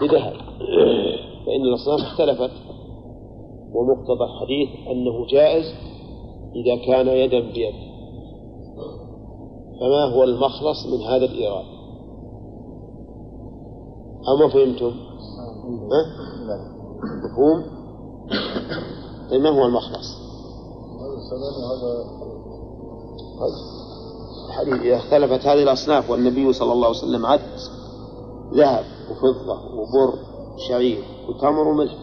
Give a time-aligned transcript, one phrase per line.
[0.00, 0.34] بذهب.
[1.46, 2.50] فإن الأصناف اختلفت
[3.72, 5.64] ومقتضى الحديث أنه جائز
[6.54, 7.74] إذا كان يدا بيد.
[9.80, 11.64] فما هو المخلص من هذا الإيراد؟
[14.28, 14.92] أما فهمتم؟
[15.92, 16.04] ها؟
[17.24, 17.64] مفهوم؟
[19.30, 20.18] طيب ما هو المخلص؟
[24.48, 27.40] الحديث إذا اختلفت هذه الأصناف والنبي صلى الله عليه وسلم عد
[28.54, 28.93] ذهب.
[29.10, 30.14] وفضة وبر
[30.68, 31.94] شعير وتمر وملح.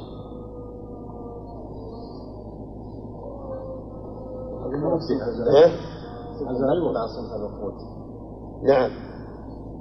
[5.56, 5.72] إيه؟
[8.64, 8.92] نعم.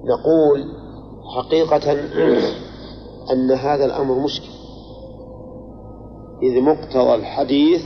[0.05, 0.65] نقول
[1.37, 1.93] حقيقة
[3.33, 4.51] أن هذا الأمر مشكل.
[6.43, 7.83] إذ مقتضى الحديث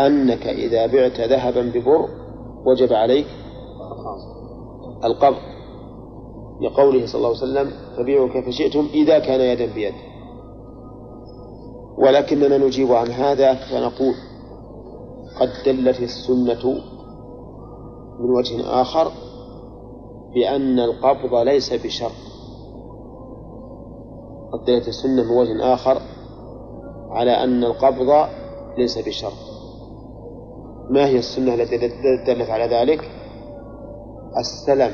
[0.00, 2.08] أنك إذا بعت ذهبا ببر
[2.66, 3.26] وجب عليك
[5.04, 5.56] القبض.
[6.60, 9.94] لقوله صلى الله عليه وسلم فبيعوا كيف شئتم إذا كان يدا بيد.
[11.98, 14.14] ولكننا نجيب عن هذا فنقول
[15.40, 16.80] قد دلت السنة
[18.20, 19.12] من وجه آخر
[20.34, 22.12] بأن القبض ليس بشرط.
[24.52, 26.00] قد دلت السنة من وجه آخر
[27.10, 28.28] على أن القبض
[28.78, 29.32] ليس بشرط.
[30.90, 31.76] ما هي السنة التي
[32.26, 33.10] دلت على ذلك؟
[34.38, 34.92] السلم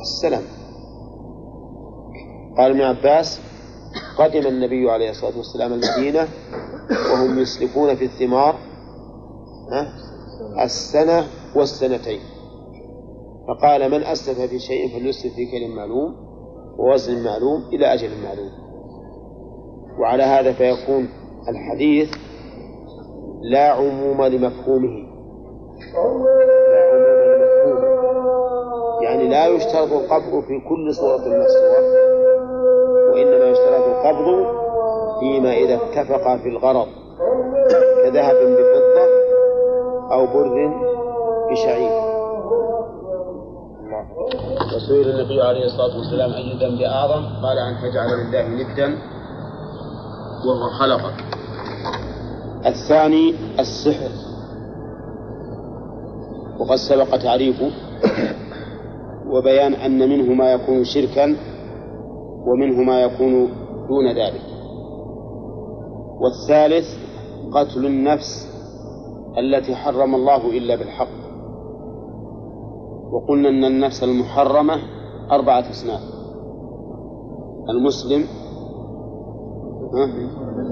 [0.00, 0.42] السلم
[2.58, 3.40] قال ابن عباس
[4.18, 6.28] قدم النبي عليه الصلاة والسلام المدينة
[7.12, 8.54] وهم يسلفون في الثمار
[10.64, 12.20] السنة والسنتين.
[13.48, 16.16] فقال من أسلف في شيء فليسلف في كلم معلوم
[16.78, 18.50] ووزن معلوم إلى أجل معلوم.
[20.00, 21.08] وعلى هذا فيكون
[21.48, 22.10] الحديث
[23.42, 25.06] لا عموم لمفهومه.
[25.92, 26.26] لا عموم
[27.42, 27.96] لمفهومه.
[29.02, 32.05] يعني لا يشترط القبض في كل صورة من الصور.
[33.16, 34.46] وإنما يشترط القبض
[35.20, 36.86] فيما إذا اتفق في الغرض
[38.04, 39.06] كذهب بفضة
[40.12, 40.70] أو بر
[41.50, 42.06] بشعير.
[44.76, 48.98] وسئل النبي عليه الصلاة والسلام أي ذنب أعظم؟ قال أن تجعل لله ندا
[50.46, 51.24] وهو خلقك.
[52.66, 54.10] الثاني السحر.
[56.58, 57.70] وقد سبق تعريفه.
[59.26, 61.36] وبيان أن منه ما يكون شركا
[62.46, 63.48] ومنه ما يكون
[63.88, 64.42] دون ذلك.
[66.20, 66.86] والثالث
[67.52, 68.56] قتل النفس
[69.38, 71.26] التي حرم الله إلا بالحق.
[73.12, 74.78] وقلنا أن النفس المحرمة
[75.30, 76.00] أربعة أصناف.
[77.68, 78.24] المسلم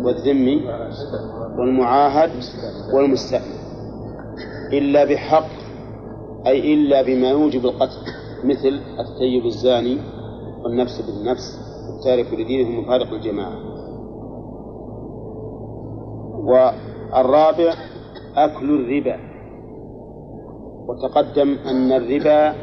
[0.05, 0.61] والذمي
[1.59, 2.31] والمعاهد
[2.95, 3.55] والمستأمن.
[4.73, 5.49] إلا بحق
[6.47, 8.01] أي إلا بما يوجب القتل
[8.45, 9.99] مثل الثيب الزاني
[10.65, 11.64] والنفس بالنفس.
[12.05, 13.59] التارك لدينه مفارق الجماعة
[16.45, 17.75] والرابع
[18.37, 19.17] أكل الربا
[20.89, 22.55] وتقدم أن الربا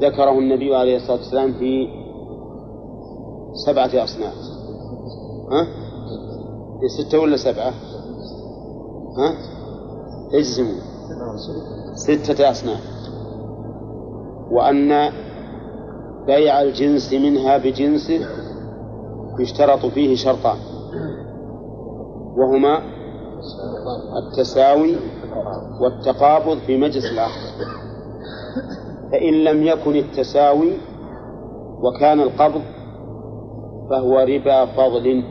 [0.00, 1.88] ذكره النبي عليه الصلاة والسلام في
[3.66, 4.34] سبعة أصناف
[5.52, 5.66] ها؟
[6.80, 7.70] في ستة ولا سبعة؟
[9.18, 9.34] ها؟
[10.34, 10.80] اجزموا
[11.94, 12.80] ستة أصناف
[14.50, 15.12] وأن
[16.26, 18.26] بيع الجنس منها بجنسه
[19.40, 20.56] يشترط فيه شرطان.
[22.36, 22.82] وهما
[24.18, 24.96] التساوي
[25.80, 27.64] والتقابض في مجلس الآخر.
[29.12, 30.72] فإن لم يكن التساوي
[31.82, 32.62] وكان القبض
[33.90, 35.24] فهو ربا فضل.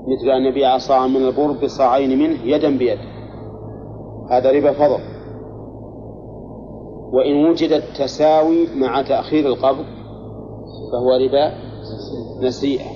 [0.00, 2.98] مثل أن يبيع صاعا من البر بصاعين منه يدا بيد
[4.30, 5.19] هذا ربا فضل.
[7.12, 9.84] وإن وجد التساوي مع تأخير القبض
[10.92, 11.52] فهو ربا
[12.46, 12.90] نسيئة.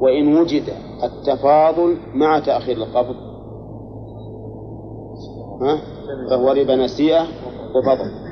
[0.00, 0.62] وإن وجد
[1.02, 3.16] التفاضل مع تأخير القبض
[6.30, 7.22] فهو ربا نسيئة
[7.74, 8.28] وفضل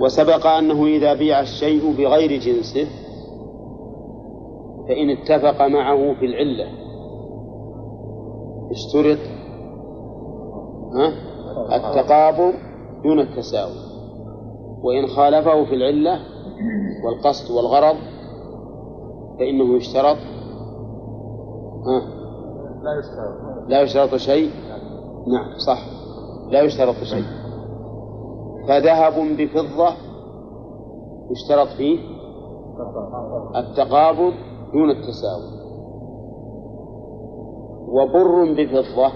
[0.00, 2.86] وسبق أنه إذا بيع الشيء بغير جنسه
[4.88, 6.66] فإن اتفق معه في العلة.
[8.70, 9.18] اشترط
[11.72, 12.52] التقابل
[13.04, 13.92] دون التساوي.
[14.82, 16.18] وإن خالفه في العلة
[17.04, 17.96] والقصد والغرض
[19.38, 20.16] فإنه يشترط.
[21.86, 22.00] ها؟
[22.82, 23.68] لا يشترط.
[23.68, 24.50] لا يشترط شيء؟
[25.26, 25.86] نعم صح.
[26.50, 27.24] لا يشترط شيء.
[28.68, 29.94] فذهب بفضة
[31.30, 31.98] يشترط فيه
[33.56, 34.32] التقابض
[34.72, 35.62] دون التساوي.
[37.88, 39.12] وبر بفضة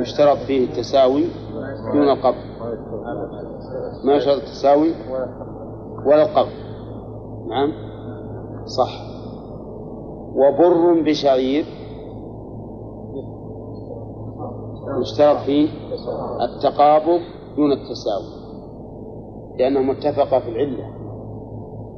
[0.00, 1.24] يشترط فيه التساوي.
[1.92, 2.34] دون القبض.
[4.04, 4.94] ما يشترط التساوي
[6.06, 6.52] ولا القبض.
[7.48, 7.72] نعم.
[8.66, 9.10] صح.
[10.34, 11.64] وبر بشعير
[15.00, 15.68] مشترك فيه
[16.40, 17.20] التقابض
[17.56, 18.40] دون التساوي
[19.58, 20.84] لأنهما اتفقا في العلة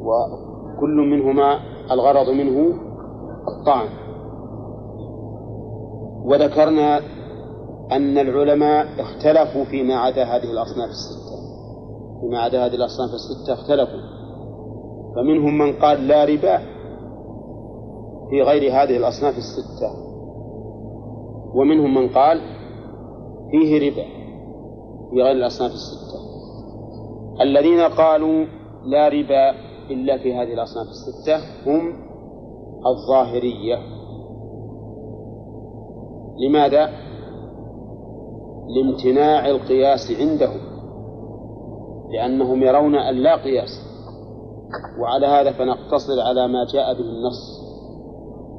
[0.00, 1.58] وكل منهما
[1.90, 2.74] الغرض منه
[3.48, 3.88] الطعن.
[6.24, 7.00] وذكرنا
[7.96, 11.36] أن العلماء اختلفوا فيما عدا هذه الأصناف الستة.
[12.20, 14.00] فيما عدا هذه الأصناف الستة اختلفوا.
[15.16, 16.58] فمنهم من قال لا ربا
[18.30, 19.90] في غير هذه الأصناف الستة.
[21.54, 22.40] ومنهم من قال
[23.50, 24.04] فيه ربا
[25.10, 26.22] في غير الأصناف الستة.
[27.40, 28.46] الذين قالوا
[28.84, 29.50] لا ربا
[29.90, 31.36] إلا في هذه الأصناف الستة
[31.66, 31.92] هم
[32.86, 33.76] الظاهرية.
[36.38, 37.11] لماذا؟
[38.68, 40.60] لامتناع القياس عندهم
[42.12, 43.92] لأنهم يرون أن لا قياس.
[45.00, 47.62] وعلى هذا فنقتصر على ما جاء به النص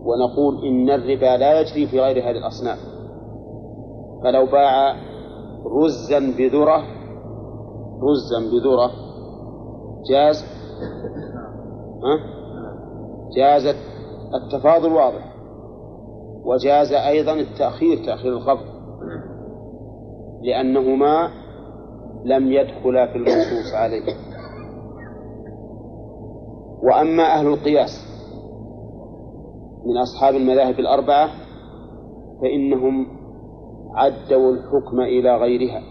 [0.05, 2.79] ونقول إن الربا لا يجري في غير هذه الأصناف.
[4.23, 4.95] فلو باع
[5.65, 6.83] رزا بذرة
[8.03, 8.91] رزا بذرة
[10.09, 10.43] جاز
[12.03, 12.19] ها؟
[13.35, 13.75] جاز
[14.33, 15.33] التفاضل واضح
[16.45, 18.72] وجاز أيضا التأخير تأخير القبض
[20.43, 21.29] لأنهما
[22.25, 24.03] لم يدخلا في المنصوص عليه.
[26.83, 28.13] وأما أهل القياس
[29.85, 31.29] من أصحاب المذاهب الأربعة
[32.41, 33.07] فإنهم
[33.95, 35.81] عدوا الحكم إلى غيرها.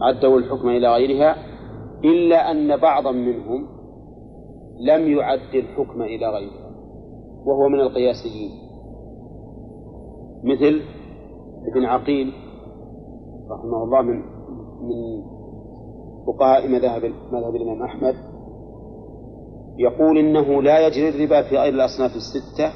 [0.00, 1.36] عدوا الحكم إلى غيرها
[2.04, 3.66] إلا أن بعضا منهم
[4.80, 6.70] لم يعد الحكم إلى غيرها
[7.44, 8.50] وهو من القياسيين.
[10.44, 10.80] مثل
[11.72, 12.43] ابن عقيل
[13.54, 14.22] رحمه الله من
[14.88, 15.22] من
[16.26, 18.14] فقهاء مذاهب مذهب الإمام أحمد.
[19.78, 22.72] يقول إنه لا يجري الربا في غير الأصناف الستة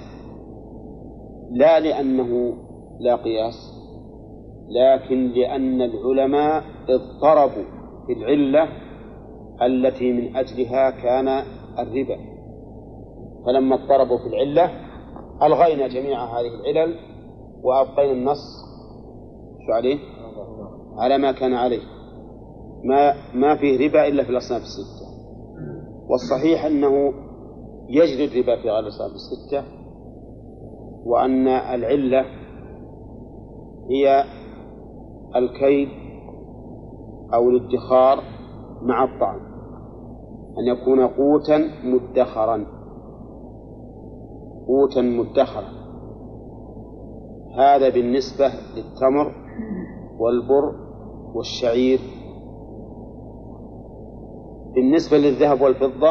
[1.50, 2.54] لا لأنه
[3.00, 3.54] لا قياس
[4.68, 7.64] لكن لأن العلماء اضطربوا
[8.06, 8.68] في العلة
[9.62, 11.28] التي من أجلها كان
[11.78, 12.18] الربا.
[13.46, 14.70] فلما اضطربوا في العلة
[15.42, 16.94] ألغينا جميع هذه العلل
[17.62, 18.44] وأبقينا النص.
[19.66, 19.98] شو عليه؟
[20.98, 21.82] على ما كان عليه.
[22.84, 25.08] ما ما فيه ربا إلا في الأصناف الستة.
[26.08, 27.12] والصحيح أنه
[27.88, 29.64] يجري الربا في غير الأصناف الستة
[31.04, 32.24] وأن العلة
[33.90, 34.24] هي
[35.36, 35.88] الكيد
[37.34, 38.22] أو الادخار
[38.82, 39.40] مع الطعام.
[40.58, 42.66] أن يكون قوتا مدخرا.
[44.66, 45.78] قوتا مدخرا.
[47.58, 48.46] هذا بالنسبة
[48.76, 49.32] للتمر
[50.18, 50.87] والبر
[51.34, 51.98] والشعير.
[54.74, 56.10] بالنسبة للذهب والفضة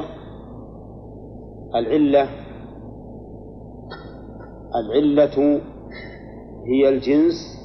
[1.75, 2.29] العلة
[4.75, 5.61] العلة
[6.65, 7.57] هي الجنس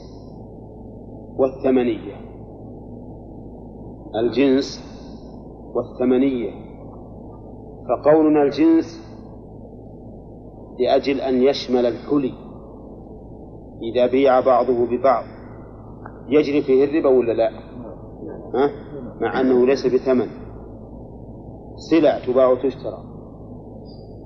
[1.36, 2.16] والثمنية.
[4.14, 4.80] الجنس
[5.74, 6.50] والثمنية.
[7.88, 9.00] فقولنا الجنس
[10.80, 12.32] لأجل أن يشمل الحلي.
[13.82, 15.24] إذا بيع بعضه ببعض.
[16.28, 17.50] يجري فيه الربا ولا لا؟
[18.54, 18.70] ها؟
[19.20, 20.26] مع أنه ليس بثمن
[21.90, 22.98] سلع تباع وتشترى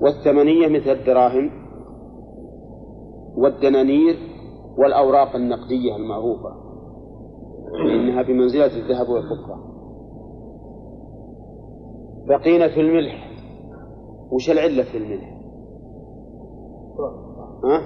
[0.01, 1.51] والثمنية مثل الدراهم
[3.37, 4.15] والدنانير
[4.77, 6.49] والأوراق النقدية المعروفة
[7.95, 9.57] إنها بمنزلة الذهب والفضة
[12.27, 13.31] بقينا في الملح
[14.31, 15.37] وش العلة في الملح؟
[17.63, 17.81] ها؟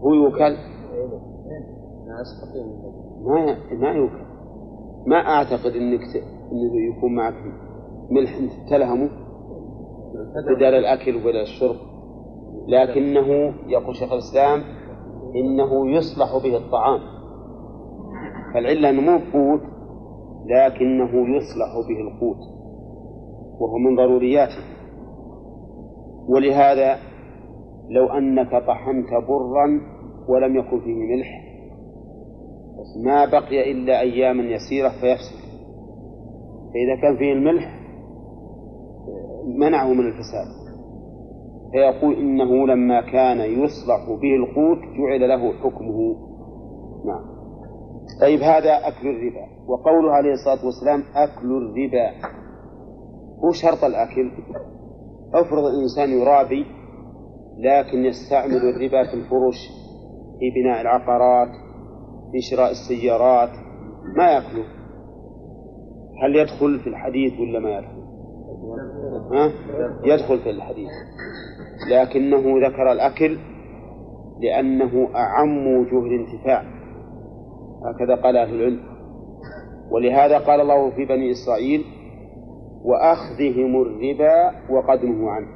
[0.00, 0.56] هو يوكل
[3.26, 4.26] ما ما يوكل
[5.06, 6.16] ما أعتقد إنك ت...
[6.52, 7.34] إنه يكون معك
[8.10, 8.38] ملح
[8.70, 9.10] تلهمه
[10.56, 11.76] بدل الأكل وبدل الشرب.
[12.68, 14.60] لكنه يقول شيخ الإسلام
[15.34, 17.00] إنه يصلح به الطعام.
[18.54, 19.60] فالعلة أنه مو قوت
[20.46, 22.40] لكنه يصلح به القوت
[23.60, 24.62] وهو من ضرورياته.
[26.28, 26.96] ولهذا
[27.90, 29.80] لو أنك طحنت برا
[30.28, 31.55] ولم يكن فيه ملح
[33.04, 35.46] ما بقي إلا أياما يسيرة فيفسد.
[36.72, 37.80] فإذا كان فيه الملح
[39.58, 40.46] منعه من الفساد.
[41.72, 46.16] فيقول إنه لما كان يصلح به القوت جعل له حكمه.
[47.06, 47.36] نعم.
[48.20, 49.46] طيب هذا أكل الربا.
[49.68, 52.10] وقوله عليه الصلاة والسلام أكل الربا.
[53.44, 54.30] هو شرط الأكل.
[55.34, 56.66] افرض الإنسان يرابي
[57.58, 59.68] لكن يستعمل الربا في الفرش
[60.38, 61.48] في بناء العقارات
[62.32, 63.50] في شراء السيارات
[64.16, 64.64] ما يأكله
[66.22, 67.96] هل يدخل في الحديث ولا ما يدخل؟
[69.32, 69.52] ها؟
[70.04, 70.90] يدخل في الحديث.
[71.90, 73.38] لكنه ذكر الأكل
[74.40, 76.62] لأنه أعم وجوه الانتفاع
[77.84, 78.80] هكذا قال أهل العلم.
[79.90, 81.84] ولهذا قال الله في بني إسرائيل
[82.84, 85.48] وأخذهم الربا وقد نهوا عنه.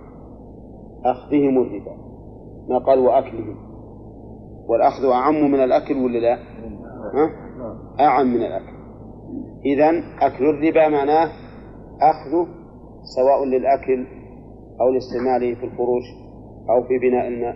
[1.05, 1.97] أخذهم الربا.
[2.69, 3.70] ما قال وأكلهم.
[4.71, 6.35] والأخذ أعم من الأكل ولا لا؟
[7.15, 7.31] ها؟
[8.01, 8.73] أعم من الأكل
[9.67, 11.31] إذا أكل الربا معناه
[12.03, 12.47] أخذه
[13.17, 14.07] سواء للأكل
[14.81, 16.05] أو لاستعماله في الفروش
[16.71, 17.55] أو في بناء.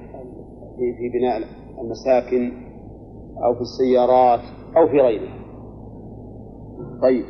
[0.77, 1.43] في بناء
[1.81, 2.53] المساكن
[3.45, 4.41] أو في السيارات
[4.77, 5.35] أو في غيرها
[7.03, 7.25] طيب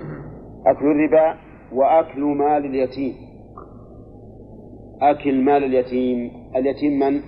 [0.66, 1.34] أكل الربا
[1.72, 3.14] وأكل مال اليتيم
[5.02, 7.20] أكل مال اليتيم اليتيم من؟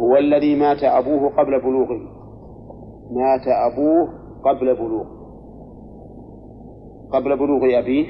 [0.00, 2.00] هو الذي مات أبوه قبل بلوغه.
[3.10, 4.08] مات أبوه
[4.44, 5.24] قبل بلوغه.
[7.12, 8.06] قبل بلوغ أبيه؟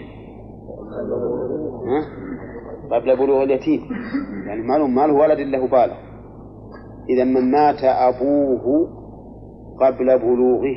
[1.87, 2.01] ها؟
[2.97, 3.81] قبل بلوغ اليتيم.
[4.47, 5.97] يعني معلوم ما له ولد له بالغ
[7.09, 8.89] إذا من مات أبوه
[9.81, 10.77] قبل بلوغه.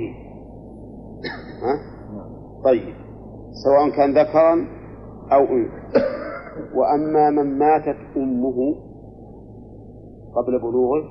[1.64, 1.80] ها؟
[2.64, 2.96] طيب.
[3.64, 4.68] سواء كان ذكرا
[5.32, 6.08] أو أنثى.
[6.76, 8.87] وأما من ماتت أمه
[10.38, 11.04] قبل بلوغه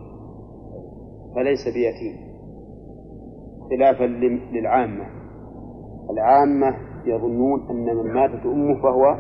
[1.35, 2.27] فليس بيتيم.
[3.71, 4.05] خلافا
[4.53, 5.07] للعامة.
[6.11, 9.19] العامة يظنون أن من ماتت أمه فهو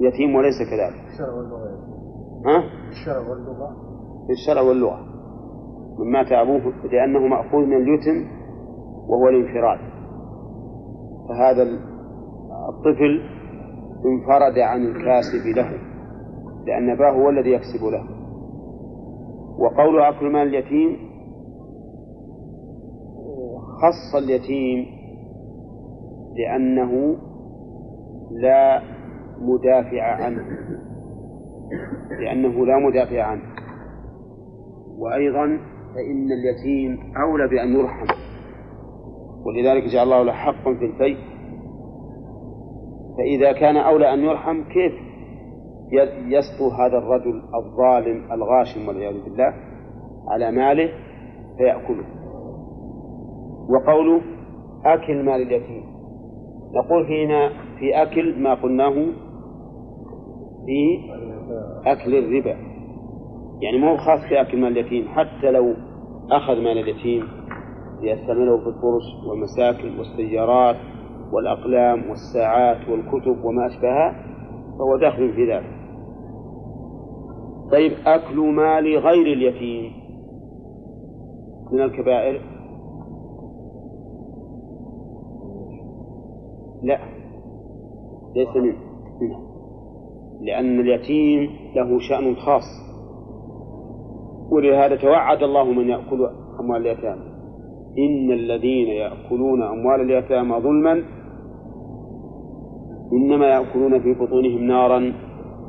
[0.00, 1.04] يتيم وليس كذلك.
[1.12, 1.64] الشرع واللغة
[2.46, 3.76] ها؟ الشرع واللغة.
[4.26, 4.98] في الشرع واللغة.
[5.98, 8.28] من مات أبوه لأنه مأخوذ من اليتم
[9.08, 9.78] وهو الانفراد.
[11.28, 11.62] فهذا
[12.68, 13.22] الطفل
[14.06, 15.70] انفرد عن الكاسب له
[16.66, 18.13] لأن أباه هو الذي يكسب له.
[19.58, 20.96] وقول أكل مال اليتيم
[23.82, 24.86] خص اليتيم
[26.36, 27.16] لأنه
[28.30, 28.82] لا
[29.40, 30.44] مدافع عنه
[32.20, 33.42] لأنه لا مدافع عنه.
[34.98, 35.58] وأيضا
[35.94, 38.06] فإن اليتيم أولى بأن يرحم
[39.46, 41.18] ولذلك جعل الله له حق في البيت
[43.18, 44.92] فإذا كان أولى أن يرحم كيف؟
[46.28, 49.54] يسطو هذا الرجل الظالم الغاشم والعياذ بالله
[50.28, 50.88] على ماله
[51.58, 52.04] فيأكله.
[53.70, 54.20] وقوله
[54.84, 55.82] أكل مال اليتيم.
[56.74, 57.48] نقول فينا
[57.78, 58.94] في أكل ما قلناه
[60.66, 61.00] في
[61.86, 62.56] أكل الربا.
[63.62, 65.74] يعني مو خاص في أكل مال اليتيم حتى لو
[66.30, 67.22] أخذ مال اليتيم
[68.00, 70.76] ليستعمله في الفرش والمساكن والسيارات
[71.32, 74.24] والأقلام والساعات والكتب وما أشبهها
[74.78, 75.83] فهو داخل في ذلك.
[77.72, 79.92] طيب أكل مال غير اليتيم
[81.72, 82.40] من الكبائر؟
[86.82, 86.98] لا
[88.36, 88.76] ليس منه.
[90.40, 92.64] لأن اليتيم له شأن خاص
[94.50, 96.28] ولهذا توعد الله من يأكل
[96.60, 97.34] أموال اليتامى.
[97.98, 101.02] إن الذين يأكلون أموال اليتامى ظلما
[103.12, 105.12] إنما يأكلون في بطونهم نارا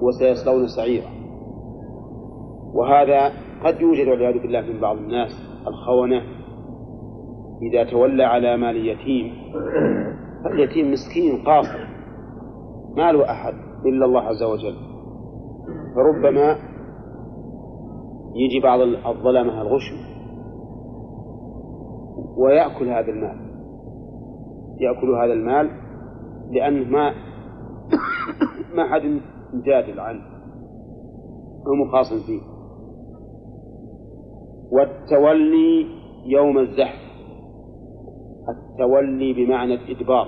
[0.01, 1.14] وسيصلون سعيرا.
[2.75, 3.31] وهذا
[3.65, 5.31] قد يوجد والعياذ بالله من بعض الناس
[5.67, 6.21] الخونة
[7.61, 9.31] إذا تولى على مال اليتيم
[10.43, 11.87] فاليتيم مسكين قاصر
[12.97, 13.53] ما له أحد
[13.85, 14.75] إلا الله عز وجل.
[15.95, 16.57] فربما
[18.35, 19.95] يجي بعض الظلمة الغشم
[22.37, 23.37] ويأكل هذا المال.
[24.79, 25.69] يأكل هذا المال
[26.51, 27.13] لأنه ما
[28.75, 29.19] ما حد
[29.53, 30.21] مجادل عنه
[31.67, 32.54] هو مخاصم فيه.
[34.75, 35.87] والتولي
[36.25, 37.05] يوم الزحف.
[38.49, 40.27] التولي بمعنى الإدبار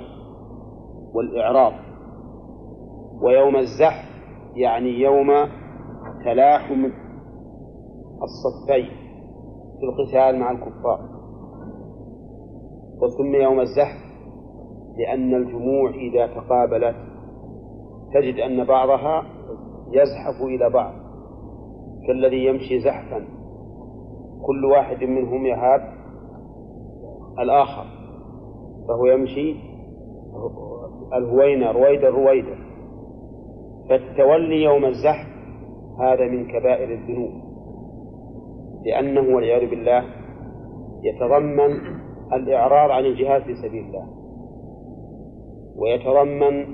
[1.13, 1.73] والإعراض
[3.21, 4.05] ويوم الزحف
[4.55, 5.27] يعني يوم
[6.25, 6.85] تلاحم
[8.23, 8.89] الصفين
[9.79, 10.99] في القتال مع الكفار.
[13.01, 14.07] وسمي يوم الزحف
[14.97, 16.95] لأن الجموع إذا تقابلت
[18.13, 19.23] تجد أن بعضها
[19.91, 20.93] يزحف إلى بعض
[22.07, 23.36] كالذي يمشي زحفا.
[24.45, 25.81] كل واحد منهم يهاب
[27.39, 27.85] الآخر
[28.87, 29.55] فهو يمشي
[31.13, 32.55] الهوينة رويدا رويدا
[33.89, 35.27] فالتولي يوم الزحف
[35.99, 37.31] هذا من كبائر الذنوب
[38.85, 40.03] لأنه والعياذ بالله
[41.03, 41.71] يتضمن
[42.33, 44.07] الإعراض عن الجهاد في سبيل الله
[45.77, 46.65] ويتضمن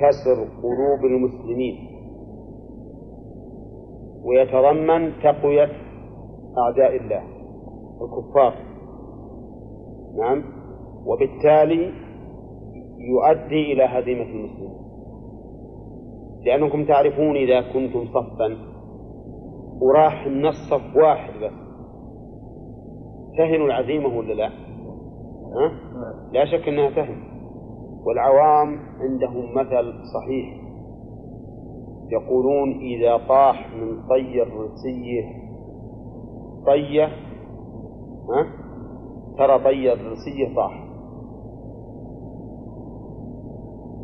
[0.00, 1.88] كسر قلوب المسلمين
[4.24, 5.68] ويتضمن تقوية
[6.58, 7.22] أعداء الله
[8.02, 8.54] الكفار
[10.18, 10.44] نعم.
[11.06, 11.92] وبالتالي
[12.98, 14.78] يؤدي إلى هزيمة المسلمين.
[16.46, 18.56] لأنكم تعرفون إذا كنتم صفا
[19.80, 21.52] وراح النص صف واحد بس.
[23.38, 25.72] تهن العزيمة ولا لا؟ ها؟
[26.32, 27.22] لا شك أنها تهن.
[28.06, 30.58] والعوام عندهم مثل صحيح.
[32.12, 35.47] يقولون إذا طاح من طي الرسية
[36.66, 37.04] طية
[38.28, 38.46] ها؟
[39.38, 40.84] ترى طي الرسية طاح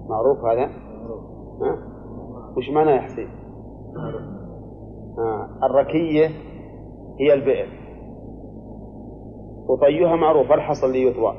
[0.08, 0.64] معروف هذا؟
[1.62, 1.94] ها؟
[2.56, 3.28] وش معنى يا حسين؟
[5.18, 5.48] آه.
[5.66, 6.26] الركية
[7.20, 7.68] هي البئر
[9.68, 11.34] وطيها معروف الحصل ليطوى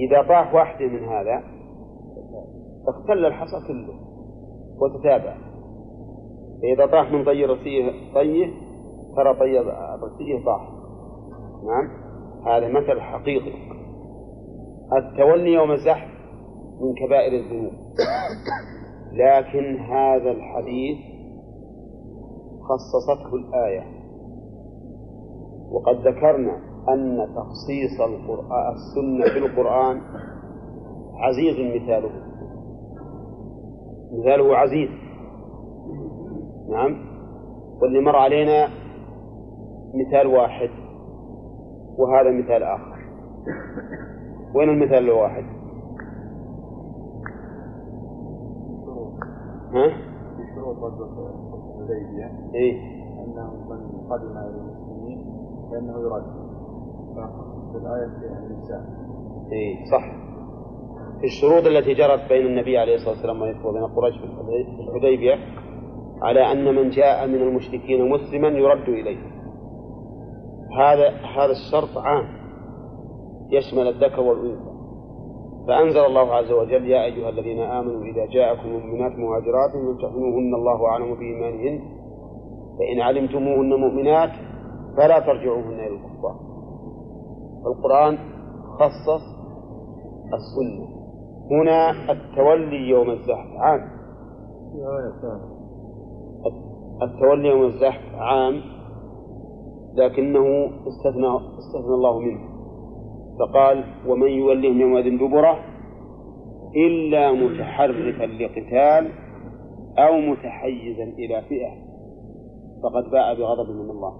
[0.00, 1.42] إذا طاح واحدة من هذا
[2.88, 3.94] اختل الحصى كله
[4.80, 5.34] وتتابع
[6.62, 8.46] فإذا طاح من طي الرسية طية
[9.18, 10.68] ترى طي الرسية طاح
[11.64, 11.88] نعم؟
[12.46, 13.52] هذا مثل حقيقي.
[14.92, 16.08] التولي يوم الزحف
[16.80, 17.72] من كبائر الذنوب.
[19.12, 20.98] لكن هذا الحديث
[22.62, 23.82] خصصته الآية.
[25.70, 26.56] وقد ذكرنا
[26.88, 30.00] أن تخصيص القرآن السنة في القرآن
[31.18, 32.10] عزيز مثاله.
[34.12, 34.88] مثاله عزيز.
[36.70, 37.08] نعم؟
[37.82, 38.68] واللي مر علينا
[39.94, 40.70] مثال واحد
[41.98, 42.98] وهذا مثال آخر
[44.54, 45.44] وين المثال الواحد؟
[49.74, 49.88] ها؟
[50.36, 52.72] في شروط الحديبية إيه؟
[53.24, 55.24] أنه من قدم إلى المسلمين
[55.70, 56.24] فإنه يرد
[57.72, 58.84] في الآية في النساء
[59.52, 60.04] إيه صح
[61.20, 64.24] في الشروط التي جرت بين النبي عليه الصلاة والسلام وبين قريش في
[64.88, 65.34] الحديبية
[66.22, 69.37] على أن من جاء من المشركين مسلما يرد إليه
[70.76, 72.24] هذا هذا الشرط عام
[73.50, 74.78] يشمل الذكر والأنثى.
[75.68, 81.14] فأنزل الله عز وجل يا أيها الذين آمنوا إذا جاءكم مؤمنات مهاجرات فامتحنوهن الله أعلم
[81.14, 81.80] بإيمانهن.
[82.78, 84.30] فإن علمتموهن مؤمنات
[84.96, 86.36] فلا ترجعوهن إلى الكفار.
[87.66, 88.18] القرآن
[88.78, 89.22] خصص
[90.34, 90.88] السنة.
[91.50, 93.80] هنا التولي يوم الزحف عام.
[97.02, 98.77] التولي يوم الزحف عام
[99.94, 102.40] لكنه استثنى استثنى الله منه.
[103.38, 105.58] فقال ومن يولهم يومئذ دبره
[106.76, 109.10] إلا متحرفا لقتال
[109.98, 111.70] أو متحيزا إلى فئة
[112.82, 114.12] فقد باء بغضب من الله.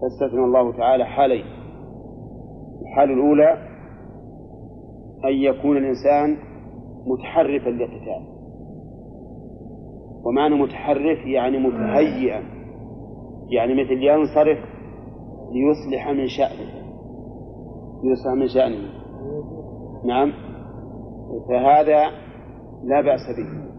[0.00, 1.44] فاستثنى الله تعالى حالين.
[2.82, 3.52] الحالة الأولى
[5.24, 6.36] أن يكون الإنسان
[7.06, 8.22] متحرفا لقتال.
[10.24, 12.59] ومعنى متحرف يعني متهيئا.
[13.50, 14.58] يعني مثل ينصرف
[15.52, 16.80] ليصلح من شأنه.
[18.04, 18.90] يصلح من شأنه.
[20.04, 20.32] نعم.
[21.48, 22.10] فهذا
[22.84, 23.70] لا بأس به.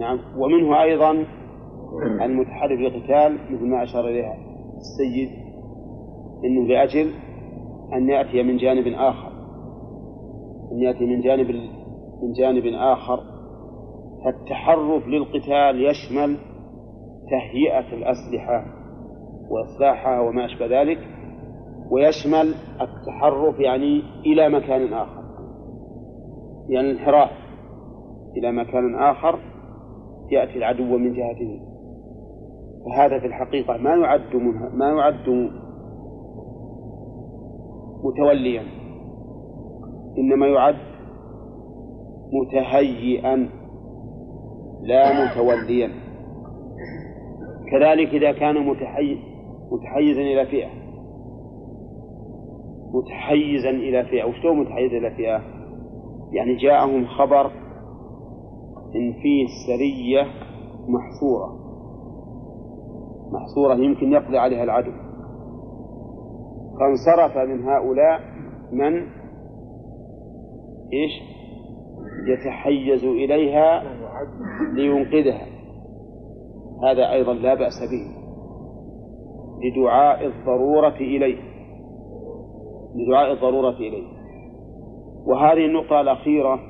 [0.00, 0.18] نعم.
[0.38, 1.24] ومنه أيضا
[2.22, 4.36] المتحرك للقتال مثل ما أشار إليها
[4.76, 5.30] السيد
[6.44, 7.10] إنه لأجل
[7.92, 9.30] أن يأتي من جانب آخر.
[10.72, 11.50] أن يأتي من جانب
[12.22, 13.20] من جانب آخر.
[14.24, 16.49] فالتحرف للقتال يشمل
[17.30, 18.64] تهيئة الأسلحة
[19.50, 20.98] وإصلاحها وما أشبه ذلك
[21.90, 25.20] ويشمل التحرف يعني إلى مكان آخر.
[26.68, 27.30] يعني الانحراف
[28.36, 29.38] إلى مكان آخر
[30.30, 31.60] يأتي العدو من جهته.
[32.86, 34.36] فهذا في الحقيقة ما يعد
[34.74, 35.50] ما يعد
[38.04, 38.62] متوليا
[40.18, 40.76] إنما يعد
[42.32, 43.48] متهيئا
[44.82, 46.09] لا متوليا.
[47.70, 48.66] كذلك إذا كان
[49.70, 50.70] متحيزا إلى فئة.
[52.94, 54.24] متحيزا إلى فئة.
[54.24, 55.40] وش متحيز إلى فئة؟
[56.32, 57.50] يعني جاءهم خبر
[58.96, 60.26] إن فيه سرية
[60.88, 61.60] محصورة
[63.32, 64.92] محصورة يمكن يقضي عليها العدو
[66.80, 68.20] فانصرف من هؤلاء
[68.72, 68.94] من؟
[70.92, 71.12] إيش؟
[72.26, 73.82] يتحيز إليها
[74.72, 75.46] لينقذها.
[76.82, 78.20] هذا أيضا لا بأس به
[79.62, 81.42] لدعاء الضرورة إليه
[82.94, 84.06] لدعاء الضرورة إليه.
[85.26, 86.60] وهذه النقطة الأخيرة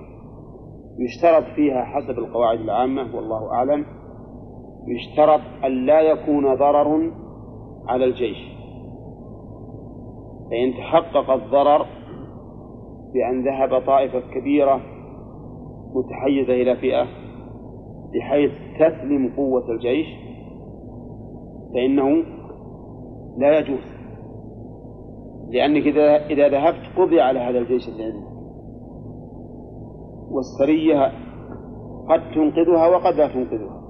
[0.98, 3.86] يشترط فيها حسب القواعد العامة والله أعلم
[4.86, 7.12] يشترط أن لا يكون ضرر
[7.88, 8.38] على الجيش.
[10.50, 11.86] فإن تحقق الضرر
[13.14, 14.80] بأن ذهب طائفة كبيرة
[15.94, 17.06] متحيزة إلى فئة
[18.14, 20.06] بحيث تسلم قوة الجيش
[21.74, 22.24] فإنه
[23.38, 24.00] لا يجوز.
[25.48, 28.30] لأنك إذا إذا ذهبت قضي على هذا الجيش اللي عندك
[30.30, 31.12] والسرية
[32.08, 33.80] قد تنقذها وقد لا تنقذها.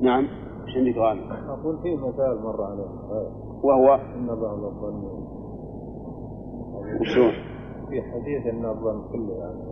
[0.00, 0.24] نعم
[0.66, 2.84] إيش عندك غالي؟ أقول في مثال مر عليه
[3.62, 5.04] وهو؟ إن بعض الظن
[7.00, 7.32] وشلون؟
[7.88, 9.70] في حديث إن الظن كله يعني.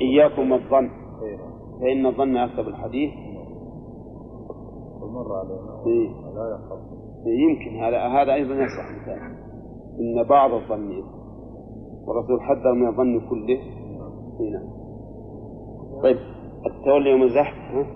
[0.00, 0.90] إياكم الظن.
[1.80, 3.10] فإن الظن أكذب الحديث.
[5.02, 5.82] ومر علينا.
[5.86, 6.08] إيه.
[6.34, 6.78] لا يخاف.
[7.26, 7.84] يمكن.
[7.84, 8.90] هذا هذا أيضا يصح.
[9.02, 9.18] مثال
[10.00, 11.18] إن بعض الظن إثم.
[12.06, 13.60] والرسول حذر من الظن كله.
[14.40, 14.78] إيه نعم.
[16.02, 16.16] طيب
[16.66, 17.86] التولي يوم الزحف ها؟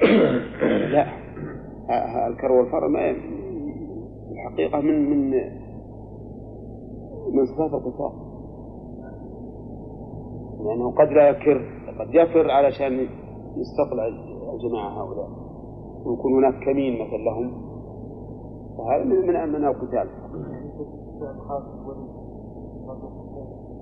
[0.92, 1.06] لا.
[2.28, 3.10] الكر والفر ما
[4.30, 5.30] الحقيقة من من
[7.32, 8.29] من صفات القتال.
[10.64, 11.58] لأنه قد لا يكر
[11.98, 12.92] قد يفر علشان
[13.56, 14.06] يستطلع
[14.54, 15.28] الجماعة هؤلاء.
[16.06, 17.70] ويكون هناك كمين مثلا لهم.
[18.78, 20.08] فهذا من من من القتال.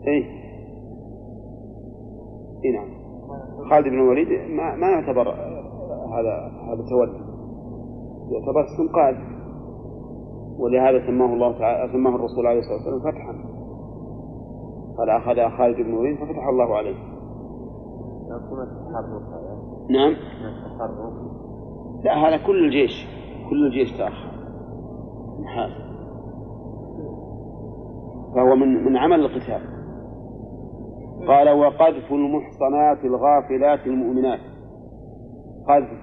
[0.06, 0.24] اي
[2.64, 2.88] اي نعم.
[3.70, 5.28] خالد بن الوليد ما ما يعتبر
[6.14, 6.34] هذا
[6.68, 7.20] هذا تولي.
[8.30, 9.14] يعتبر استنقاذ.
[10.58, 13.47] ولهذا سماه الله تعالى سماه الرسول عليه الصلاة والسلام فتحا.
[14.98, 16.96] قال اخذ خالد بن الوليد ففتح الله عليه.
[19.90, 20.16] نعم.
[22.04, 23.06] لا هذا كل الجيش
[23.50, 24.30] كل الجيش تأخر.
[25.42, 25.70] نحاس
[28.34, 29.60] فهو من من عمل القتال.
[31.28, 34.40] قال وقذف المحصنات الغافلات المؤمنات.
[35.68, 36.00] قذف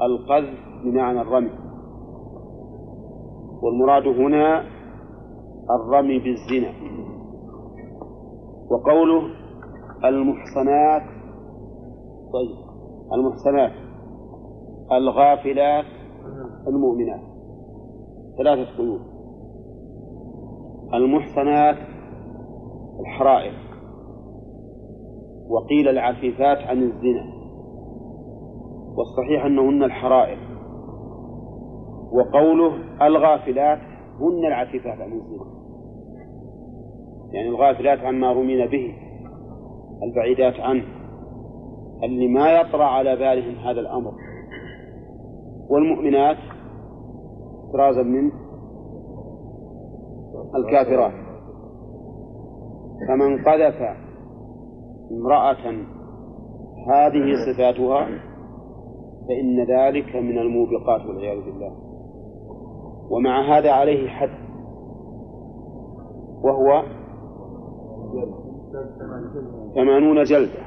[0.00, 1.50] القذف بمعنى الرمي.
[3.62, 4.64] والمراد هنا
[5.70, 6.72] الرمي بالزنا.
[8.70, 9.22] وقوله
[10.04, 11.02] المحصنات
[12.32, 12.56] طيب
[13.12, 13.72] المحصنات
[14.92, 15.84] الغافلات
[16.68, 17.36] المؤمنات
[18.38, 19.00] ثلاثة قيود.
[20.94, 21.76] المحصنات
[23.00, 23.52] الحرائر.
[25.50, 27.32] وقيل العفيفات عن الزنا.
[28.96, 30.38] والصحيح أنهن الحرائر.
[32.12, 32.74] وقوله
[33.06, 33.78] الغافلات
[34.20, 35.55] هن العفيفات عن الزنا.
[37.36, 38.94] يعني الغافلات عما رمين به
[40.02, 40.84] البعيدات عنه
[42.02, 44.12] اللي ما يطرأ على بالهم هذا الأمر.
[45.70, 46.36] والمؤمنات
[47.66, 48.30] احترازا من
[50.56, 51.12] الكافرات.
[53.08, 53.76] فمن قذف
[55.10, 55.86] امرأة
[56.88, 58.08] هذه صفاتها
[59.28, 61.72] فإن ذلك من الموبقات والعياذ بالله.
[63.10, 64.46] ومع هذا عليه حد
[66.44, 66.82] وهو
[69.74, 70.60] ثمانون جلدة.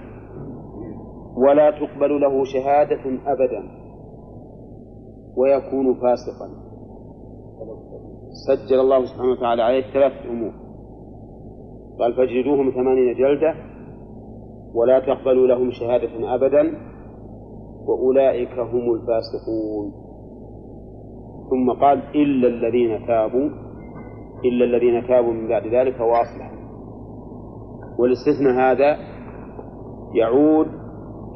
[1.38, 3.64] ولا تقبل له شهادة أبدا.
[5.38, 6.50] ويكون فاسقا.
[8.48, 10.52] سجل الله سبحانه وتعالى عليه ثلاث أمور.
[12.00, 13.54] قال فاجلدوهم ثمانين جلدة.
[14.74, 16.78] ولا تقبلوا لهم شهادة أبدا.
[17.88, 19.92] وأولئك هم الفاسقون.
[21.50, 23.50] ثم قال إلا الذين تابوا.
[24.46, 26.59] إلا الذين تابوا من بعد ذلك وأصلحوا
[28.00, 28.98] والاستثناء هذا
[30.16, 30.68] يعود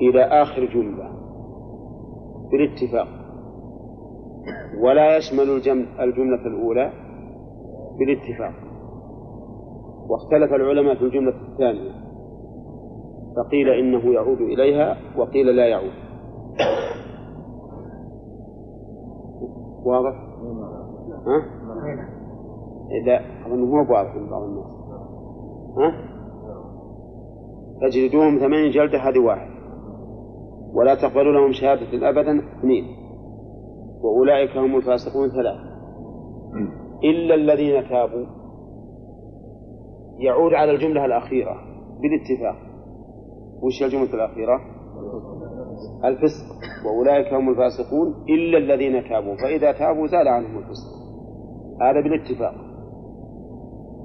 [0.02, 1.10] إلى آخر جملة
[2.52, 3.08] بالاتفاق
[4.84, 6.92] ولا يشمل الجم- الجملة الأولى
[8.00, 8.54] بالاتفاق
[10.10, 11.92] واختلف العلماء في الجملة الثانية
[13.38, 15.92] فقيل إنه يعود إليها وقيل لا يعود
[19.86, 20.14] واضح؟
[21.28, 21.64] ها؟
[23.06, 24.72] لا أظن هو واضح عند بعض الناس
[25.78, 26.13] ها؟
[27.84, 29.50] فاجلدوهم ثمانين جلدة هذه واحد.
[30.74, 32.84] ولا تقبلوا لهم شهادة أبدا اثنين.
[34.04, 35.74] وأولئك هم الفاسقون ثلاثة.
[37.04, 38.26] إلا الذين تابوا.
[40.20, 41.56] يعود على الجملة الأخيرة
[42.02, 42.56] بالاتفاق.
[43.62, 44.60] وش الجملة الأخيرة؟
[46.06, 46.46] الفسق.
[46.86, 49.36] وأولئك هم الفاسقون إلا الذين تابوا.
[49.36, 50.90] فإذا تابوا زال عنهم الفسق.
[51.82, 52.56] هذا بالاتفاق.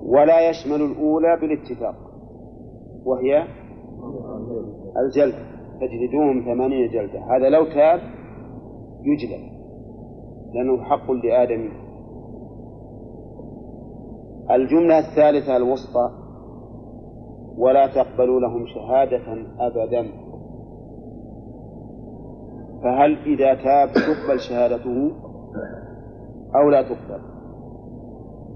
[0.07, 1.95] ولا يشمل الأولى بالاتفاق.
[3.05, 3.45] وهي
[4.97, 5.35] الجلد
[5.81, 7.21] تجلدوهم ثمانين جلدة.
[7.37, 8.01] هذا لو تاب
[9.03, 9.59] يجلد
[10.55, 11.69] لأنه حق لآدم.
[14.51, 16.11] الجملة الثالثة الوسطى
[17.59, 20.09] ولا تقبلوا لهم شهادة أبدا.
[22.83, 25.13] فهل إذا تاب تقبل شهادته
[26.57, 27.21] أو لا تقبل؟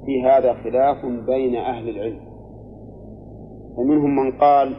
[0.06, 2.20] في هذا خلاف بين أهل العلم.
[3.76, 4.76] فمنهم من قال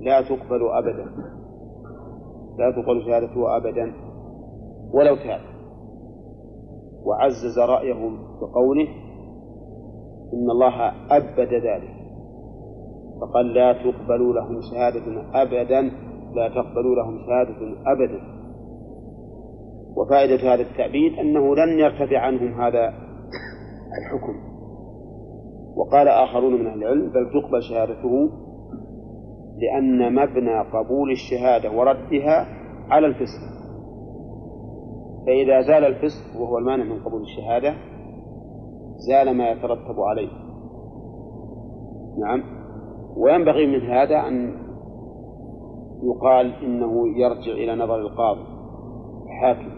[0.00, 1.04] لا تقبل أبدا.
[2.58, 3.92] لا تقبل شهادته أبدا.
[4.92, 5.40] ولو تاب.
[7.04, 8.88] وعزز رأيه بقوله
[10.32, 11.94] إن الله أبد ذلك.
[13.20, 15.80] فقال لا تقبلوا لهم شهادة أبدا.
[16.34, 18.20] لا تقبلوا لهم شهادة أبدا.
[19.96, 22.88] وفائدة هذا التعبيد أنه لن يرتفع عنهم هذا
[23.98, 24.52] الحكم.
[25.76, 28.30] وقال آخرون من أهل العلم بل تقبل شهادته
[29.58, 32.46] لأن مبنى قبول الشهادة وردها
[32.90, 33.52] على الفسق.
[35.26, 37.74] فإذا زال الفسق وهو المانع من قبول الشهادة
[38.96, 40.30] زال ما يترتب عليه.
[42.18, 42.42] نعم.
[43.16, 44.54] وينبغي من هذا أن
[46.02, 48.44] يقال إنه يرجع إلى نظر القاضي
[49.26, 49.72] الحاكم.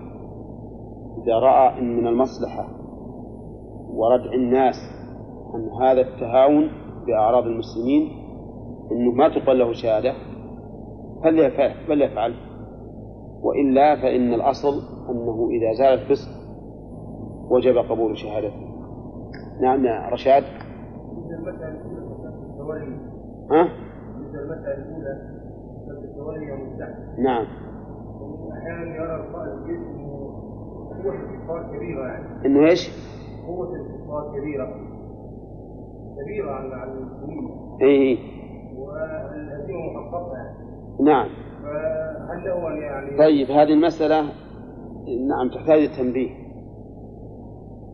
[1.23, 2.69] إذا رأى أن من المصلحة
[3.95, 4.75] وردع الناس
[5.55, 6.71] عن هذا التهاون
[7.07, 8.24] بأعراض المسلمين
[8.93, 10.15] أنه ما تقبل له شهادة
[11.89, 12.35] فليفعل
[13.43, 16.31] وإلا فإن الأصل أنه إذا زال الفسق
[17.51, 18.75] وجب قبول شهادته.
[19.61, 20.45] نعم يا رشاد.
[23.51, 23.69] ها؟
[27.19, 27.47] نعم.
[28.53, 29.85] أحيانا يرى القائد
[31.05, 32.91] قوة الكفار كبيرة يعني إنه إيش؟
[33.47, 34.67] قوة الكفار كبيرة.
[36.23, 37.51] كبيرة على المسلمين
[37.83, 38.19] إي
[41.01, 41.29] نعم.
[41.63, 44.23] فهل له يعني طيب هذه المسألة
[45.29, 46.31] نعم تحتاج التنبيه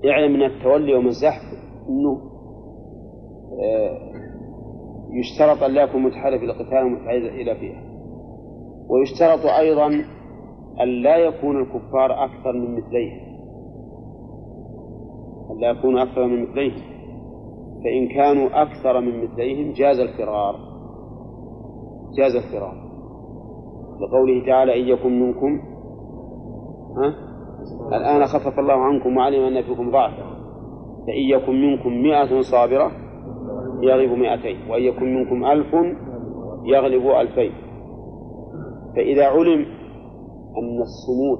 [0.04, 1.42] يعلم من التولي ومن الزحف
[1.88, 2.30] أنه
[3.62, 4.10] آه،
[5.12, 7.82] يشترط أن لا يكون متحالف إلى القتال ومتحيز إلى فيها.
[8.88, 9.86] ويشترط أيضا
[10.80, 13.30] أن لا يكون الكفار أكثر من مثليهم
[15.50, 16.82] أن لا يكونوا أكثر من مثليهم
[17.84, 20.69] فإن كانوا أكثر من مثليهم جاز الفرار.
[22.16, 22.74] جاز الفرار
[24.00, 25.60] لقوله تعالى إن يكن منكم
[26.96, 27.14] ها؟
[27.96, 30.22] الآن خفف الله عنكم وعلم أن فيكم ضعفا.
[31.06, 32.90] فإن يكن منكم مئة صابرة
[33.82, 35.74] يغلب مئتين وإن يكن منكم ألف
[36.64, 37.52] يغلب ألفين.
[38.96, 39.66] فإذا علم
[40.58, 41.38] أن الصمود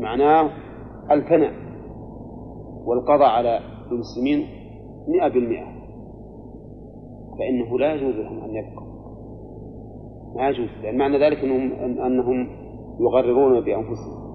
[0.00, 0.50] معناه
[1.10, 1.52] الفناء
[2.86, 3.60] والقضاء على
[3.92, 4.46] المسلمين
[5.08, 5.66] مئة بالمئة
[7.38, 8.89] فإنه لا يجوز لهم أن يبقوا
[10.36, 12.48] ما يجوز لأن معنى ذلك أنهم, أنهم
[13.00, 14.30] يغررون بأنفسهم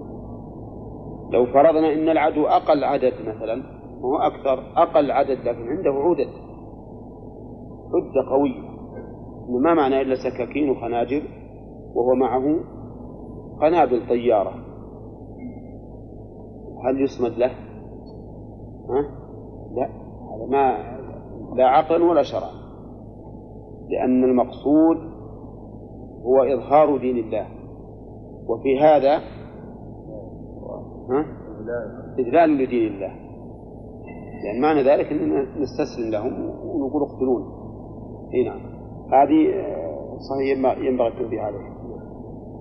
[1.32, 3.62] لو فرضنا أن العدو أقل عدد مثلا
[4.00, 6.28] وهو أكثر أقل عدد لكن عنده عدد
[7.94, 8.76] عدة قوية
[9.48, 11.22] ما معنى إلا سكاكين وخناجر
[11.94, 12.60] وهو معه
[13.60, 14.54] قنابل طيارة
[16.84, 17.50] هل يصمد له؟
[18.90, 19.02] ها؟
[19.76, 19.86] لا
[20.34, 20.96] هذا ما
[21.56, 22.66] لا عقلا ولا شرعا
[23.90, 25.15] لأن المقصود
[26.26, 27.46] هو إظهار دين الله.
[28.48, 29.20] وفي هذا؟
[32.18, 33.12] إذلال لدين الله.
[34.44, 37.42] لأن معنى ذلك أننا نستسلم لهم ونقول اقتلون.
[38.34, 38.60] إي نعم.
[39.12, 41.76] هذه آه، صحيح ينبغي التنبيه عليها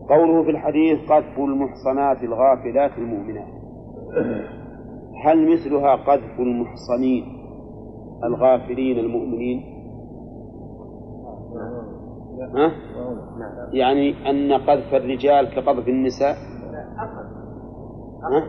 [0.10, 3.56] قوله في الحديث قذف المحصنات الغافلات المؤمنات.
[5.25, 7.23] هل مثلها قذف المحصنين
[8.23, 9.74] الغافلين المؤمنين؟
[12.41, 12.71] ها؟
[13.73, 16.35] يعني أن قذف الرجال كقذف النساء
[18.23, 18.39] ها؟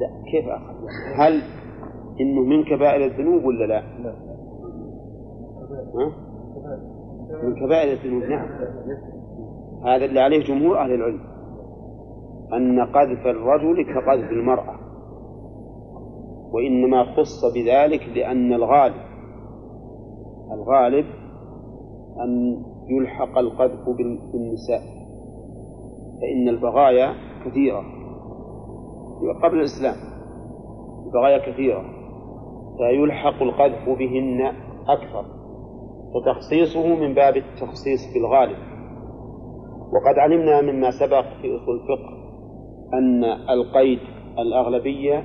[0.00, 0.74] لا كيف أخذ
[1.16, 1.42] هل
[2.20, 3.82] إنه من كبائر الذنوب ولا لا؟
[5.94, 6.12] ها؟
[7.42, 8.48] من كبائر الذنوب نعم
[9.84, 11.20] هذا اللي عليه جمهور أهل العلم
[12.52, 14.78] أن قذف الرجل كقذف المرأة
[16.52, 19.08] وإنما خص بذلك لأن الغالب
[20.52, 21.06] الغالب
[22.24, 23.84] أن يلحق القذف
[24.32, 24.80] بالنساء
[26.20, 27.82] فإن البغايا كثيرة.
[29.42, 29.94] قبل الإسلام
[31.06, 31.82] البغايا كثيرة
[32.78, 34.40] فيلحق القذف بهن
[34.88, 35.24] أكثر
[36.14, 38.58] وتخصيصه من باب التخصيص بالغالب
[39.92, 42.18] وقد علمنا مما سبق في أصول الفقه
[42.94, 43.98] أن القيد
[44.38, 45.24] الأغلبية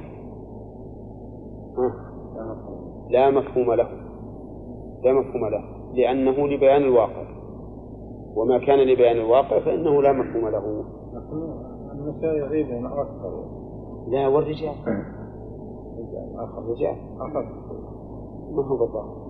[3.10, 3.89] لا مفهوم له.
[5.03, 5.72] لا مفهوم له.
[5.93, 7.25] لأنه لبيان الواقع.
[8.36, 10.84] وما كان لبيان الواقع فإنه لا مفهوم له.
[11.93, 13.43] النساء يغيبون أكثر
[14.08, 14.75] لا والرجال.
[16.58, 16.95] الرجال.
[18.51, 19.23] ما هو بالظاهر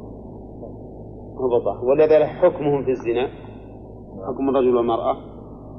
[1.35, 3.27] ما هو بالظاهر ولذلك حكمهم في الزنا.
[4.27, 5.15] حكم الرجل والمرأة.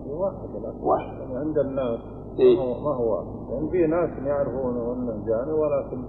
[0.09, 0.49] واحد.
[0.83, 2.01] واحد عند الناس.
[2.39, 3.53] إيه؟ ما هو واحد.
[3.53, 6.03] يعني في ناس يعرفون أنه جاني ولكن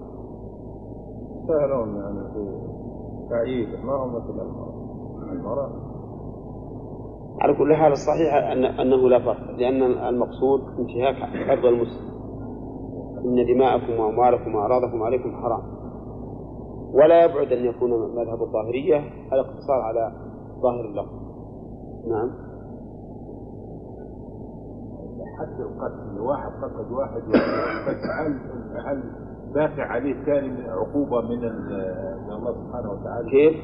[1.48, 2.65] سهلون يعني في
[3.30, 4.40] تعييده ما هو مثل
[5.32, 5.70] المرأة؟
[7.40, 11.16] على كل حال الصحيح أن أنه لا فرق لأن المقصود انتهاك
[11.50, 12.16] عرض المسلم.
[13.24, 15.62] إن دماءكم وأموالكم وأعراضكم عليكم حرام.
[16.94, 18.98] ولا يبعد أن يكون مذهب الظاهرية
[19.32, 20.12] الاقتصار على
[20.62, 21.26] ظاهر اللفظ.
[22.08, 22.46] نعم.
[25.38, 27.22] حتى القتل واحد قتل واحد
[28.18, 28.40] هل
[28.86, 29.25] هل
[29.56, 31.40] دافع عليه ثاني عقوبة من
[32.26, 33.30] من الله سبحانه وتعالى.
[33.30, 33.56] كيف؟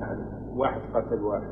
[0.00, 0.22] يعني
[0.56, 1.48] واحد قتل واحد.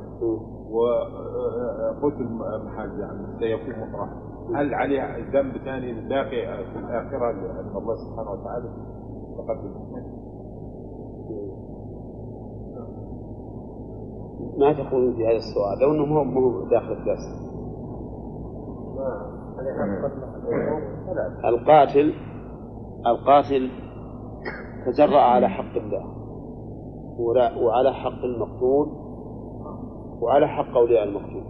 [0.70, 2.28] وقتل
[2.64, 4.08] محل يعني سيكون مطرح
[4.54, 8.68] هل عليه ذنب ثاني باقي في الآخرة لأن الله سبحانه وتعالى؟
[9.38, 10.02] فقد المؤمن
[14.58, 17.46] ما تقولون في هذا السؤال؟ لو انه مو مو داخل الدرس.
[21.44, 22.14] القاتل
[23.06, 23.70] القاتل
[24.86, 26.16] تجرأ على حق الله.
[27.62, 28.88] وعلى حق المقتول
[30.20, 31.44] وعلى حق أولياء المقتول.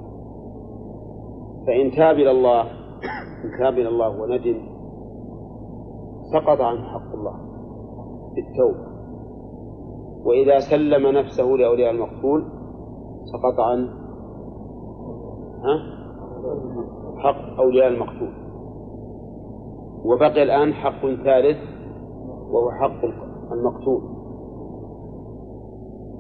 [1.66, 2.62] فإن تاب إلى الله
[3.44, 4.60] إن تاب إلى الله وندم
[6.32, 7.36] سقط عنه حق الله
[8.34, 8.86] بالتوبة.
[10.24, 12.44] وإذا سلم نفسه لأولياء المقتول
[13.24, 13.88] سقط عن؟
[17.16, 18.45] حق أولياء المقتول.
[20.06, 21.58] وبقي الآن حق ثالث
[22.50, 23.04] وهو حق
[23.52, 24.02] المقتول.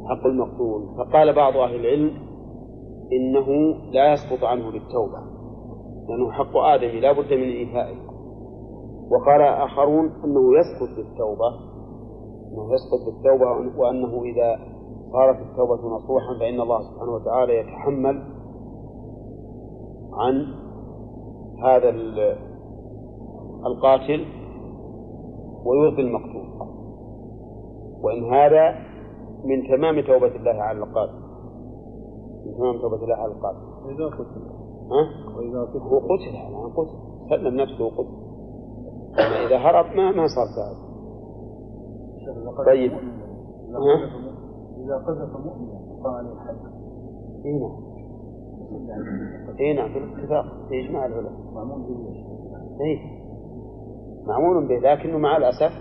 [0.08, 0.82] حق المقتول.
[0.98, 2.10] فقال بعض أهل العلم
[3.12, 3.46] إنه
[3.92, 5.18] لا يسقط عنه بالتوبة
[6.08, 7.96] لأنه حق آدم لا بد من إيفائه.
[9.10, 11.48] وقال آخرون أنه يسقط بالتوبة
[12.52, 14.58] أنه يسقط بالتوبة وأنه إذا
[15.12, 18.22] صارت التوبة نصوحا فإن الله سبحانه وتعالى يتحمل
[20.12, 20.46] عن
[21.64, 21.88] هذا
[23.66, 24.24] القاتل
[25.64, 26.46] ويرضي المقتول.
[28.02, 28.74] وإن هذا
[29.44, 31.18] من تمام توبة الله على القاتل.
[32.46, 33.66] من تمام توبة الله على القاتل.
[33.84, 34.40] وإذا قتل.
[34.90, 35.02] ها؟
[35.36, 35.78] وإذا قتل.
[35.78, 36.96] هو قتل يعني قتل.
[37.30, 38.26] سلم نفسه وقتل.
[39.12, 40.86] أما إذا هرب ما ما صار ذلك.
[42.66, 42.92] طيب؟
[44.84, 46.56] إذا قذف مؤمنا قال عليه الحد
[47.44, 47.76] اي نعم.
[49.60, 51.32] اي نعم بالاتفاق في إجماع العلماء.
[51.54, 51.96] معمول به
[52.80, 53.25] اي
[54.26, 55.72] معمول به لكنه مع الأسف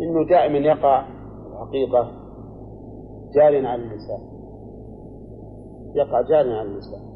[0.00, 1.06] إنه دائما يقع
[1.52, 2.10] الحقيقة
[3.34, 4.20] جار على اللسان.
[5.94, 7.06] يقع جار على اللسان.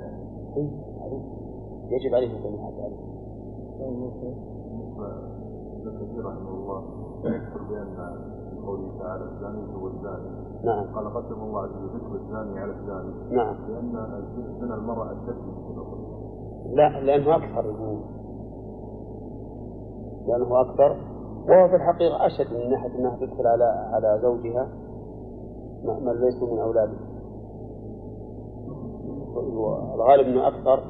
[0.00, 1.22] يعني.
[1.90, 2.54] يجب عليه أن يكون
[5.78, 6.82] ابن كثير رحمه الله
[7.24, 7.96] يذكر بأن
[8.66, 10.28] قوله تعالى الزاني هو الزاني
[10.64, 10.94] نعم.
[10.94, 13.56] قال قدم الله عز وجل الزاني على الزاني نعم.
[13.68, 13.92] لأن
[14.60, 15.78] زنا المرأة أشد من
[16.72, 18.00] لا لأنه أكثر الذنوب
[20.26, 20.96] لأنه أكثر.
[21.48, 24.68] وهو في الحقيقة أشد من ناحية أنها تدخل على على زوجها
[25.84, 26.98] من ليسوا من أولاده.
[29.94, 30.82] الغالب أنه أكثر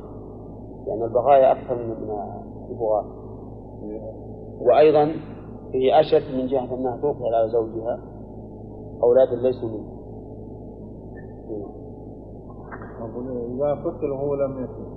[0.87, 1.91] لأن البغايا أكثر من
[2.71, 3.05] البغاة.
[4.61, 5.13] وأيضا
[5.73, 8.01] هي أشد من جهة أنها تدخل على زوجها
[9.03, 9.99] أولاد ليسوا منه
[13.55, 14.88] إذا قتل وهو لم يكن.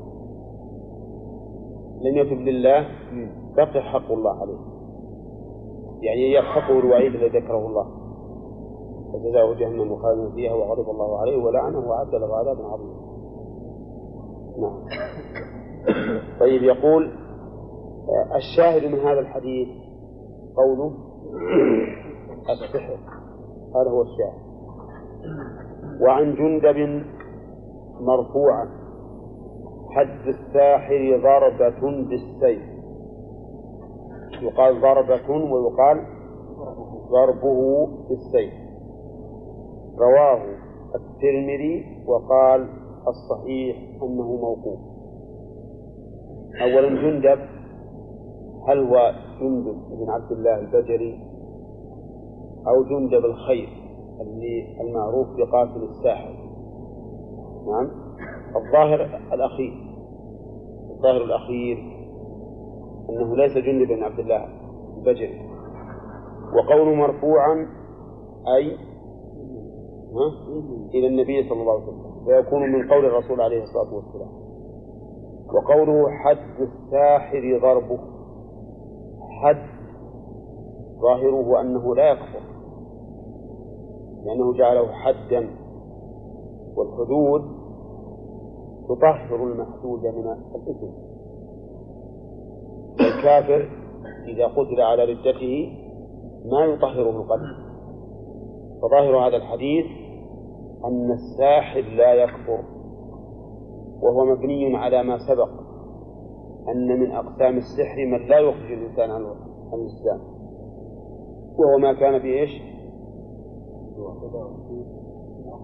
[2.03, 2.87] لم يتب لله
[3.57, 4.57] بقي حق الله عليه.
[6.01, 7.85] يعني يلحقه الوعيد الذي ذكره الله.
[9.13, 13.01] فجزاؤه جهنم خالدا فيها وغضب الله عليه ولعنه وأعد له عذابا عظيما.
[14.61, 14.83] نعم.
[16.39, 17.11] طيب يقول
[18.35, 19.67] الشاهد من هذا الحديث
[20.57, 20.93] قوله
[22.53, 22.97] السحر.
[23.75, 24.41] هذا هو الشاهد.
[26.01, 27.05] وعن جندب
[28.01, 28.80] مرفوعا.
[29.91, 32.61] حد الساحر ضربة بالسيف.
[34.41, 36.05] يقال ضربة ويقال
[37.11, 38.53] ضربه بالسيف.
[39.99, 40.41] رواه
[40.95, 42.69] الترمذي وقال
[43.07, 44.79] الصحيح أنه موقوف.
[46.61, 47.39] أولا جندب
[48.67, 51.19] هل هو جندب بن عبد الله البجري
[52.67, 53.69] أو جندب الخير
[54.21, 56.35] اللي المعروف بقاتل الساحر.
[57.67, 58.00] نعم.
[58.55, 59.73] الظاهر الأخير.
[60.91, 61.77] الظاهر الأخير
[63.09, 64.45] أنه ليس جندب بن عبد الله
[64.97, 65.41] البجري
[66.55, 67.67] وقول مرفوعا
[68.57, 68.77] أي؟
[70.93, 72.25] إلى النبي صلى الله عليه وسلم.
[72.25, 74.29] فيكون من قول الرسول عليه الصلاة والسلام.
[75.53, 77.99] وقوله حد الساحر ضربه.
[79.41, 79.65] حد
[81.01, 82.41] ظاهره أنه لا يكفر
[84.25, 85.49] لأنه جعله حدا.
[86.75, 87.60] والحدود
[88.95, 91.11] تطهر المحدود من الإثم.
[92.99, 93.69] والكافر
[94.27, 95.77] إذا قتل على ردته
[96.45, 97.55] ما يطهره القلب
[98.81, 99.85] فظاهر هذا الحديث
[100.85, 102.63] أن الساحر لا يكفر
[104.01, 105.49] وهو مبني على ما سبق
[106.69, 109.25] أن من أقسام السحر من لا يخرج الإنسان عن
[109.73, 110.19] الإسلام.
[111.57, 112.61] وهو ما كان في إيش؟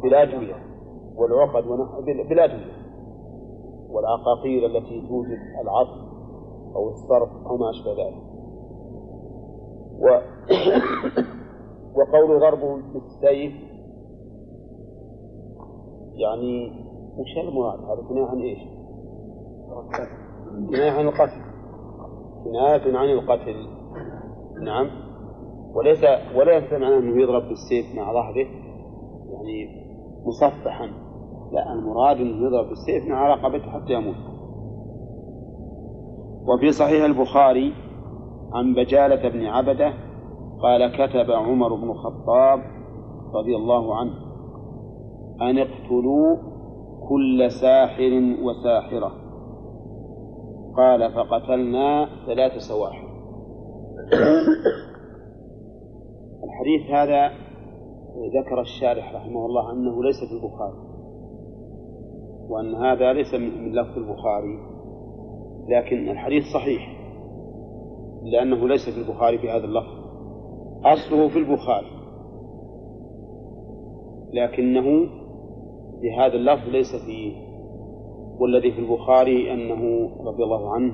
[0.04, 0.56] بلا جوية
[1.16, 1.64] والعقد
[2.30, 2.77] بلا جوية
[3.98, 6.08] والعقاقير التي توجد العطف
[6.76, 8.24] أو الصرف أو ما أشبه ذلك.
[10.00, 10.08] و
[11.96, 13.54] وقول ضربهم بالسيف
[16.14, 16.72] يعني
[17.18, 18.60] وش المراد هذا كناية عن إيش؟
[20.70, 21.42] كناية عن القتل.
[22.44, 23.68] كناية عن القتل.
[24.62, 24.90] نعم.
[25.76, 26.04] وليس
[26.36, 28.48] ولا يلزم أنه يضرب بالسيف مع ظهره
[29.32, 29.88] يعني
[30.26, 31.07] مصفحا.
[31.52, 34.16] لا المراد انه يضرب بالسيف مع رقبته حتى يموت.
[36.48, 37.74] وفي صحيح البخاري
[38.54, 39.94] عن بجالة بن عبدة
[40.62, 42.60] قال كتب عمر بن الخطاب
[43.34, 44.14] رضي الله عنه
[45.42, 46.38] أن اقتلوا
[47.10, 49.12] كل ساحر وساحرة.
[50.78, 53.08] قال فقتلنا ثلاث سواحر.
[56.44, 57.28] الحديث هذا
[58.40, 60.87] ذكر الشارح رحمه الله أنه ليس في البخاري.
[62.50, 64.60] وأن هذا ليس من لفظ البخاري
[65.70, 66.98] لكن الحديث صحيح
[68.24, 69.98] لأنه ليس في البخاري بهذا اللفظ.
[70.86, 71.88] أصله في البخاري.
[74.34, 75.10] لكنه
[76.02, 77.34] بهذا اللفظ ليس فيه.
[78.40, 80.94] والذي في البخاري أنه رضي الله عنه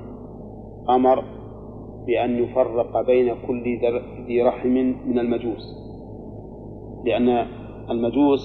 [0.88, 1.24] أمر
[2.06, 3.64] بأن يفرق بين كل
[4.26, 4.68] ذي رحم
[5.06, 5.84] من المجوس.
[7.04, 7.28] لأن
[7.90, 8.40] المجوس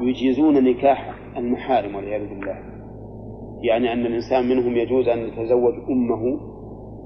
[0.00, 2.56] يجيزون نكاح المحارم والعياذ بالله.
[3.62, 6.40] يعني أن الإنسان منهم يجوز أن يتزوج أمه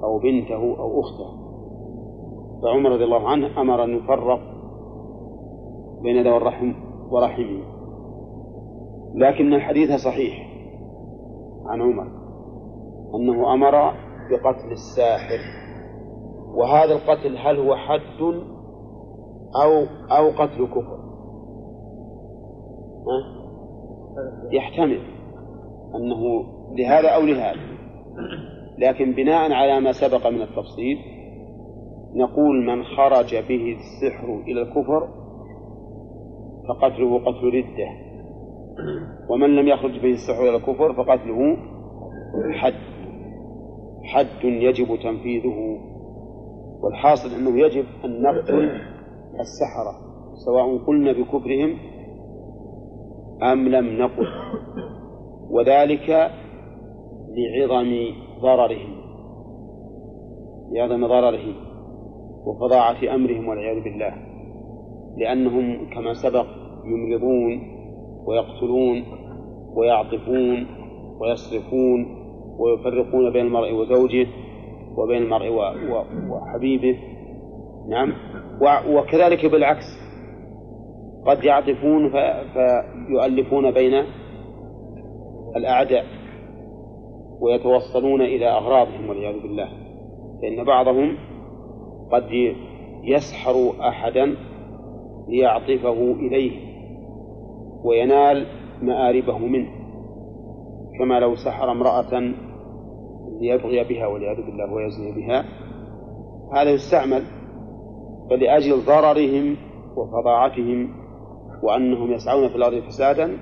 [0.05, 1.41] أو بنته أو أخته.
[2.62, 4.41] فعمر رضي الله عنه أمر أن يفرق
[6.03, 6.72] بين ذوي الرحم
[7.11, 7.62] ورحمه.
[9.14, 10.51] لكن الحديث صحيح
[11.66, 12.07] عن عمر
[13.14, 13.72] أنه أمر
[14.31, 15.41] بقتل الساحر.
[16.55, 18.22] وهذا القتل هل هو حد
[19.62, 21.01] أو أو قتل كفر؟
[24.53, 25.01] يحتمل
[25.95, 26.45] أنه
[26.79, 27.61] لهذا أو لهذا.
[28.79, 30.99] لكن بناء على ما سبق من التفصيل
[32.15, 35.09] نقول من خرج به السحر إلى الكفر
[36.69, 37.89] فقتله قتل ردة.
[39.31, 41.57] ومن لم يخرج به السحر إلى الكفر فقتله
[42.53, 42.75] حد.
[44.05, 45.79] حد يجب تنفيذه.
[46.83, 48.71] والحاصل أنه يجب أن نقتل
[49.41, 49.95] السحرة
[50.45, 51.77] سواء قلنا بكفرهم
[53.43, 54.26] أم لم نقل
[55.51, 56.30] وذلك
[57.36, 57.97] لعظم
[58.41, 59.01] ضررهم
[60.72, 61.55] لعظم ضررهم
[62.47, 64.12] وفظاعة أمرهم والعياذ بالله
[65.16, 66.47] لأنهم كما سبق
[66.84, 67.62] يمرضون
[68.26, 69.03] ويقتلون
[69.74, 70.66] ويعطفون
[71.20, 72.20] ويصرفون
[72.59, 74.26] ويفرقون بين المرء وزوجه
[74.97, 75.51] وبين المرء
[76.30, 76.99] وحبيبه.
[77.88, 78.12] نعم؟
[78.91, 79.84] وكذلك بالعكس
[81.27, 82.11] قد يعطفون
[82.53, 84.05] فيؤلفون بين
[85.57, 86.05] الأعداء
[87.41, 89.68] ويتوصلون إلى أغراضهم والعياذ بالله.
[90.43, 91.16] فإن بعضهم
[92.12, 92.55] قد
[93.05, 94.37] يسحر أحدا
[95.29, 96.71] ليعطفه إليه
[97.85, 98.47] وينال
[98.83, 99.71] مآربه منه
[100.99, 102.33] كما لو سحر امرأة
[103.41, 105.45] ليبغي بها والعياذ بالله ويزني بها.
[106.53, 107.23] هذا يستعمل
[108.31, 109.57] فلأجل ضررهم
[109.97, 110.99] وفظاعتهم
[111.63, 113.39] وأنهم يسعون في الأرض فسادا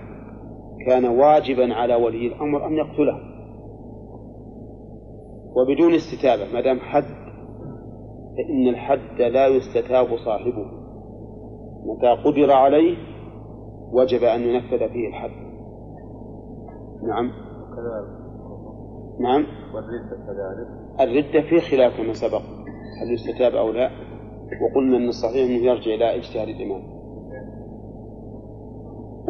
[0.86, 3.20] كان واجبا على ولي الأمر أن يقتله.
[5.56, 7.04] وبدون استتابة ما دام حد
[8.36, 10.66] فإن الحد لا يستتاب صاحبه.
[11.84, 12.96] متى قدر عليه
[13.92, 15.30] وجب أن ينفذ فيه الحد.
[17.02, 17.32] نعم.
[19.20, 19.46] نعم.
[19.74, 20.68] والردة كذلك
[21.00, 22.42] الردة في خلاف كما سبق.
[23.02, 23.90] هل يستتاب أو لا؟
[24.62, 26.97] وقلنا أن الصحيح أنه يرجع إلى اجتهاد الإمام.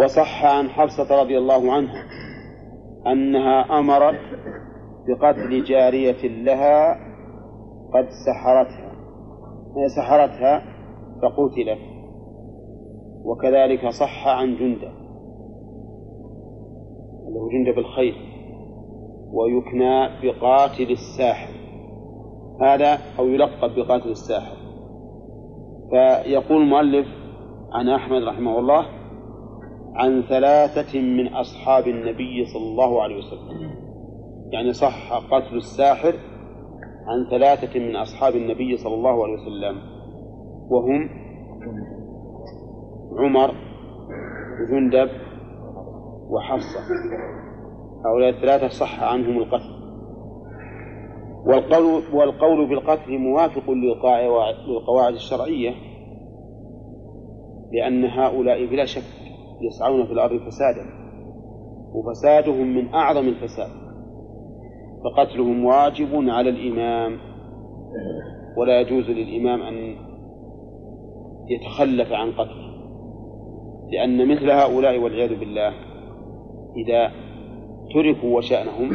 [0.04, 2.04] وصح عن حفصة رضي الله عنها
[3.06, 4.20] أنها أمرت
[5.08, 6.94] بقتل جارية لها
[7.94, 8.92] قد سحرتها.
[9.96, 10.62] سحرتها؟
[11.22, 11.78] فقتلت.
[13.24, 14.92] وكذلك صح عن جندب.
[17.28, 18.14] له جندب الخير.
[19.32, 21.54] ويكنى بقاتل الساحر.
[22.60, 24.56] هذا أو يلقب بقاتل الساحر.
[25.90, 27.06] فيقول المؤلف
[27.72, 28.97] عن أحمد رحمه الله
[29.98, 33.70] عن ثلاثة من أصحاب النبي صلى الله عليه وسلم.
[34.52, 36.14] يعني صح قتل الساحر
[37.06, 39.82] عن ثلاثة من أصحاب النبي صلى الله عليه وسلم
[40.70, 41.08] وهم
[43.18, 43.54] عمر
[44.60, 45.10] وجندب
[46.30, 46.80] وحفصة.
[48.06, 49.78] هؤلاء الثلاثة صح عنهم القتل.
[51.46, 55.74] والقول والقول بالقتل موافق للقواعد الشرعية
[57.72, 59.27] لأن هؤلاء بلا شك
[59.62, 60.86] يسعون في الأرض فسادا
[61.94, 63.70] وفسادهم من أعظم الفساد.
[65.04, 67.18] فقتلهم واجب على الإمام.
[68.56, 69.96] ولا يجوز للإمام أن
[71.48, 72.68] يتخلف عن قتله
[73.92, 75.72] لأن مثل هؤلاء والعياذ بالله
[76.76, 77.12] إذا
[77.94, 78.90] تركوا وشأنهم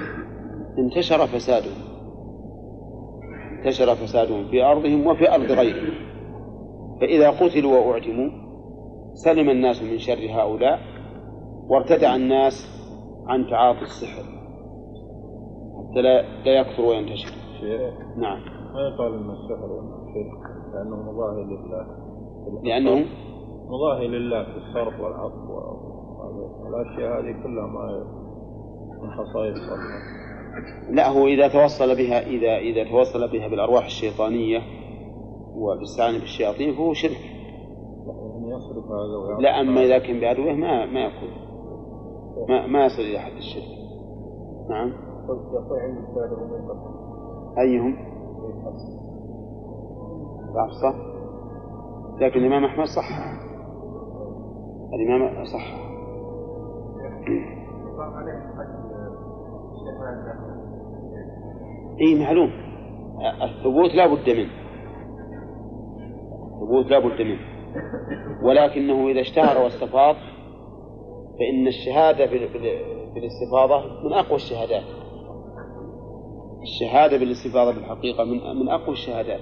[0.77, 1.93] انتشر فسادهم.
[3.57, 5.93] انتشر فسادهم في أرضهم وفي أرض غيرهم.
[7.01, 8.29] فإذا قتلوا وأعدموا
[9.13, 10.79] سلم الناس من شر هؤلاء
[11.67, 12.53] وارتدع الناس
[13.27, 14.23] عن تعاطي السحر.
[15.77, 17.31] حتى لا, لا يكثر وينتشر
[18.17, 18.39] نعم.
[18.73, 19.83] ما يقال إن السحر
[20.73, 21.87] لأنه مظاهر لله.
[22.63, 23.05] لأنه؟
[23.67, 25.49] مظاهر لله في الصرف والعطف
[26.63, 28.03] والأشياء هذه كلها ما
[29.03, 30.23] من خصائص الله.
[30.89, 34.61] لا هو إذا توصل بها إذا إذا توصل بها بالأرواح الشيطانية
[35.55, 37.42] وبالاستعانة بالشياطين فهو شرك.
[38.53, 41.29] يصرف هذا لا أما إذا كان بأدوية ما ما يكون
[42.49, 43.83] ما ما يصل إلى حد الشرك.
[44.69, 44.93] نعم.
[47.59, 47.95] أيهم؟
[50.81, 50.95] صح
[52.19, 53.09] لكن الإمام أحمد صح.
[54.93, 55.93] الإمام صح.
[62.01, 62.49] اي معلوم.
[63.43, 64.51] الثبوت لا بد منه.
[66.53, 67.52] الثبوت لا بد منه.
[68.43, 70.15] ولكنه إذا اشتهر واستفاض
[71.39, 72.25] فإن الشهادة
[73.15, 74.83] بالاستفاضة من أقوى الشهادات
[76.61, 79.39] الشهادة بالاستفاضة بالحقيقة من من أقوى الشهادات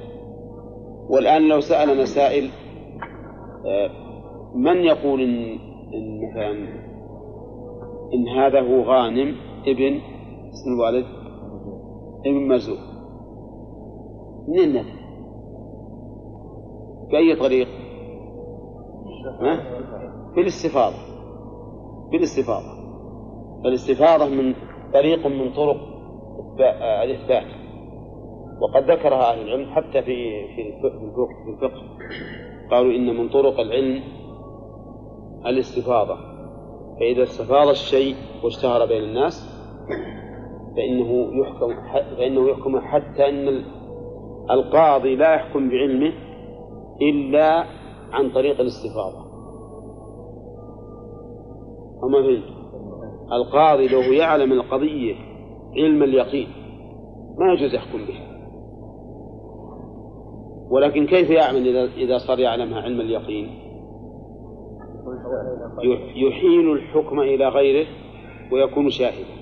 [1.10, 2.50] والآن لو سألنا سائل
[3.66, 3.90] آه،
[4.56, 5.60] من يقول إن,
[5.94, 6.52] إن مثلا
[8.14, 9.36] إن هذا هو غانم
[9.68, 10.00] ابن
[10.52, 11.06] اسم الوالد
[12.26, 12.80] ابن مرزوق
[14.48, 15.02] منين ندري؟
[17.12, 17.68] بأي طريق؟
[20.36, 20.96] بالاستفاضة.
[22.12, 22.82] بالاستفاضة.
[23.64, 24.56] فالاستفاضة من
[24.94, 25.78] طريق من طرق
[27.04, 27.46] الإثبات
[28.62, 31.82] وقد ذكرها أهل العلم حتى في في في الفقه
[32.72, 34.04] قالوا إن من طرق العلم
[35.46, 36.16] الاستفاضة.
[37.00, 39.62] فإذا استفاض الشيء واشتهر بين الناس
[40.76, 41.74] فإنه يحكم
[42.18, 43.64] فإنه يحكم حتى أن
[44.52, 46.14] القاضي لا يحكم بعلمه
[47.02, 47.66] إلا
[48.12, 49.32] عن طريق الاستفاضة.
[52.04, 52.62] أما فهمت
[53.32, 55.16] القاضي لو يعلم القضية
[55.78, 56.48] علم اليقين
[57.38, 58.32] ما يجوز يحكم بها.
[60.70, 63.50] ولكن كيف يعمل إذا صار يعلمها علم اليقين؟
[66.16, 67.88] يحيل الحكم إلى غيره
[68.52, 69.42] ويكون شاهدا.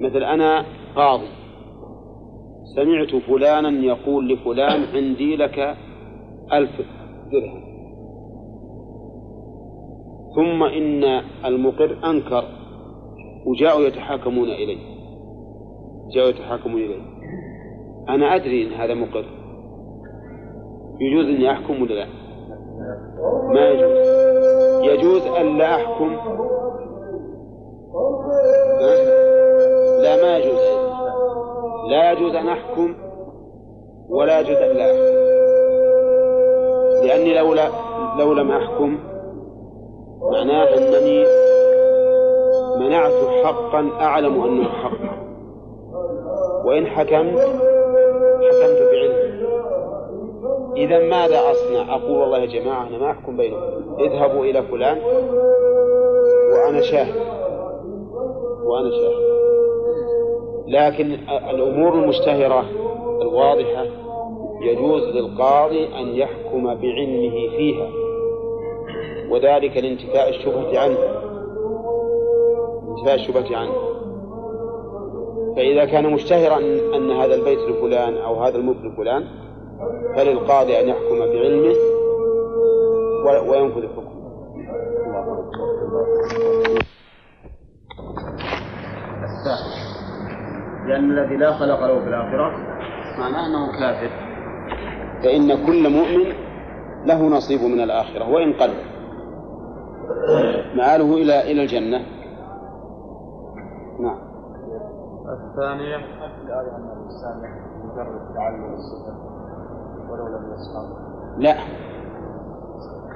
[0.00, 0.64] مثل أنا
[0.96, 1.28] قاضي
[2.76, 5.76] سمعت فلانا يقول لفلان عندي لك
[6.52, 6.80] ألف
[7.32, 7.72] درهم.
[10.34, 11.04] ثم إن
[11.44, 12.44] المقر أنكر
[13.46, 14.78] وجاءوا يتحاكمون إلي.
[16.14, 17.02] جاءوا يتحاكمون إلي.
[18.08, 19.24] أنا أدري أن هذا مقر.
[21.00, 22.06] يجوز أني أحكم ولا لا؟
[23.54, 23.98] ما يجوز.
[24.84, 26.16] يجوز أن لا أحكم.
[30.02, 30.60] لا ما يجوز.
[31.90, 32.94] لا يجوز أن أحكم
[34.08, 35.31] ولا يجوز أن لا أحكم.
[37.02, 37.68] لأني لو, لا
[38.18, 38.98] لو لم أحكم
[40.32, 41.24] معناه أنني
[42.78, 45.22] منعت حقا أعلم أنه حق.
[46.64, 47.38] وإن حكمت
[48.48, 49.46] حكمت بعلم.
[50.76, 53.60] إذا ماذا أصنع؟ أقول والله يا جماعة أنا ما أحكم بينكم.
[54.00, 54.98] اذهبوا إلى فلان
[56.52, 57.14] وأنا شاهد.
[58.64, 59.32] وأنا شاهد.
[60.66, 61.18] لكن
[61.50, 62.64] الأمور المشتهرة
[63.22, 63.86] الواضحة
[64.62, 67.88] يجوز للقاضي أن يحكم بعلمه فيها
[69.30, 70.98] وذلك لانتفاء الشبهة عنه.
[72.88, 73.92] انتفاء الشبهة عنه.
[75.56, 76.58] فإذا كان مشتهرا
[76.96, 79.24] أن هذا البيت لفلان أو هذا الملك لفلان
[80.16, 81.74] فللقاضي أن يحكم بعلمه
[83.50, 84.12] وينفذ الحكم
[90.86, 92.50] لأن الذي لا خلق له في الآخرة
[93.18, 94.21] معناه أنه كافر.
[95.22, 96.32] فإن كل مؤمن
[97.06, 98.70] له نصيب من الآخرة وإن قل.
[100.76, 101.98] مآله إلى إلى الجنة.
[104.00, 104.18] نعم.
[105.28, 107.36] الثانية الآية أن الإنسان
[107.84, 109.14] مجرد تعلم الصفة
[110.10, 110.82] ولو لم يسمع
[111.38, 111.54] لا.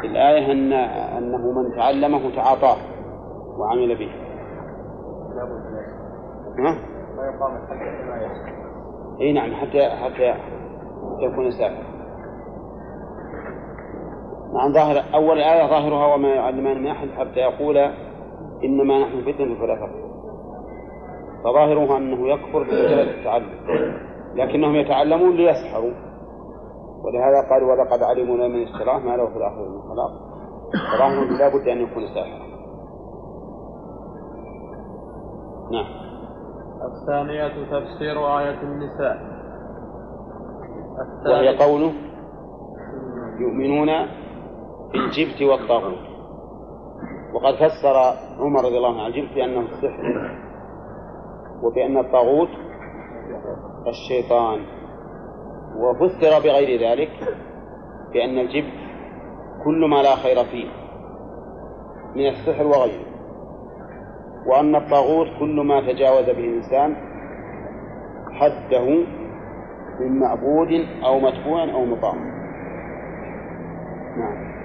[0.05, 0.73] الآية أن
[1.17, 2.77] أنه من تعلمه تعاطاه
[3.59, 4.11] وعمل به.
[6.59, 6.79] ها؟
[7.17, 7.77] ما يقام الحد
[8.07, 8.57] ما يسمع
[9.21, 10.35] إي نعم حتى حتى
[11.21, 11.96] يكون سافر
[14.57, 17.77] نعم ظاهر أول آية ظاهرها وما يعلمان من أحد حتى يقول
[18.65, 20.07] إنما نحن فتنة فلا تكفر
[21.45, 23.51] فظاهرها أنه يكفر بمجرد التعلم
[24.35, 25.93] لكنهم يتعلمون ليسحروا.
[27.05, 30.11] ولهذا قالوا ولقد علموا من اشتراه ما له في الآخرة من خلاق.
[30.97, 32.47] فظاهر لا بد أن يكون ساحرا.
[35.73, 35.87] نعم.
[36.87, 39.37] الثانية تفسير آية النساء.
[41.27, 41.93] وهي قوله
[43.41, 43.89] يؤمنون
[44.99, 46.17] بالجبت والطاغوت.
[47.35, 47.97] وقد فسر
[48.39, 50.03] عمر رضي الله عنه الجبت بأنه السحر
[51.63, 52.49] وبأن الطاغوت
[53.87, 54.61] الشيطان.
[55.77, 57.11] وفسر بغير ذلك
[58.13, 58.73] بأن الجبت
[59.65, 60.69] كل ما لا خير فيه
[62.15, 63.07] من السحر وغيره.
[64.47, 66.97] وأن الطاغوت كل ما تجاوز به الإنسان
[68.33, 68.87] حده
[70.01, 70.69] من معبود
[71.05, 72.15] أو متبوع أو مطاع
[74.17, 74.56] نعم.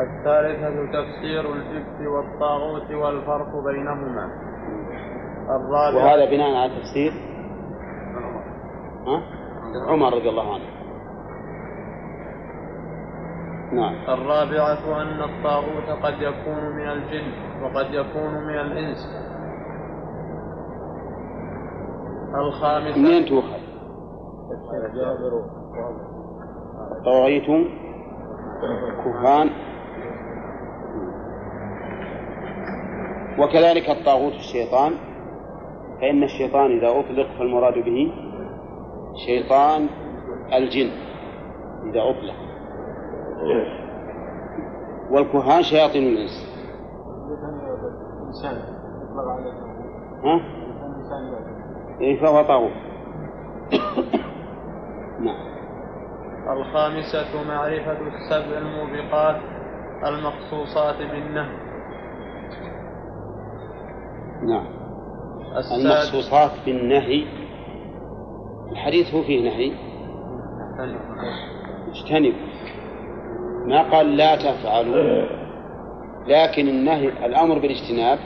[0.00, 4.30] الثالثة تفسير الجبت والطاغوت والفرق بينهما.
[5.44, 7.12] الرابعة وهذا بناء على تفسير
[9.06, 9.22] ها؟
[9.88, 10.64] عمر رضي الله عنه.
[13.72, 13.94] نعم.
[14.08, 17.32] الرابعة أن الطاغوت قد يكون من الجن
[17.62, 18.98] وقد يكون من الإنس.
[22.34, 23.64] الخامسة منين تؤخذ؟
[27.04, 27.46] طواغيت
[29.04, 29.50] كهان.
[33.38, 34.92] وكذلك الطاغوت الشيطان
[36.00, 38.12] فإن الشيطان إذا أطلق فالمراد به
[39.26, 39.88] شيطان
[40.52, 40.90] الجن
[41.90, 42.34] إذا أطلق.
[45.10, 46.54] والكهان شياطين الإنس.
[50.24, 50.40] ها؟
[52.00, 52.72] إيه فهو طاغوت.
[55.24, 55.54] نعم.
[56.56, 59.40] الخامسة معرفة السبع الموبقات
[60.06, 61.63] المخصوصات بالنهي.
[64.44, 64.66] نعم.
[65.56, 67.24] السادس المخصوصات بالنهي
[68.72, 69.72] الحديث هو فيه نهي.
[71.88, 72.38] اجتنبوا
[73.66, 75.26] ما قال لا تفعلوا.
[76.26, 78.18] لكن النهي الأمر بالاجتناب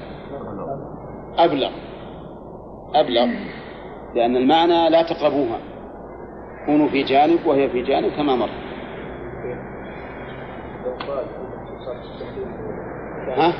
[1.38, 1.70] أبلغ.
[2.94, 3.26] أبلغ.
[4.14, 5.58] لأن المعنى لا تقربوها.
[6.66, 8.50] كونوا في جانب وهي في جانب كما مر.
[13.36, 13.52] ها؟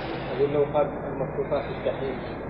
[0.53, 0.87] لو قال
[1.53, 2.48] التحريم.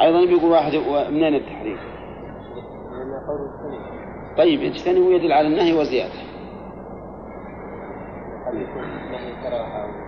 [0.00, 0.72] أيضا بيقول واحد
[1.10, 1.78] منين التحريم؟
[4.38, 6.12] طيب اجتنبوا يدل على النهي وزيادة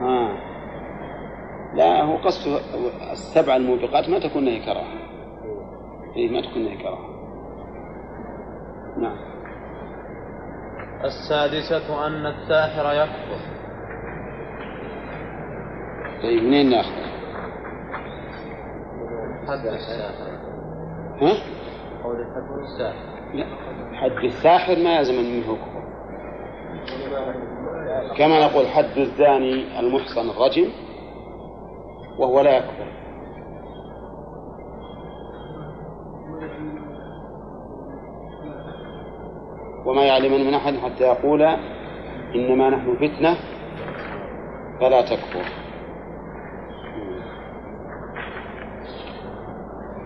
[0.03, 0.37] آه.
[1.75, 2.61] لا هو قصده
[3.13, 4.99] السبع الموبقات ما تكون نهي كراهة
[6.17, 7.15] إيه ما تكون نهي كراهة
[8.99, 9.17] نعم
[11.05, 13.41] السادسة أن الساحر يكفر
[16.23, 17.14] طيب منين ناخذ؟
[19.49, 20.31] حد الساحر.
[21.21, 21.33] ها؟
[22.05, 23.35] قول حد الساحر.
[23.35, 23.47] لا.
[23.95, 25.85] حد الساحر ما يلزم منه كفر
[28.17, 30.69] كما نقول حد الزاني المحصن الرجم
[32.19, 32.95] وهو لا يكفر.
[39.87, 41.43] وما يعلمن من أحد حتى يقول
[42.35, 43.37] إنما نحن فتنة
[44.81, 45.64] فلا تكفر.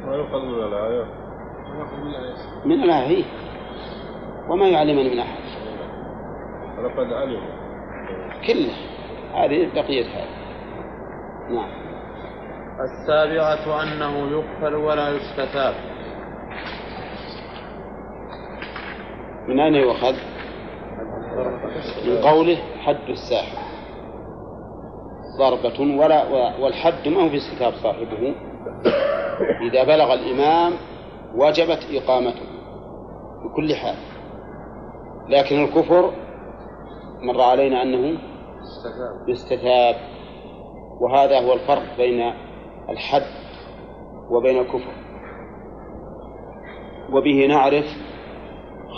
[0.09, 1.05] ما يؤخذ من الآية.
[2.65, 3.25] من الآية
[4.49, 5.43] وما يعلمن من أحد.
[6.79, 7.59] ولقد علموا
[8.47, 8.75] كله.
[9.35, 10.29] هذه بقية هذا
[11.51, 11.71] نعم.
[12.81, 15.75] السابعة أنه يقتل ولا يستتاب.
[19.49, 20.15] من أين يؤخذ؟
[22.07, 23.59] من قوله حد الساحر.
[25.39, 26.25] ضربة ولا
[26.61, 28.35] والحد ما هو في استتاب صاحبه.
[29.61, 30.73] إذا بلغ الإمام
[31.35, 32.47] وجبت إقامته
[33.45, 33.97] بكل حال.
[35.29, 36.13] لكن الكفر
[37.23, 38.19] مر علينا أنه
[39.29, 39.97] يستتاب
[41.01, 42.33] وهذا هو الفرق بين
[42.89, 43.23] الحد
[44.31, 44.93] وبين الكفر.
[47.13, 47.85] وبه نعرف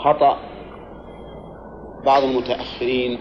[0.05, 0.37] خطأ
[2.05, 3.19] بعض المتأخرين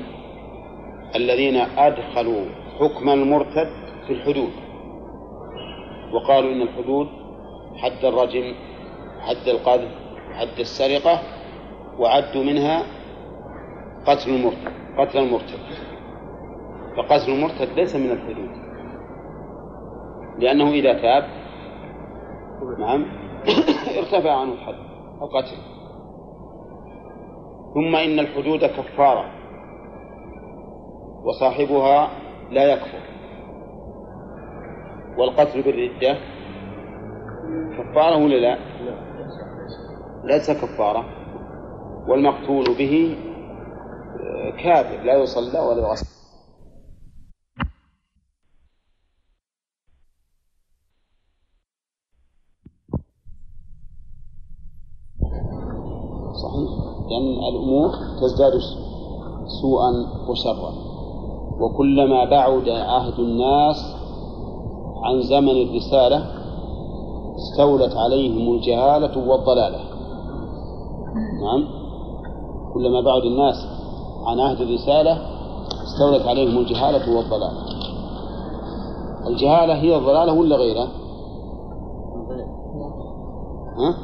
[1.15, 2.45] الذين أدخلوا
[2.79, 3.69] حكم المرتد
[4.07, 4.51] في الحدود.
[6.13, 7.07] وقالوا إن الحدود
[7.77, 8.53] حد الرجم
[9.19, 9.91] حد القذف
[10.33, 11.19] حد السرقة
[11.99, 12.83] وعدوا منها
[14.05, 15.59] قتل المرتد قتل المرتد.
[16.97, 18.49] فقتل المرتد ليس من الحدود.
[20.39, 21.23] لأنه إذا تاب
[22.79, 23.05] نعم
[23.99, 24.75] ارتفع عنه الحد
[25.21, 25.57] القتل
[27.73, 29.25] ثم إن الحدود كفارة
[31.23, 32.09] وصاحبها
[32.51, 33.18] لا يكفر.
[35.19, 36.17] والقتل بالردة.
[37.77, 38.57] كفارة ولا لا؟
[40.23, 41.05] ليس كفارة.
[42.07, 43.17] والمقتول به
[44.63, 46.19] كافر لا يصلى ولا يغسل.
[56.43, 56.71] صحيح.
[57.09, 57.91] لأن الأمور
[58.21, 58.53] تزداد
[59.61, 59.91] سوءا
[60.29, 60.89] وشرا.
[61.59, 63.98] وكلما بعد عهد الناس
[65.03, 66.25] عن زمن الرسالة
[67.35, 69.79] استولت عليهم الجهالة والضلالة
[71.41, 71.67] نعم
[72.73, 73.55] كلما بعد الناس
[74.25, 75.17] عن عهد الرسالة
[75.83, 77.69] استولت عليهم الجهالة والضلالة
[79.27, 80.87] الجهالة هي الضلالة ولا غيرها؟
[83.77, 83.95] ها؟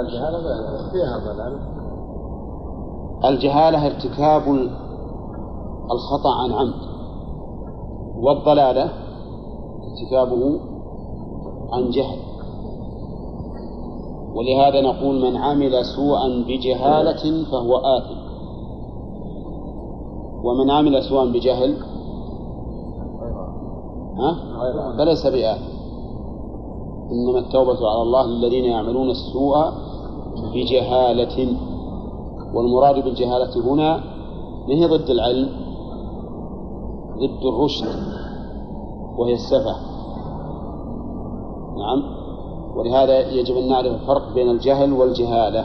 [0.00, 0.38] الجهالة
[0.92, 1.58] فيها ضلال
[3.24, 4.48] الجهالة ارتكاب
[5.90, 6.74] الخطأ عن عمد
[8.16, 9.03] والضلالة
[9.90, 10.60] ارتكابه
[11.72, 12.18] عن جهل.
[14.34, 18.24] ولهذا نقول من عمل سوءا بجهالة فهو آثم.
[20.44, 21.76] ومن عمل سوءا بجهل
[24.18, 24.36] ها؟
[24.98, 25.74] فليس بآثم.
[27.12, 29.56] إنما التوبة على الله للذين يعملون السوء
[30.54, 31.56] بجهالة.
[32.54, 33.96] والمراد بالجهالة هنا
[34.68, 35.48] ما هي ضد العلم؟
[37.18, 37.86] ضد الرشد.
[39.18, 39.76] وهي السفة.
[41.76, 42.14] نعم.
[42.76, 45.64] ولهذا يجب أن نعرف الفرق بين الجهل والجهالة.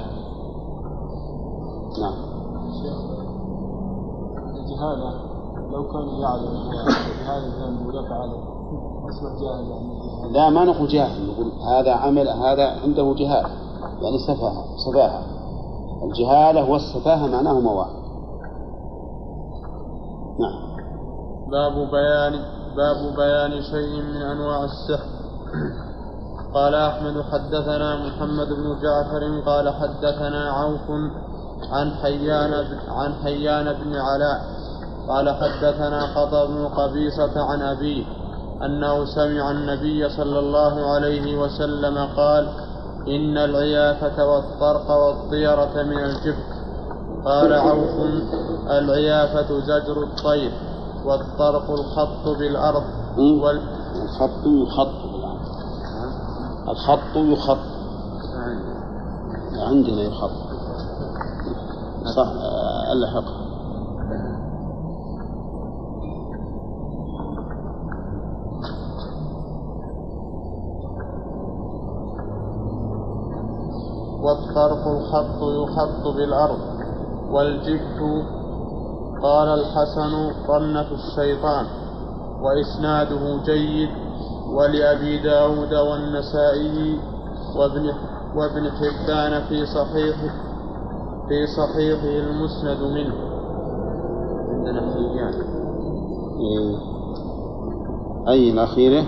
[2.02, 2.30] نعم.
[4.56, 5.30] الجهالة
[5.72, 8.30] لو كان يعلم بهذا الذنب ويفعل
[9.10, 10.34] أصبح جاهل يعني.
[10.34, 13.50] لا ما نقول جاهل نقول هذا عمل هذا عنده جهالة
[14.02, 15.40] يعني سفاهة سفاهة.
[16.04, 18.00] الجهالة والسفاهة معناهما واحد
[20.40, 20.70] نعم.
[21.52, 25.10] باب بيان باب بيان شيء من أنواع السحر.
[26.54, 30.90] قال أحمد حدثنا محمد بن جعفر قال حدثنا عوف
[31.72, 32.54] عن حيان
[32.90, 34.42] عن حيان بن علاء
[35.08, 38.06] قال حدثنا قطر بن قبيصة عن أبيه
[38.66, 42.50] أنه سمع النبي صلى الله عليه وسلم قال
[43.08, 46.50] إن العيافة والطرق والطيرة من الجبت.
[47.26, 48.06] قال عوف
[48.70, 50.52] العيافة زجر الطير.
[51.06, 52.84] والطرق الخط بالأرض
[53.18, 53.62] وال...
[54.02, 55.40] الخط يخط بالعرض
[56.70, 57.58] الخط يخط.
[59.54, 60.32] عندنا يخط.
[62.16, 62.32] صح
[62.92, 63.24] ألحق.
[74.22, 76.60] والطرق الخط يخط بالأرض.
[77.32, 78.00] والجبت
[79.22, 81.66] قال الحسن طنة الشيطان
[82.42, 83.90] وإسناده جيد
[84.54, 87.00] ولأبي داود والنسائي
[87.56, 87.94] وابن,
[88.36, 90.34] وابن حبان في صحيحه
[91.28, 93.16] في صحيحه المسند منه.
[94.50, 95.34] عندنا حيان.
[98.28, 99.02] أي الأخيرة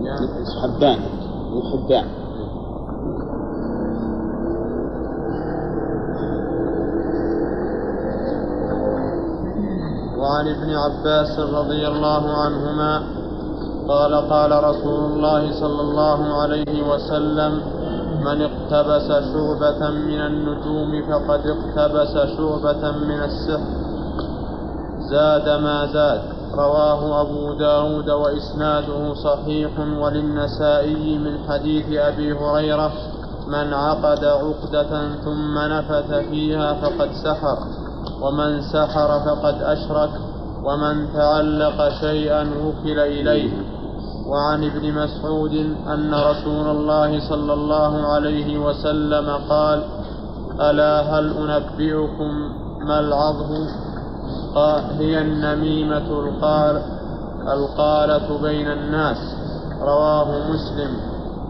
[0.00, 0.98] نعم في حبان.
[10.36, 13.02] وعن ابن عباس رضي الله عنهما
[13.88, 17.52] قال قال رسول الله صلى الله عليه وسلم
[18.20, 23.66] من اقتبس شعبة من النجوم فقد اقتبس شعبة من السحر.
[25.10, 26.22] زاد ما زاد.
[26.54, 29.70] رواه أبو داود وإسناده صحيح
[30.00, 32.92] وللنسائي من حديث أبي هريرة
[33.46, 37.58] من عقد عقدة ثم نفث فيها فقد سحر
[38.20, 40.25] ومن سحر فقد أشرك.
[40.66, 43.50] ومن تعلق شيئا وكل إليه.
[44.26, 45.54] وعن ابن مسعود
[45.86, 49.82] أن رسول الله صلى الله عليه وسلم قال
[50.60, 52.32] ألا هل أنبئكم
[52.80, 53.52] ما العظه
[54.54, 56.82] قال هي النميمة القال
[57.48, 59.18] القالة بين الناس.
[59.80, 60.90] رواه مسلم.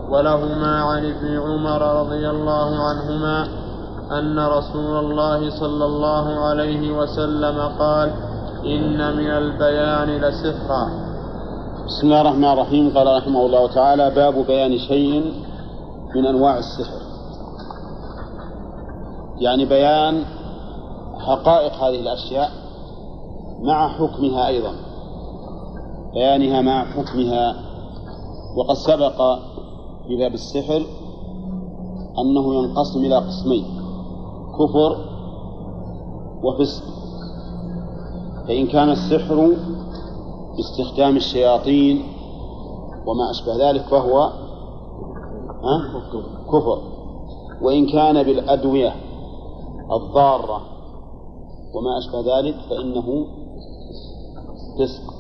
[0.09, 3.49] ولهما عن ابن عمر رضي الله عنهما
[4.13, 8.13] أن رسول الله صلى الله عليه وسلم قال
[8.67, 10.89] إن من البيان لسحرا.
[11.87, 12.99] بسم الله الرحمن الرحيم.
[12.99, 15.35] قال رحمه الله تعالى باب بيان شيء
[16.15, 17.01] من أنواع السحر.
[19.39, 20.25] يعني بيان
[21.19, 22.51] حقائق هذه الأشياء
[23.63, 24.73] مع حكمها أيضا.
[26.15, 27.55] بيانها مع حكمها.
[28.57, 29.39] وقد سبق
[30.07, 30.83] في باب السحر
[32.19, 33.65] أنه ينقسم إلى قسمين
[34.59, 34.97] كفر
[36.43, 36.96] وفسق.
[38.49, 39.57] فإن كان السحر
[40.57, 42.03] باستخدام الشياطين
[43.07, 44.31] وما أشبه ذلك فهو؟
[46.53, 46.79] كفر.
[47.63, 48.95] وإن كان بالأدوية
[49.93, 50.61] الضارة
[51.75, 53.27] وما أشبه ذلك فإنه
[54.79, 55.15] فسق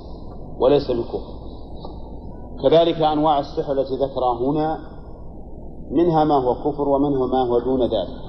[0.60, 1.36] وليس بالكفر
[2.62, 4.78] كذلك أنواع السحر التي ذكرها هنا
[5.90, 8.26] منها ما هو كفر ومنها ما هو دون ذلك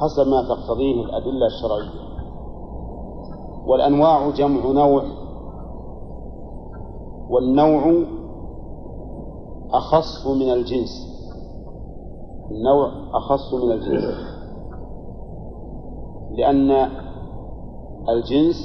[0.00, 2.13] حسب ما تقتضيه الأدلة الشرعية.
[3.66, 5.04] والأنواع جمع نوع.
[7.30, 8.04] والنوع
[9.72, 11.14] أخص من الجنس.
[12.50, 14.04] النوع أخص من الجنس.
[16.30, 16.70] لأن
[18.08, 18.56] الجنس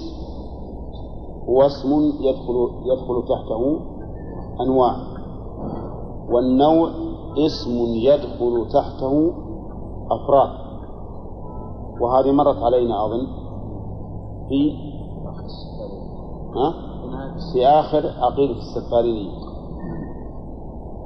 [1.49, 1.89] هو اسم
[2.19, 3.79] يدخل يدخل تحته
[4.61, 4.95] أنواع.
[6.29, 6.89] والنوع
[7.37, 9.33] اسم يدخل تحته
[10.11, 10.49] أفراد.
[12.01, 13.38] وهذه مرت علينا أظن.
[14.49, 14.71] في
[16.55, 16.73] ها؟
[17.53, 19.31] في آخر عقيدة السفارينية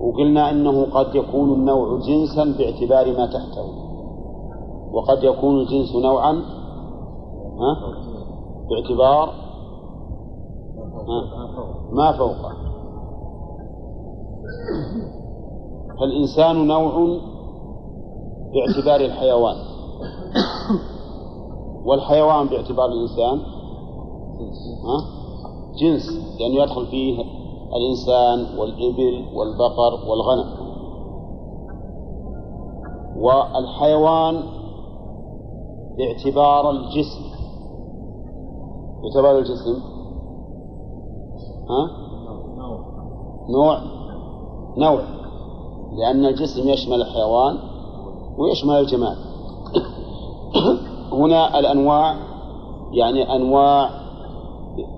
[0.02, 3.66] وقلنا أنه قد يكون النوع جنسا باعتبار ما تحته
[4.92, 6.32] وقد يكون الجنس نوعا
[7.60, 7.78] ها؟
[8.70, 9.30] باعتبار
[11.08, 11.44] ها؟
[11.92, 12.54] ما فوقه
[16.00, 17.20] فالإنسان نوع
[18.54, 19.73] باعتبار الحيوان
[21.86, 23.42] والحيوان باعتبار الإنسان؟
[25.76, 26.04] جنس
[26.40, 27.24] لأنه يدخل فيه
[27.76, 30.64] الإنسان والإبل والبقر والغنم.
[33.18, 34.44] والحيوان
[35.98, 37.24] باعتبار الجسم.
[39.02, 39.80] باعتبار الجسم.
[41.70, 42.04] ها؟
[43.50, 43.80] نوع.
[44.78, 45.02] نوع.
[45.98, 47.58] لأن الجسم يشمل الحيوان
[48.38, 49.33] ويشمل الجمال
[51.14, 52.16] هنا الأنواع
[52.92, 53.90] يعني أنواع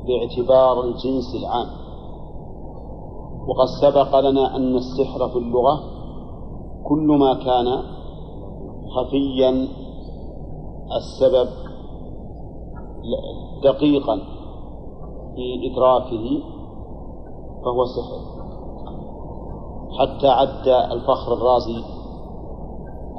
[0.07, 1.67] باعتبار الجنس العام.
[3.47, 5.79] وقد سبق لنا أن السحر في اللغة
[6.83, 7.83] كل ما كان
[8.95, 9.67] خفيا
[10.97, 11.47] السبب
[13.63, 14.15] دقيقا
[15.35, 16.43] في إدراكه
[17.65, 18.35] فهو سحر.
[19.99, 21.83] حتى عد الفخر الرازي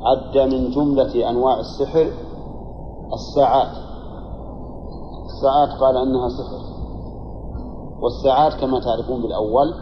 [0.03, 2.26] عد من جملة أنواع السحر
[3.13, 3.69] الساعات.
[5.27, 6.77] الساعات قال أنها سحر
[8.01, 9.75] والساعات كما تعرفون بالأول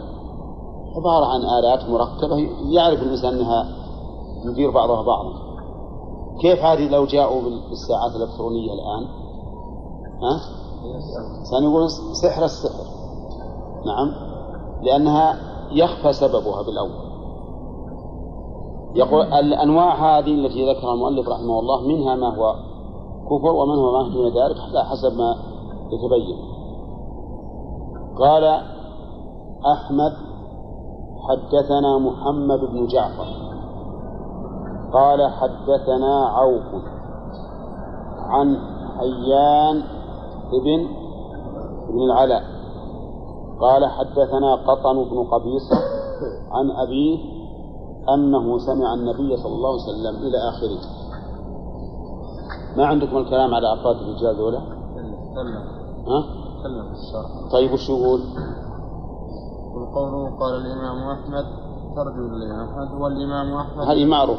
[0.95, 2.37] عبارة عن آلات مركبة
[2.69, 3.67] يعرف الإنسان أنها
[4.45, 5.33] يدير بعضها بعضا.
[6.41, 9.07] كيف هذه لو جاءوا بالساعات الإلكترونية الآن؟
[10.21, 10.39] ها؟
[11.43, 12.83] سنقول سحر السحر.
[13.85, 14.13] نعم.
[14.81, 15.39] لأنها
[15.71, 17.05] يخفى سببها بالأول.
[18.95, 22.55] يقول الأنواع هذه التي ذكرها المؤلف رحمه الله منها ما هو
[23.25, 25.35] كفر ومن هو ما دون ذلك على حسب ما
[25.91, 26.37] يتبين.
[28.19, 28.43] قال
[29.65, 30.13] أحمد
[31.27, 33.27] حدثنا محمد بن جعفر.
[34.93, 36.83] قال حدثنا عوف
[38.17, 38.57] عن
[38.97, 39.83] حيان
[40.53, 40.87] ابن
[41.89, 42.43] ابن العلاء.
[43.61, 45.75] قال حدثنا قطن بن قبيصة
[46.51, 47.19] عن أبيه
[48.13, 51.04] أنه سمع النبي صلى الله عليه وسلم إلى آخره.
[52.77, 54.59] ما عندكم الكلام على أفراد الرجال ذولا؟
[56.07, 56.25] ها؟
[57.51, 58.21] طيب وش يقول؟
[59.75, 61.45] وقوله قال الإمام أحمد
[61.95, 64.37] ترجو الإمام أحمد والإمام أحمد هذه معروف؟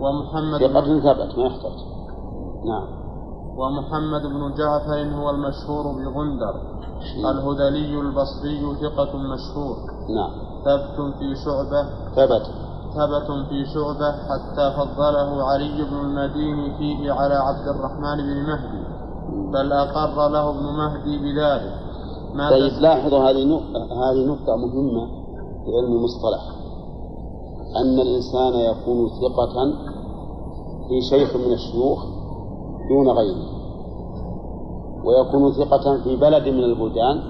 [0.00, 1.78] ومحمد في قتل ثبت ما يحتاج.
[2.64, 2.88] نعم.
[3.56, 6.54] ومحمد بن جعفر هو المشهور بغندر.
[7.30, 9.76] الهذلي البصري ثقة مشهور.
[10.08, 10.30] نعم.
[10.64, 11.82] ثبت في شعبة.
[12.16, 12.69] ثبت.
[12.94, 18.84] ثبت في شعبة حتى فضله علي بن المديني فيه على عبد الرحمن بن مهدي
[19.52, 21.74] بل أقر له ابن مهدي بذلك.
[22.34, 25.06] ما طيب لاحظوا هذه نقطة هذه نقطة مهمة
[25.64, 26.60] في علم المصطلح.
[27.76, 29.72] أن الإنسان يكون ثقة
[30.88, 32.04] في شيخ من الشيوخ
[32.88, 33.60] دون غيره
[35.04, 37.20] ويكون ثقة في بلد من البلدان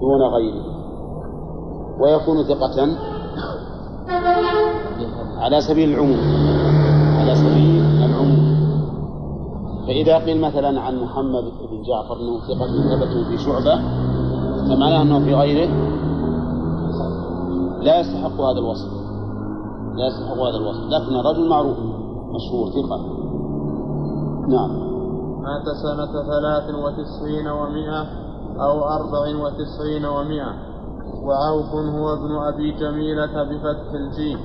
[0.00, 0.64] دون غيره
[2.00, 2.88] ويكون ثقة
[5.38, 6.18] على سبيل العموم.
[7.20, 8.58] على سبيل العموم.
[9.86, 13.76] فإذا قيل مثلا عن محمد بن جعفر أنه ثقة ثبت في شعبة
[14.68, 15.70] فمعناه أنه في غيره؟
[17.82, 18.92] لا يستحق هذا الوصف.
[19.94, 20.84] لا يستحق هذا الوصف.
[20.90, 21.78] لكن الرجل معروف
[22.34, 23.00] مشهور ثقة.
[24.48, 24.70] نعم.
[25.42, 28.06] مات سنة ثلاث وتسعين ومائة
[28.60, 30.67] أو أربع وتسعين ومائة
[31.22, 34.38] وعوف هو ابن أبي جميلة بفتح الجيم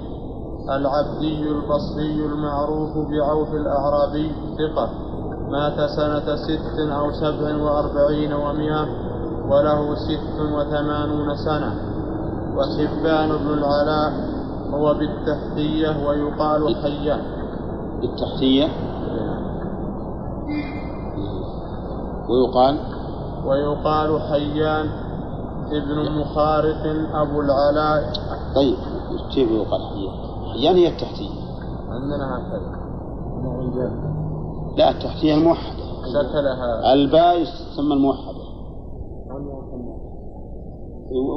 [0.70, 4.90] العبدي البصري المعروف بعوف الأعرابي ثقة
[5.50, 8.88] مات سنة ست أو سبع وأربعين ومائة
[9.50, 11.74] وله ست وثمانون سنة.
[12.56, 14.14] وحبان بن العلاء
[14.74, 17.22] هو بالتحتية ويقال حيان.
[18.02, 18.68] بالتحتية؟
[22.30, 22.78] ويقال؟
[23.46, 25.03] ويقال حيان.
[25.72, 26.84] ابن مخارق
[27.16, 28.14] أبو العلاء.
[28.56, 28.76] طيب
[29.34, 30.14] كيف يقال حيان؟
[30.54, 31.30] حيان هي التحتية.
[31.90, 32.84] عندنا هكذا
[34.78, 35.84] لا التحتية الموحدة.
[36.14, 38.44] شكلها الباء تسمى الموحدة.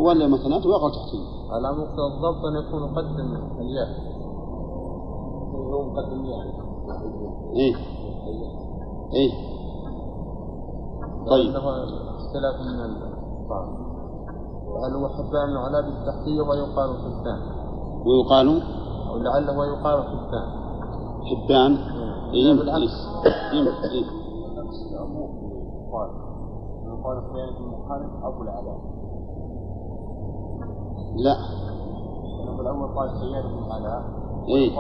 [0.05, 1.27] ولا مثنات ويقع تحتية.
[1.51, 3.89] على مقتضى الضبط أن يكون قدم الياء.
[5.55, 6.67] هو مقدم الياء.
[7.57, 7.77] إيه.
[9.15, 9.33] إيه.
[11.31, 11.53] طيب.
[11.53, 11.85] له
[12.17, 13.86] اختلاف من البعض.
[14.85, 17.41] هل هو حبان بن علاء بالتحتية ويقال حبان.
[18.07, 18.63] ويقال؟
[19.13, 20.47] ولعله ويقال حبان.
[21.27, 21.77] حبان؟
[22.33, 22.53] إيه.
[22.53, 22.95] لا، بالعكس.
[23.53, 23.61] إيه.
[23.91, 24.05] إيه.
[25.93, 26.09] قال
[26.87, 27.21] يقال.
[27.89, 28.79] بن أبو العلاء.
[31.17, 31.37] لا.
[32.61, 34.03] الأول قال حيان بن العلاء.
[34.49, 34.73] إيه.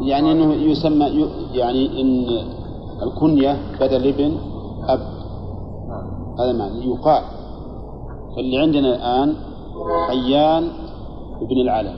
[0.00, 1.06] يعني إنه يسمى
[1.52, 2.24] يعني إن
[3.02, 4.38] الكنية بدل ابن
[4.88, 5.00] أب.
[5.88, 6.34] نعم.
[6.40, 6.90] هذا معنى.
[6.90, 7.41] يقال.
[8.36, 9.36] فاللي عندنا الآن
[10.08, 10.68] حيان
[11.42, 11.94] ابن العلا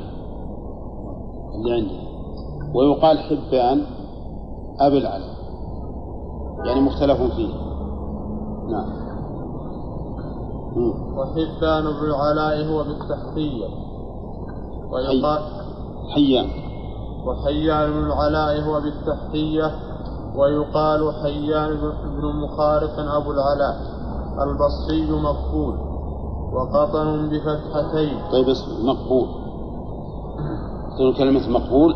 [1.54, 2.04] اللي عندنا.
[2.74, 3.82] ويقال حبان
[4.80, 5.34] أبي العلا
[6.64, 7.54] يعني مختلف فيه.
[8.70, 9.04] نعم.
[11.16, 13.66] وحبان بن العلاء هو بالتحتية
[14.90, 15.42] ويقال
[16.14, 16.46] حيان.
[17.26, 19.70] وحيان بن العلاء هو بالتحتية
[20.36, 23.76] ويقال حيان بن مخارق أبو العلاء.
[24.42, 25.93] البصري مقبول
[26.54, 29.26] وقطن بفتحتين طيب اسم مقبول
[30.96, 31.94] تقول كلمة مقبول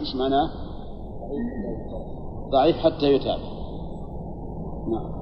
[0.00, 0.50] إيش معناه؟
[2.52, 3.42] ضعيف حتى يتابع
[4.88, 5.14] نعم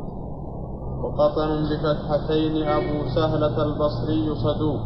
[1.04, 4.80] وقطن بفتحتين أبو سهلة البصري صدوق.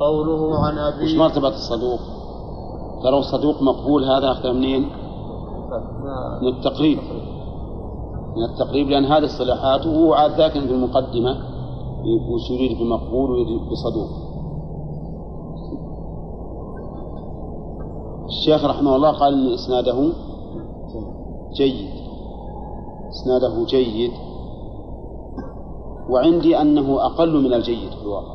[0.00, 2.00] قوله عن وش أبي مرتبة الصدوق؟
[3.02, 4.82] ترى الصدوق مقبول هذا أخذ منين؟
[6.42, 6.98] من التقريب
[8.36, 11.36] من التقريب لأن هذه الصلاحات وهو عاد ذاك في المقدمة
[12.30, 14.08] وش يريد بمقبول ويريد بصدوق.
[18.26, 20.12] الشيخ رحمه الله قال إن إسناده
[21.52, 21.90] جيد.
[23.10, 24.12] إسناده جيد.
[26.10, 28.34] وعندي أنه أقل من الجيد في الواقع.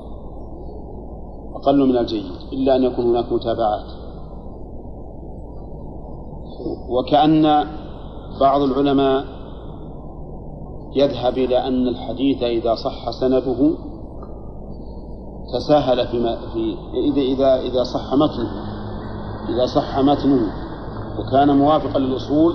[1.55, 3.85] أقل من الجيد إلا أن يكون هناك متابعات.
[6.89, 7.67] وكأن
[8.39, 9.36] بعض العلماء
[10.97, 13.71] يذهب إلى أن الحديث إذا صح سنده
[15.53, 18.51] تساهل فيما في إذا إذا إذا صح متنه.
[19.49, 20.53] إذا صح متنه.
[21.19, 22.53] وكان موافقا للأصول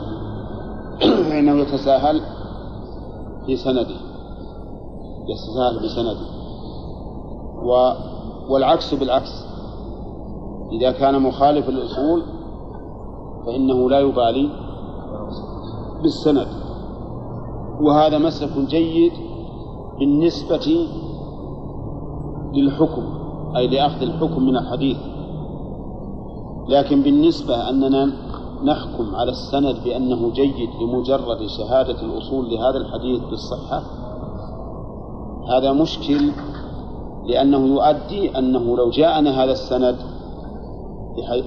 [1.28, 2.20] فإنه يتساهل
[3.46, 3.96] في سنده.
[5.28, 6.26] يتساهل في سنده.
[7.62, 7.92] و
[8.48, 9.44] والعكس بالعكس.
[10.72, 12.22] إذا كان مخالف للأصول
[13.46, 14.50] فإنه لا يبالي
[16.02, 16.71] بالسند.
[17.82, 19.12] وهذا مسلك جيد
[19.98, 20.86] بالنسبة
[22.54, 23.02] للحكم
[23.56, 24.96] أي لأخذ الحكم من الحديث.
[26.68, 28.12] لكن بالنسبة أننا
[28.64, 33.82] نحكم على السند بأنه جيد لمجرد شهادة الأصول لهذا الحديث بالصحة
[35.48, 36.30] هذا مشكل
[37.26, 39.96] لأنه يؤدي أنه لو جاءنا هذا السند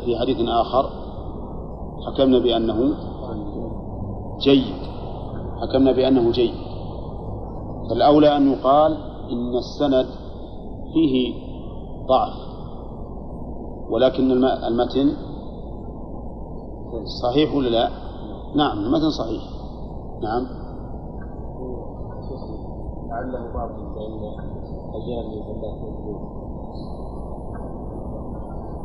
[0.05, 0.89] في حديث آخر
[2.07, 2.93] حكمنا بأنه
[4.39, 4.94] جيد.
[5.61, 6.53] حكمنا بأنه جيد.
[7.89, 8.97] فالأولى أن يقال
[9.31, 10.05] إن السند
[10.93, 11.33] فيه
[12.07, 12.33] ضعف
[13.89, 15.11] ولكن الم- المتن
[17.21, 17.89] صحيح ولا لا؟
[18.55, 19.43] نعم المتن صحيح.
[20.23, 20.47] نعم.
[23.09, 23.69] لعله بعض
[24.95, 25.45] أجانب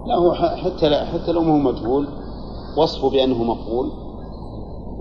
[0.07, 2.07] لا هو حتى لا حتى لو ما هو مجهول
[2.79, 3.91] وصفه بأنه مقبول.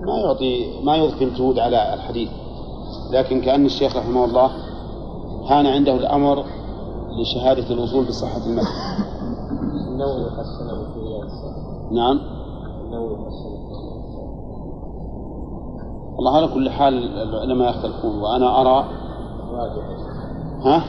[0.06, 2.30] ما يعطي ما يضفي الجهود على الحديث.
[3.12, 4.50] لكن كأن الشيخ رحمه الله
[5.48, 6.44] كان عنده الأمر
[7.20, 10.72] لشهادة الوصول بصحة النووي حسنه
[11.22, 12.20] الصالحين نعم.
[12.84, 13.60] النووي حسنه
[16.16, 18.84] والله على كل حال العلماء يختلفون وأنا أرى
[20.64, 20.84] ها؟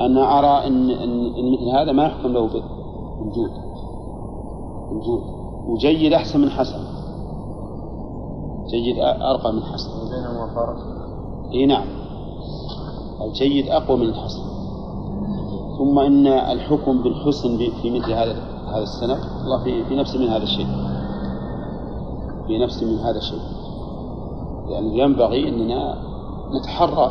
[0.00, 3.50] أنا أرى إن, إن, إن مثل هذا ما يحكم له بالوجود.
[4.90, 5.22] وجود
[5.66, 6.99] وجيد أحسن من حسن.
[8.70, 10.76] جيد أ- أرقى من حسن وبينهما فرق
[11.52, 11.86] إي نعم.
[13.20, 14.40] الجيد أقوى من الحسن.
[15.78, 18.32] ثم إن الحكم بالحسن في مثل هذا
[18.68, 20.66] هذا السند والله في في نفس من هذا الشيء.
[22.46, 23.40] في نفس من هذا الشيء.
[24.68, 25.94] يعني ينبغي أننا
[26.60, 27.10] نتحرى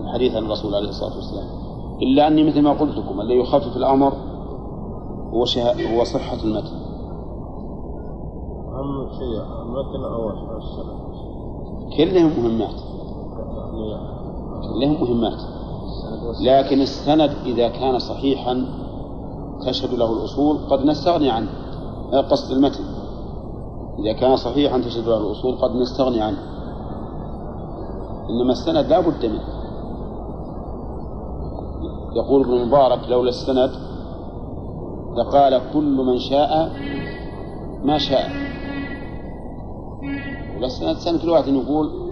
[0.00, 1.46] الحديث عن الرسول عليه الصلاة والسلام.
[2.02, 4.12] إلا أني مثل ما قلت لكم الذي يخفف الأمر
[5.34, 5.44] هو,
[5.94, 6.87] هو صحة المتن.
[8.78, 10.98] أهم شيء المتن أو السند
[11.96, 12.80] كلهم مهمات.
[14.62, 15.40] كلهم مهمات.
[16.40, 18.66] لكن السند إذا كان صحيحا
[19.66, 21.48] تشهد له الأصول قد نستغني عنه.
[22.12, 22.84] قصد المتن.
[23.98, 26.38] إذا كان صحيحا تشهد له الأصول قد نستغني عنه.
[28.30, 29.44] إنما السند لا بد منه.
[32.16, 33.70] يقول ابن المبارك لولا السند
[35.16, 36.72] لقال كل من شاء
[37.84, 38.47] ما شاء.
[40.62, 42.08] والسند سند كل واحد يقول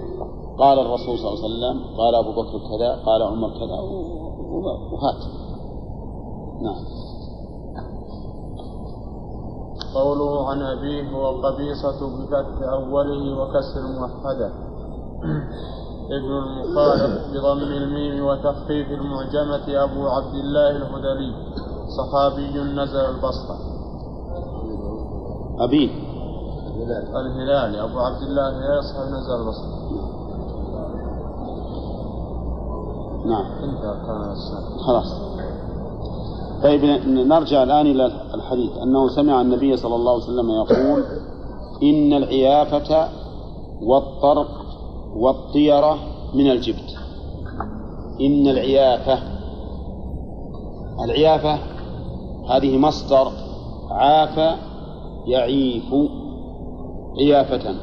[0.59, 3.81] قال الرسول صلى الله عليه وسلم قال أبو بكر كذا قال عمر كذا
[4.93, 5.23] وهات.
[6.63, 6.85] نعم.
[9.95, 14.51] قوله عن أبيه هو قبيصة بفتح أوله وكسر موحدة.
[16.17, 21.35] ابن المخالف بضم الميم وتخفيف المعجمة أبو عبد الله الهذلي
[21.97, 23.59] صحابي نزل البصرة.
[25.61, 26.06] أبيه.
[26.83, 29.77] الهلالي أبو عبد الله صحابي نزل البصرة
[33.27, 33.47] نعم.
[33.65, 34.35] انتهى
[34.87, 35.27] خلاص.
[36.63, 38.77] طيب نرجع الآن إلى الحديث.
[38.77, 41.05] أنه سمع النبي صلى الله عليه وسلم يقول
[41.83, 43.09] إن العيافة
[43.83, 44.49] والطرق
[45.17, 45.99] والطيرة
[46.35, 46.95] من الجبت.
[48.21, 49.19] إن العيافة
[51.05, 51.59] العيافة
[52.51, 53.33] هذه مصدر
[53.91, 54.59] عاف
[55.27, 55.95] يعيف
[57.19, 57.75] عيافة.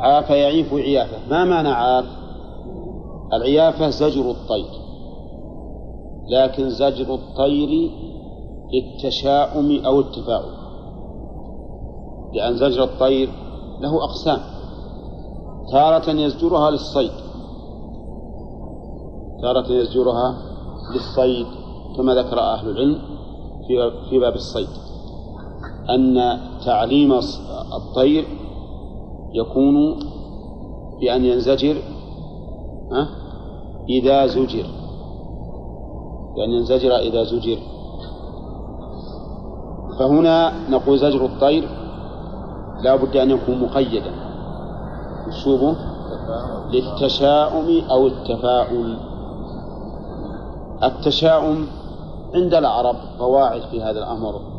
[0.00, 1.28] عاف يعيف عيافة.
[1.30, 2.04] ما معنى عاف؟
[3.32, 4.70] العيافة زجر الطير.
[6.28, 7.90] لكن زجر الطير
[8.72, 10.52] للتشاؤم أو التفاؤل.
[12.32, 13.28] لأن زجر الطير
[13.80, 14.40] له أقسام.
[15.72, 17.12] تارة يزجرها للصيد.
[19.42, 20.36] تارة يزجرها
[20.94, 21.46] للصيد
[21.96, 22.98] كما ذكر أهل العلم
[24.10, 24.68] في باب الصيد.
[25.90, 27.12] أن تعليم
[27.76, 28.24] الطير
[29.34, 29.98] يكون
[31.00, 31.76] بأن ينزجر
[33.88, 34.66] إذا زجر.
[36.36, 37.58] بأن ينزجر إذا زجر.
[39.98, 41.68] فهنا نقول زجر الطير
[42.80, 44.12] لا بد أن يكون مقيدا.
[45.28, 45.76] وشوبه
[46.72, 48.98] للتشاؤم أو التفاؤل.
[50.82, 51.66] التشاؤم
[52.34, 54.55] عند العرب قواعد في هذا الأمر.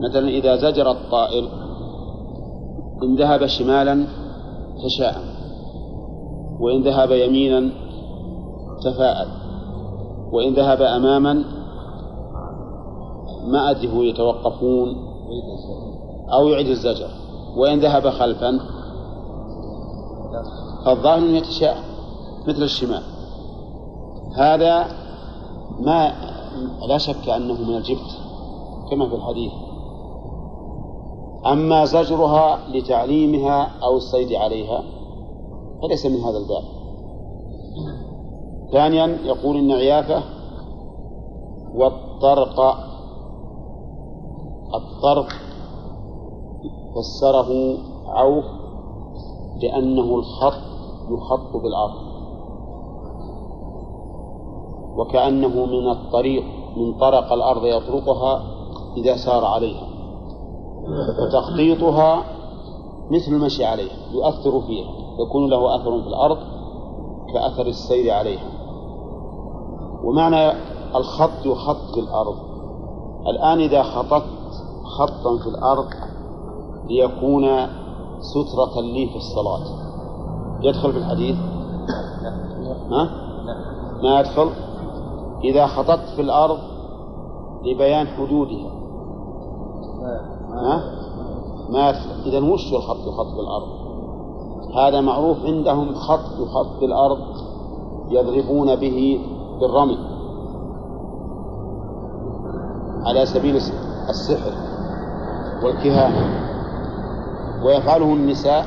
[0.00, 1.48] مثلا إذا زجر الطائر
[3.02, 4.06] إن ذهب شمالا
[4.84, 5.36] تشاءم
[6.60, 7.70] وإن ذهب يمينا
[8.82, 9.28] تفاءل
[10.32, 11.44] وإن ذهب أماما
[13.46, 14.96] ما أدري يتوقفون
[16.32, 17.08] أو يعيد الزجر
[17.56, 18.60] وإن ذهب خلفا
[20.84, 21.84] فالظاهر أنه يتشاءم
[22.48, 23.02] مثل الشمال.
[24.36, 24.86] هذا
[25.80, 26.12] ما
[26.88, 28.10] لا شك أنه من الجبت
[28.90, 29.52] كما في الحديث.
[31.52, 34.82] أما زجرها لتعليمها أو الصيد عليها
[35.82, 36.62] فليس من هذا الباب.
[38.72, 40.22] ثانيا يقول إن عيافة
[41.74, 42.60] والطرق
[44.74, 45.28] الطرق
[46.94, 48.44] فسره عوف
[49.62, 50.62] لأنه الخط
[51.10, 52.06] يخط بالأرض
[54.96, 56.44] وكأنه من الطريق
[56.76, 58.42] من طرق الأرض يطرقها
[58.96, 59.85] إذا سار عليها.
[61.18, 62.24] فتخطيطها
[63.10, 66.38] مثل المشي عليها يؤثر فيها يكون له أثر في الأرض
[67.32, 68.48] كأثر السير عليها.
[70.04, 70.52] ومعنى
[70.96, 72.36] الخط يخط في الأرض.
[73.26, 74.26] الآن إذا خططت
[74.84, 75.86] خطا في الأرض
[76.88, 77.66] ليكون
[78.20, 79.60] سترة لي في الصلاة.
[80.62, 81.36] يدخل في الحديث؟
[82.90, 83.10] ها؟
[84.02, 84.50] ما يدخل؟
[85.44, 86.58] إذا خططت في الأرض
[87.64, 88.70] لبيان حدودها.
[90.56, 90.82] ها؟
[91.70, 91.90] ما
[92.26, 93.86] إذا وش الخط يخط في الأرض؟
[94.76, 97.18] هذا معروف عندهم خط يخط في الأرض
[98.08, 99.20] يضربون به
[99.60, 99.98] بالرمي.
[103.04, 103.56] على سبيل
[104.08, 104.52] السحر
[105.64, 106.46] والكهانة.
[107.66, 108.66] ويفعله النساء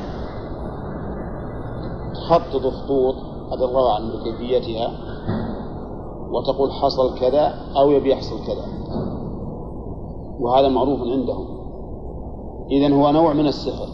[2.13, 3.15] تخطط خطوط
[3.51, 4.91] هذا الله أعلم بكيفيتها
[6.31, 8.65] وتقول حصل كذا أو يبي يحصل كذا.
[10.39, 11.58] وهذا معروف عندهم.
[12.71, 13.87] إذن هو نوع من السحر.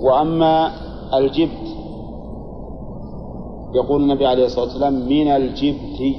[0.00, 0.70] وأما
[1.18, 1.68] الجبت
[3.74, 6.16] يقول النبي عليه الصلاة والسلام من الجبت.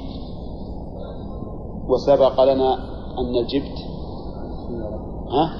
[1.87, 2.73] وسبق لنا
[3.19, 3.77] أن الجبت
[5.29, 5.53] ها؟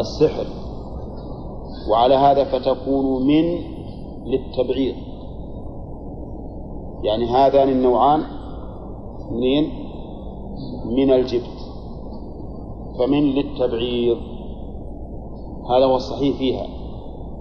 [0.00, 0.46] السحر.
[1.90, 3.58] وعلى هذا فتكون من
[4.26, 4.94] للتبعيض.
[7.02, 8.20] يعني هذان النوعان
[9.30, 9.70] منين
[10.84, 11.58] من الجبت.
[12.98, 14.37] فمن للتبعيض.
[15.70, 16.66] هذا هو الصحيح فيها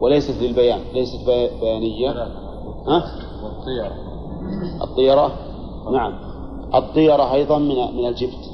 [0.02, 1.30] وليست للبيان ليست
[1.62, 2.12] بيانية.
[2.88, 3.04] ها؟
[3.44, 3.92] والطيرة
[4.82, 5.32] الطيرة
[5.92, 6.14] نعم.
[6.76, 8.52] الطيرة أيضا من من الجبت.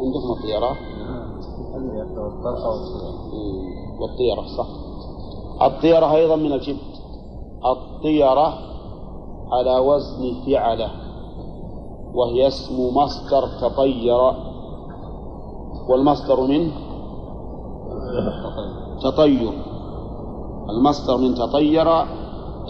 [0.00, 0.76] عندكم الطيرة
[4.00, 4.66] والطيرة صح.
[5.62, 7.02] الطيرة أيضا من الجبت.
[7.64, 8.54] الطيرة
[9.52, 10.90] على وزن فعلة
[12.14, 14.32] وهي اسم مصدر تطير.
[15.88, 16.85] والمصدر منه
[19.02, 19.52] تطير.
[20.70, 21.86] المصدر من تطير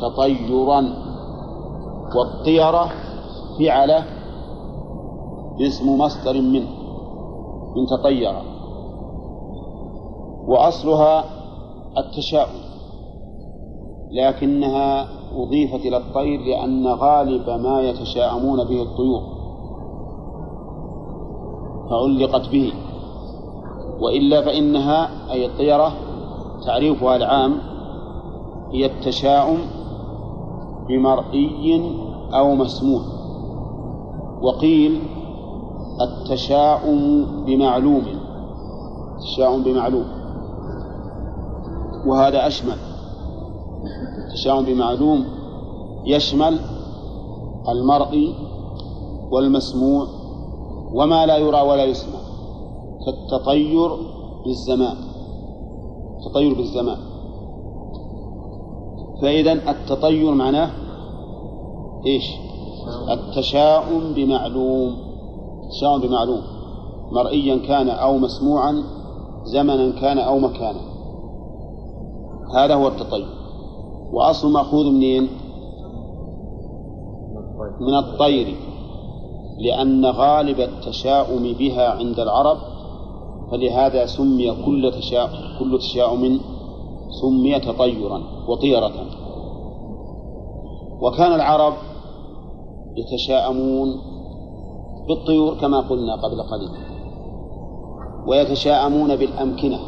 [0.00, 0.82] تطيرا.
[2.16, 2.88] والطيرة
[3.58, 4.04] فعلة
[5.60, 6.68] اسم مصدر منه
[7.76, 8.34] من تطير.
[10.48, 11.24] وأصلها
[11.98, 12.66] التشاؤم
[14.10, 19.22] لكنها أضيفت إلى الطير لأن غالب ما يتشاءمون به الطيور
[21.90, 22.85] فعلقت به.
[24.00, 25.92] وإلا فإنها أي الطيرة
[26.66, 27.58] تعريفها العام
[28.72, 29.58] هي التشاؤم
[30.88, 31.96] بمرئي
[32.34, 33.02] أو مسموع
[34.42, 35.00] وقيل
[36.00, 38.02] التشاؤم بمعلوم
[39.16, 40.04] التشاؤم بمعلوم.
[42.06, 42.76] وهذا أشمل.
[44.26, 45.24] التشاؤم بمعلوم
[46.04, 46.58] يشمل
[47.68, 48.34] المرئي
[49.30, 50.06] والمسموع
[50.92, 52.15] وما لا يرى ولا يسمع.
[53.06, 53.88] كالتطير
[54.44, 54.96] بالزمان.
[56.18, 56.98] التطير بالزمان.
[59.22, 60.70] فإذا التطير معناه
[62.06, 62.24] إيش؟
[63.10, 64.96] التشاؤم بمعلوم.
[65.64, 66.42] التشاؤم بمعلوم.
[67.12, 68.82] مرئيا كان أو مسموعا
[69.44, 70.80] زمنا كان أو مكانا.
[72.56, 73.28] هذا هو التطير.
[74.12, 75.28] وأصل مأخوذ منين؟
[77.80, 78.56] من الطير.
[79.58, 82.56] لأن غالب التشاؤم بها عند العرب
[83.50, 86.40] فلهذا سمي كل تشاؤم كل تشاؤم
[87.20, 88.92] سمي تطيرا وطيرة.
[91.00, 91.72] وكان العرب
[92.96, 93.88] يتشاءمون
[95.08, 96.70] بالطيور كما قلنا قبل قليل
[98.26, 99.78] ويتشاءمون بالأمكنة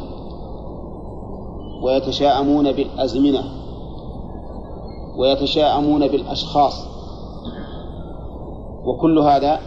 [1.83, 3.43] ويتشاءمون بالأزمنة
[5.17, 6.89] ويتشاءمون بالأشخاص.
[8.85, 9.59] وكل هذا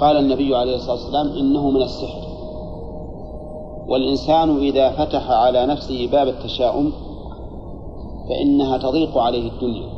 [0.00, 2.30] قال النبي عليه الصلاة والسلام إنه من السحر.
[3.88, 6.92] والإنسان إذا فتح على نفسه باب التشاؤم
[8.28, 9.88] فإنها تضيق عليه الدنيا.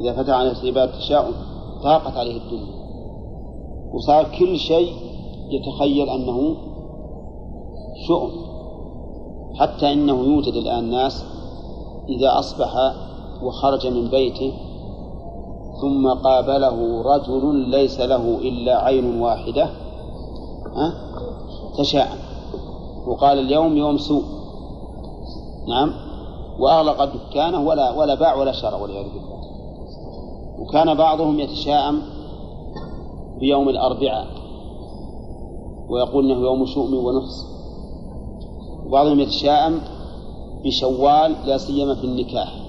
[0.00, 1.32] إذا فتح على نفسه باب التشاؤم
[1.82, 2.80] ضاقت عليه الدنيا.
[3.94, 4.92] وصار كل شيء
[5.50, 6.56] يتخيل أنه
[8.08, 8.30] شؤم.
[9.54, 11.24] حتى إنه يوجد الآن ناس
[12.08, 12.94] إذا أصبح
[13.42, 14.52] وخرج من بيته
[15.80, 19.64] ثم قابله رجل ليس له إلا عين واحدة
[20.76, 20.92] ها؟
[21.78, 22.18] تشاءم
[23.06, 24.22] وقال اليوم يوم سوء.
[25.68, 25.92] نعم.
[26.58, 29.40] وأغلق دكانه ولا ولا باع ولا شرى والعياذ بالله.
[30.58, 32.02] وكان بعضهم يتشاءم
[33.40, 34.26] بيوم الأربعاء
[35.88, 37.46] ويقول إنه يوم شؤم ونحس.
[38.86, 39.80] وبعضهم يتشاءم
[40.64, 42.59] بشوال لا سيما في النكاح.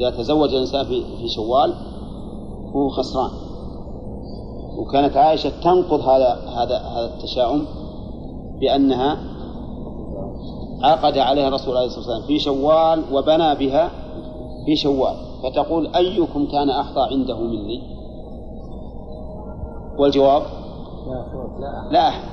[0.00, 1.74] إذا تزوج الإنسان في في شوال
[2.74, 3.30] هو خسران.
[4.78, 7.66] وكانت عائشة تنقض هذا هذا هذا التشاؤم
[8.60, 9.18] بأنها
[10.82, 13.90] عقد عليها الرسول عليه الصلاة والسلام في شوال وبنى بها
[14.66, 15.14] في شوال.
[15.42, 17.82] فتقول أيكم كان أحظى عنده مني؟
[19.98, 20.42] والجواب؟
[21.90, 22.28] لا أحد.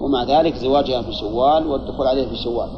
[0.00, 2.68] ومع ذلك زواجها في شوال والدخول عليه في شوال.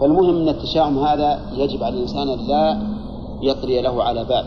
[0.00, 2.97] فالمهم أن التشاؤم هذا يجب على الإنسان لا
[3.42, 4.44] يطري له على باب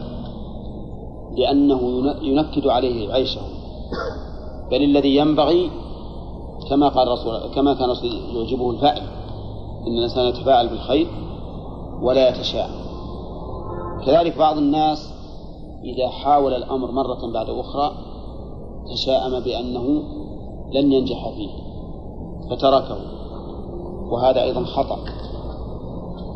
[1.38, 1.82] لأنه
[2.22, 3.42] ينكد عليه عيشه.
[4.72, 5.72] بل الذي ينبغي
[6.70, 9.04] كما قال الرسول كما كان الرسول يعجبه الفائل
[9.88, 11.08] إن الإنسان يتفاعل بالخير
[12.02, 12.82] ولا يتشاءم.
[14.06, 15.14] كذلك بعض الناس
[15.84, 17.92] إذا حاول الأمر مرة بعد أخرى
[18.94, 20.04] تشاءم بأنه
[20.74, 21.50] لن ينجح فيه
[22.50, 22.98] فتركه.
[24.12, 25.00] وهذا أيضا خطأ.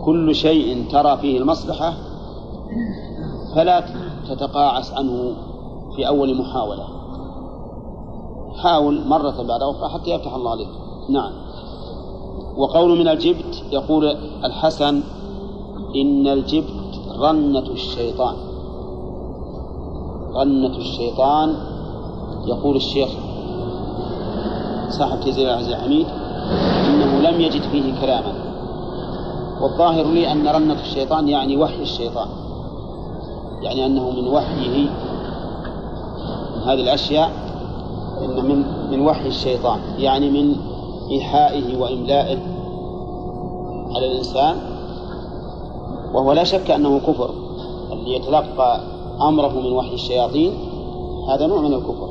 [0.06, 2.15] كل شيء ترى فيه المصلحة
[3.56, 3.84] فلا
[4.30, 5.34] تتقاعس عنه
[5.96, 6.84] في أول محاولة.
[8.56, 10.70] حاول مرة بعد أخرى حتى يفتح الله عليك.
[11.10, 11.32] نعم.
[12.58, 14.06] وقول من الجبت يقول
[14.44, 15.04] الحسن
[15.96, 18.36] إن الجبت رنة الشيطان.
[20.36, 21.56] رنة الشيطان
[22.46, 23.10] يقول الشيخ
[24.90, 26.08] صاحب تيزير العزيز الحميد
[26.86, 28.34] إنه لم يجد فيه كلاما.
[29.62, 32.45] والظاهر لي أن رنة الشيطان يعني وحي الشيطان.
[33.62, 34.90] يعني أنه من وحيه
[36.56, 37.32] من هذه الأشياء
[38.22, 40.56] إن من من وحي الشيطان يعني من
[41.12, 42.38] إيحائه وإملائه
[43.96, 44.58] على الإنسان
[46.14, 47.30] وهو لا شك أنه كفر.
[47.92, 48.82] اللي يتلقى
[49.22, 50.52] أمره من وحي الشياطين
[51.30, 52.10] هذا نوع من الكفر.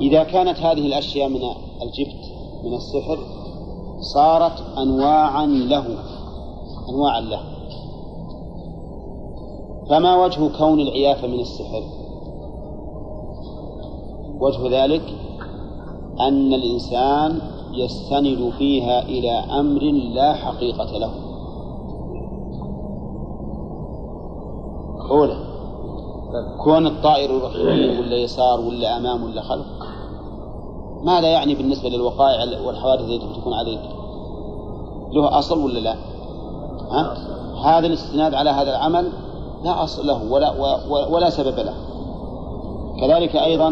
[0.00, 1.40] إذا كانت هذه الأشياء من
[1.82, 2.32] الجبت
[2.64, 3.18] من السحر
[4.00, 5.84] صارت أنواعا له
[6.88, 7.51] أنواعا له.
[9.90, 11.82] فما وجه كون العيافة من السحر؟
[14.40, 15.02] وجه ذلك
[16.20, 17.40] أن الإنسان
[17.72, 19.82] يستند فيها إلى أمر
[20.14, 21.12] لا حقيقة له.
[25.10, 25.36] أولى
[26.64, 29.66] كون الطائر يروح يمين ولا يسار ولا أمام ولا خلف
[31.02, 33.80] ماذا يعني بالنسبة للوقائع والحوادث التي تكون عليك؟
[35.12, 35.96] له أصل ولا لا؟
[36.90, 37.16] ها؟
[37.64, 39.12] هذا الاستناد على هذا العمل
[39.64, 40.52] لا أصل له ولا,
[41.10, 41.74] ولا سبب له.
[43.00, 43.68] كذلك أيضا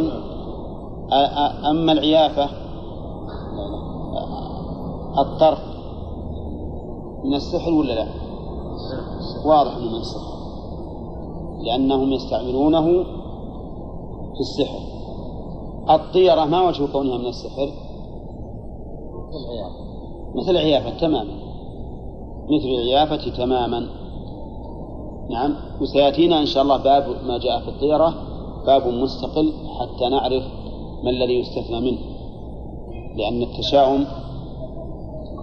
[1.71, 2.49] أما العيافة
[5.19, 5.59] الطرف
[7.25, 8.07] من السحر ولا لا؟
[9.45, 10.31] واضح أنه من السحر.
[11.61, 13.05] لأنهم يستعملونه
[14.35, 14.79] في السحر.
[15.91, 17.73] الطيرة ما وجه كونها من السحر؟
[20.35, 21.35] مثل العيافة تماما.
[22.51, 24.00] مثل العيافة تماما.
[25.31, 25.55] نعم.
[25.81, 28.15] وسيأتينا إن شاء الله باب ما جاء في الطيرة
[28.67, 30.43] باب مستقل حتى نعرف
[31.05, 31.99] ما الذي يستثنى منه.
[33.17, 34.07] لأن التشاؤم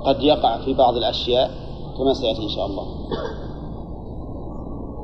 [0.05, 1.51] قد يقع في بعض الأشياء
[1.97, 2.85] كما سيأتي إن شاء الله.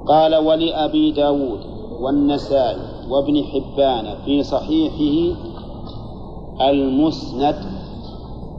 [0.07, 1.59] قال ولأبي داود
[1.99, 5.37] والنسائي وابن حبان في صحيحه
[6.61, 7.55] المسند.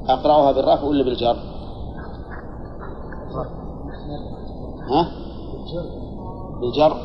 [0.09, 1.37] أقرأها بالرفع ولا بالجر؟
[4.91, 5.25] ها؟
[6.61, 6.97] بالجر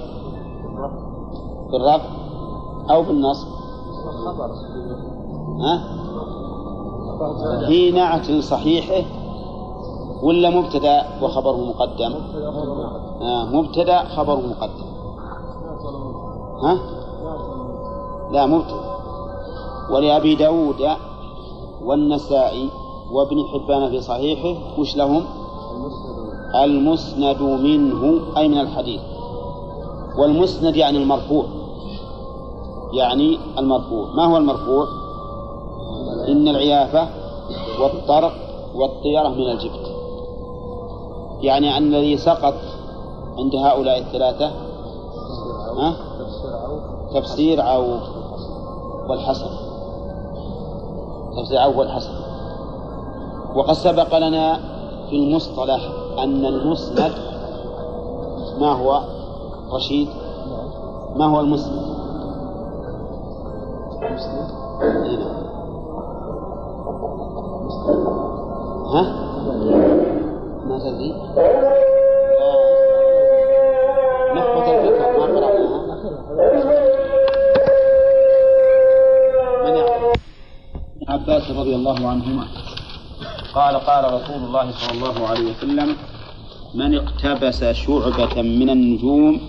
[1.71, 2.09] بالرفع
[2.89, 3.47] أو بالنصب.
[5.59, 5.99] ها؟
[7.67, 9.07] في نعت صحيحة
[10.23, 12.13] ولا مبتدأ وخبره مقدم؟
[13.21, 14.89] آه مبتدأ خبره مقدم.
[16.63, 16.77] ها؟
[18.31, 18.89] لا مبتدأ.
[19.91, 20.87] ولأبي داود
[21.83, 22.69] والنسائي
[23.11, 25.23] وابن حبان في صحيحه وش لهم؟
[26.55, 29.01] المسند منه أي من الحديث.
[30.17, 31.45] والمسند يعني المرفوع.
[32.93, 34.07] يعني المرفوع.
[34.15, 34.87] ما هو المرفوع؟
[36.27, 37.07] إن العيافة
[37.81, 38.33] والطرق
[38.75, 39.95] والطيرة من الجبت.
[41.41, 42.53] يعني أن الذي سقط
[43.37, 44.51] عند هؤلاء الثلاثة
[45.77, 45.95] ها؟
[47.13, 48.01] تفسير عوف.
[49.09, 49.49] والحسن.
[51.37, 52.13] تفسير عوف والحسن.
[53.55, 54.59] وقد سبق لنا
[55.09, 57.11] في المصطلح أن المسند
[58.59, 59.18] ما هو؟
[59.73, 60.07] رشيد
[61.15, 61.99] ما هو المسند
[68.93, 69.01] ها؟
[70.67, 71.09] ما تدري؟
[74.35, 75.79] نخبة الفكرة ما قرأناها
[79.63, 80.15] من يعرف؟
[81.07, 82.43] عباس رضي الله عنهما
[83.55, 85.95] قال قال رسول الله صلى الله عليه وسلم
[86.75, 89.41] من اقتبس شعبة من النجوم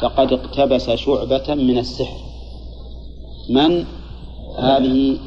[0.00, 2.20] فقد اقتبس شعبة من السحر.
[3.50, 3.84] من؟
[4.58, 5.18] هذه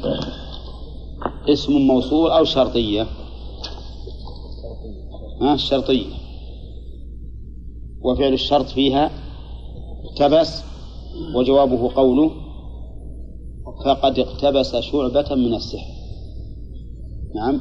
[1.48, 3.06] اسم موصول أو شرطية؟
[5.40, 6.06] ها الشرطية
[8.02, 9.10] وفعل الشرط فيها
[10.04, 10.62] اقتبس
[11.36, 12.30] وجوابه قوله
[13.84, 15.92] فقد اقتبس شعبة من السحر.
[17.34, 17.60] نعم.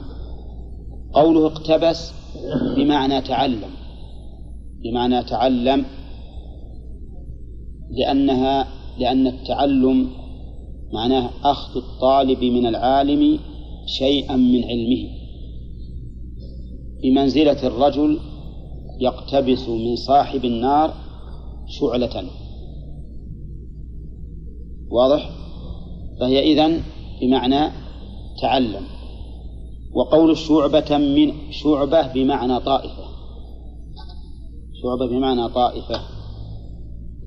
[1.14, 2.12] قوله اقتبس
[2.76, 3.70] بمعنى تعلم.
[4.84, 5.86] بمعنى تعلم
[7.92, 8.68] لأنها
[9.00, 10.10] لأن التعلم
[10.94, 13.40] معناه أخذ الطالب من العالم
[13.86, 15.10] شيئا من علمه.
[17.04, 18.20] بمنزلة الرجل
[19.00, 20.94] يقتبس من صاحب النار
[21.80, 22.24] شعلة.
[24.92, 25.30] واضح؟
[26.20, 26.82] فهي إذن
[27.22, 27.72] بمعنى
[28.42, 28.84] تعلم.
[29.94, 33.04] وقول شعبة من شعبة بمعنى طائفة.
[34.84, 36.11] شعبة بمعنى طائفة.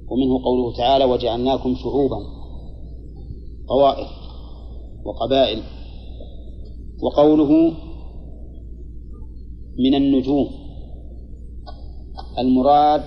[0.08, 2.18] ومنه قوله تعالى وجعلناكم شعوبا
[3.68, 4.08] طوائف
[5.04, 5.62] وقبائل.
[7.02, 7.72] وقوله
[9.78, 10.48] من النجوم.
[12.38, 13.02] المراد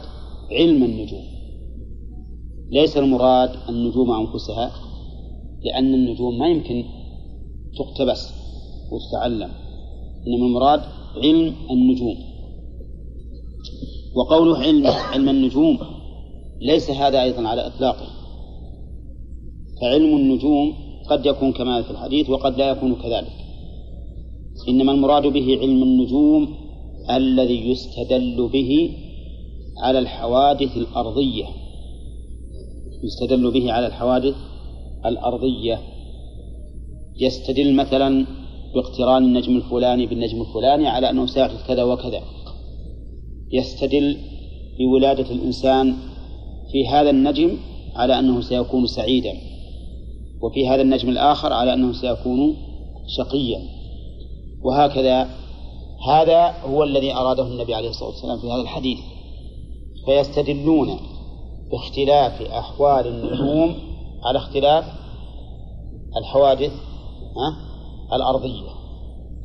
[0.52, 1.24] علم النجوم.
[2.72, 4.72] ليس المراد النجوم أنفسها
[5.64, 6.84] لأن النجوم ما يمكن
[7.78, 8.34] تقتبس
[8.92, 9.52] وتتعلم
[10.28, 10.82] إنما المراد
[11.24, 12.18] علم النجوم.
[14.16, 15.97] وقوله علم علم النجوم
[16.62, 18.08] ليس هذا أيضا على إطلاقه.
[19.82, 20.74] فعلم النجوم
[21.10, 23.34] قد يكون كما في الحديث وقد لا يكون كذلك.
[24.70, 26.56] إنما المراد به علم النجوم
[27.10, 28.90] الذي يستدل به
[29.84, 31.46] على الحوادث الأرضية.
[33.04, 34.36] يستدل به على الحوادث
[35.06, 35.80] الأرضية.
[37.20, 38.26] يستدل مثلا
[38.76, 42.22] باقتران النجم الفلاني بالنجم الفلاني على أنه سيحدث كذا وكذا.
[43.52, 44.18] يستدل
[44.80, 45.96] بولادة الإنسان
[46.72, 47.58] في هذا النجم
[47.96, 49.34] على أنه سيكون سعيدا
[50.42, 52.56] وفي هذا النجم الآخر على أنه سيكون
[53.18, 53.62] شقيا.
[54.64, 55.30] وهكذا
[56.08, 59.00] هذا هو الذي أراده النبي عليه الصلاة والسلام في هذا الحديث.
[60.06, 61.00] فيستدلون
[61.72, 63.76] باختلاف أحوال النجوم
[64.24, 64.86] على اختلاف
[66.18, 66.72] الحوادث
[68.14, 68.70] الأرضية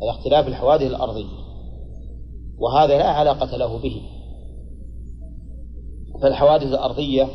[0.03, 1.43] على اختلاف الحوادث الأرضية.
[2.59, 4.03] وهذا لا علاقة له به.
[6.23, 7.29] فالحوادث الأرضية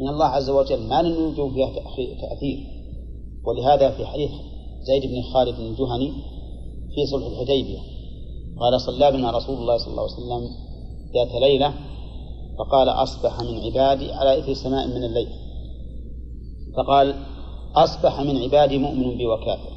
[0.00, 1.70] من الله عز وجل ما للنجوم فيها
[2.20, 2.66] تأثير.
[3.44, 4.30] ولهذا في حديث
[4.82, 6.12] زيد بن خالد بن الجهني
[6.94, 7.78] في صلح الحديبية
[8.60, 10.48] قال صلى بنا رسول الله صلى الله عليه وسلم
[11.14, 11.74] ذات ليلة
[12.58, 15.28] فقال أصبح من عبادي على إثر سماء من الليل.
[16.76, 17.14] فقال
[17.74, 19.72] أصبح من عبادي مؤمن بي وكافر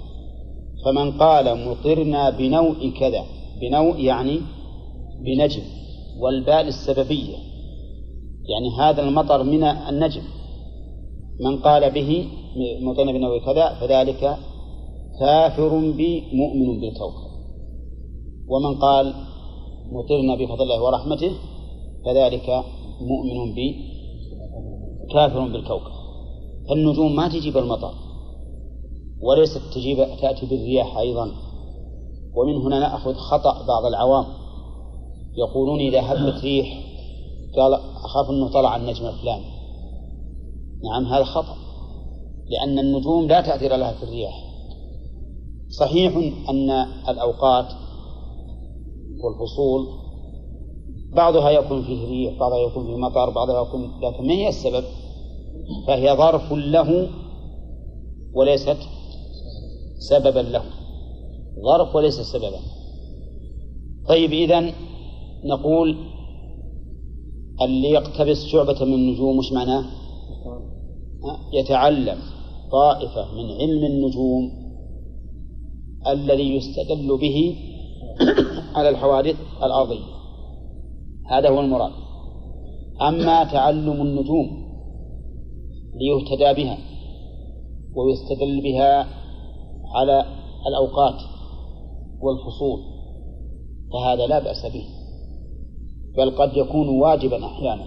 [0.86, 3.26] فمن قال مطرنا بنوء كذا
[3.62, 4.42] بنوء يعني
[5.26, 5.64] بنجم
[6.20, 7.55] والباء للسببية
[8.50, 10.22] يعني هذا المطر من النجم.
[11.40, 12.28] من قال به
[12.82, 14.38] مطرنا بنوء كذا فذلك
[15.20, 17.26] كافر بي مؤمن بالكوكب.
[18.50, 19.14] ومن قال
[19.92, 21.32] مطرنا بفضل الله ورحمته
[22.06, 22.64] فذلك
[23.02, 23.76] مؤمن بي
[25.14, 25.92] كافر بالكوكب.
[26.70, 27.94] فالنجوم ما تجيب المطر
[29.22, 31.32] وليست تجيب تأتي بالرياح أيضا.
[32.36, 34.26] ومن هنا نأخذ خطأ بعض العوام.
[35.38, 36.82] يقولون إذا هبت ريح
[37.56, 39.46] قال أخاف أنه طلع النجم الفلاني.
[40.84, 41.56] نعم هذا خطأ
[42.50, 44.46] لأن النجوم لا تأثير لها في الرياح.
[45.70, 46.16] صحيح
[46.50, 46.70] أن
[47.10, 47.66] الأوقات
[49.24, 49.88] والفصول
[51.16, 54.84] بعضها يكون فيه ريح بعضها يكون فيه مطر بعضها يكون لكن ما هي السبب؟
[55.88, 57.10] فهي ظرف له
[58.34, 58.78] وليست
[59.98, 60.64] سببا له.
[61.66, 62.60] ظرف وليس سببا.
[64.08, 64.74] طيب إذا
[65.46, 65.98] نقول
[67.62, 69.86] اللي يقتبس شعبة من النجوم وش معناه؟
[71.54, 72.18] يتعلم
[72.72, 74.52] طائفة من علم النجوم
[76.08, 77.56] الذي يستدل به
[78.76, 80.16] على الحوادث الأرضية.
[81.26, 81.92] هذا هو المراد.
[83.02, 84.66] أما تعلم النجوم
[85.96, 86.78] ليهتدى بها
[87.96, 89.08] ويستدل بها
[89.96, 90.26] على
[90.68, 91.22] الأوقات
[92.22, 92.80] والفصول
[93.94, 94.95] فهذا لا بأس به.
[96.18, 97.84] بل قد يكون واجبا أحيانا.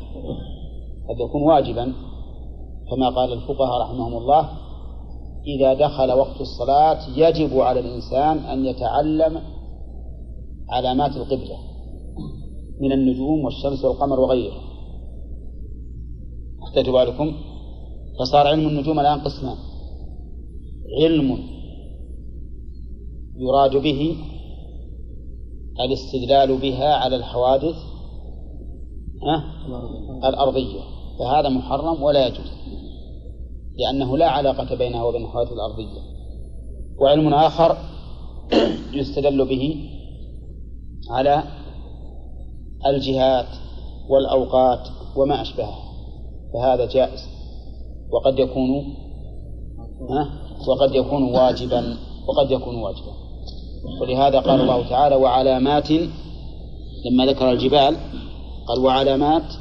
[1.08, 1.92] قد يكون واجبا
[2.90, 4.50] كما قال الفقهاء رحمهم الله
[5.46, 9.40] إذا دخل وقت الصلاة يجب على الإنسان أن يتعلم
[10.68, 11.58] علامات القبلة
[12.80, 14.60] من النجوم والشمس والقمر وغيرها
[16.62, 17.32] احتجوا بالكم.
[18.20, 19.56] فصار علم النجوم الآن قسمان.
[21.02, 21.38] علم
[23.36, 24.16] يراد به
[25.80, 27.76] الاستدلال بها على الحوادث
[30.24, 30.80] الأرضية.
[31.18, 32.50] فهذا محرم ولا يجوز.
[33.78, 36.00] لأنه لا علاقة بينه وبين الحوادث الأرضية.
[37.00, 37.76] وعلم آخر
[38.98, 39.90] يستدل به
[41.10, 41.42] على
[42.86, 43.46] الجهات
[44.08, 45.78] والأوقات وما أشبهها.
[46.54, 47.20] فهذا جائز.
[48.12, 48.94] وقد يكون
[50.68, 51.96] وقد يكون واجبا
[52.28, 53.12] وقد يكون واجبا.
[54.00, 55.90] ولهذا قال الله تعالى وعلامات
[57.04, 57.96] لما ذكر الجبال
[58.68, 59.52] قال وعلامات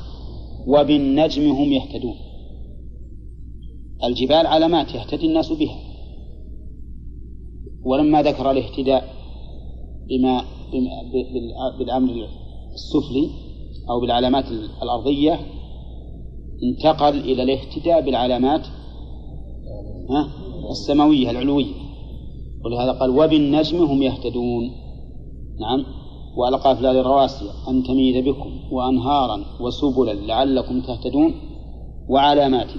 [0.67, 2.15] وبالنجم هم يهتدون.
[4.03, 5.79] الجبال علامات يهتدي الناس بها.
[7.85, 9.13] ولما ذكر الاهتداء
[10.09, 10.43] بما
[11.79, 12.27] بالأمر
[12.73, 13.29] السفلي
[13.89, 14.45] أو بالعلامات
[14.83, 15.39] الأرضية
[16.63, 18.67] انتقل إلى الاهتداء بالعلامات
[20.71, 21.73] السماوية العلوية.
[22.65, 24.71] ولهذا قال وبالنجم هم يهتدون.
[25.59, 25.96] نعم.
[26.37, 31.33] وألقى في الرواسي أن تميد بكم وأنهارا وسبلا لعلكم تهتدون
[32.09, 32.69] وعلامات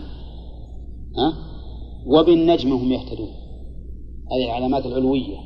[1.18, 1.32] ها؟
[2.06, 3.28] وبالنجم هم يهتدون
[4.32, 5.36] هذه العلامات العلوية.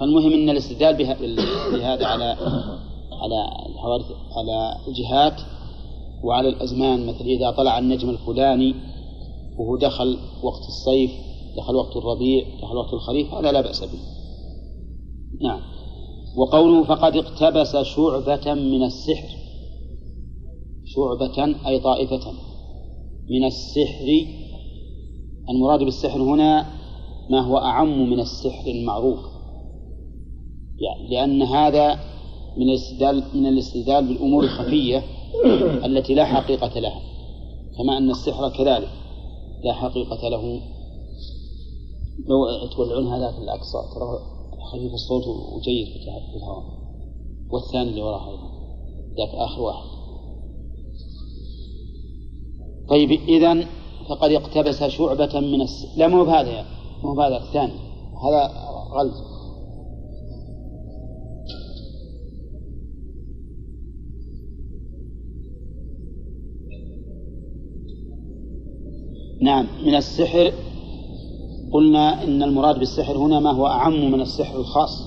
[0.00, 0.96] فالمهم أن الاستدلال
[1.72, 2.36] بهذا على
[3.22, 4.06] على الحوادث
[4.36, 5.40] على الجهات
[6.24, 8.74] وعلى الأزمان مثل إذا طلع النجم الفلاني
[9.58, 11.10] وهو دخل وقت الصيف
[11.56, 13.98] دخل وقت الربيع دخل وقت الخريف هذا لا بأس به.
[15.42, 15.75] نعم.
[16.36, 19.28] وقوله فقد اقتبس شعبة من السحر.
[20.84, 22.32] شعبة أي طائفة.
[23.30, 24.26] من السحر.
[25.50, 26.66] المراد بالسحر هنا
[27.30, 29.18] ما هو أعم من السحر المعروف.
[30.78, 31.94] يعني لأن هذا
[32.56, 35.02] من الاستدلال من الاستدلال بالأمور الخفية
[35.84, 37.00] التي لا حقيقة لها.
[37.78, 38.90] كما أن السحر كذلك
[39.64, 40.60] لا حقيقة له.
[42.28, 44.35] لو تولعون هذا في الأقصى ترى
[44.66, 46.64] خفيف الصوت وجيد في الهواء
[47.50, 48.50] والثاني اللي وراها أيضا.
[49.18, 49.86] ذاك آخر واحد.
[52.88, 53.66] طيب إذا
[54.08, 55.86] فقد اقتبس شعبة من الس...
[55.96, 56.68] لا مو بهذا يعني.
[57.02, 57.72] مو بهذا الثاني.
[58.22, 58.52] هذا
[58.92, 59.14] غلط.
[69.42, 70.52] نعم من السحر
[71.72, 75.06] قلنا إن المراد بالسحر هنا ما هو أعم من السحر الخاص.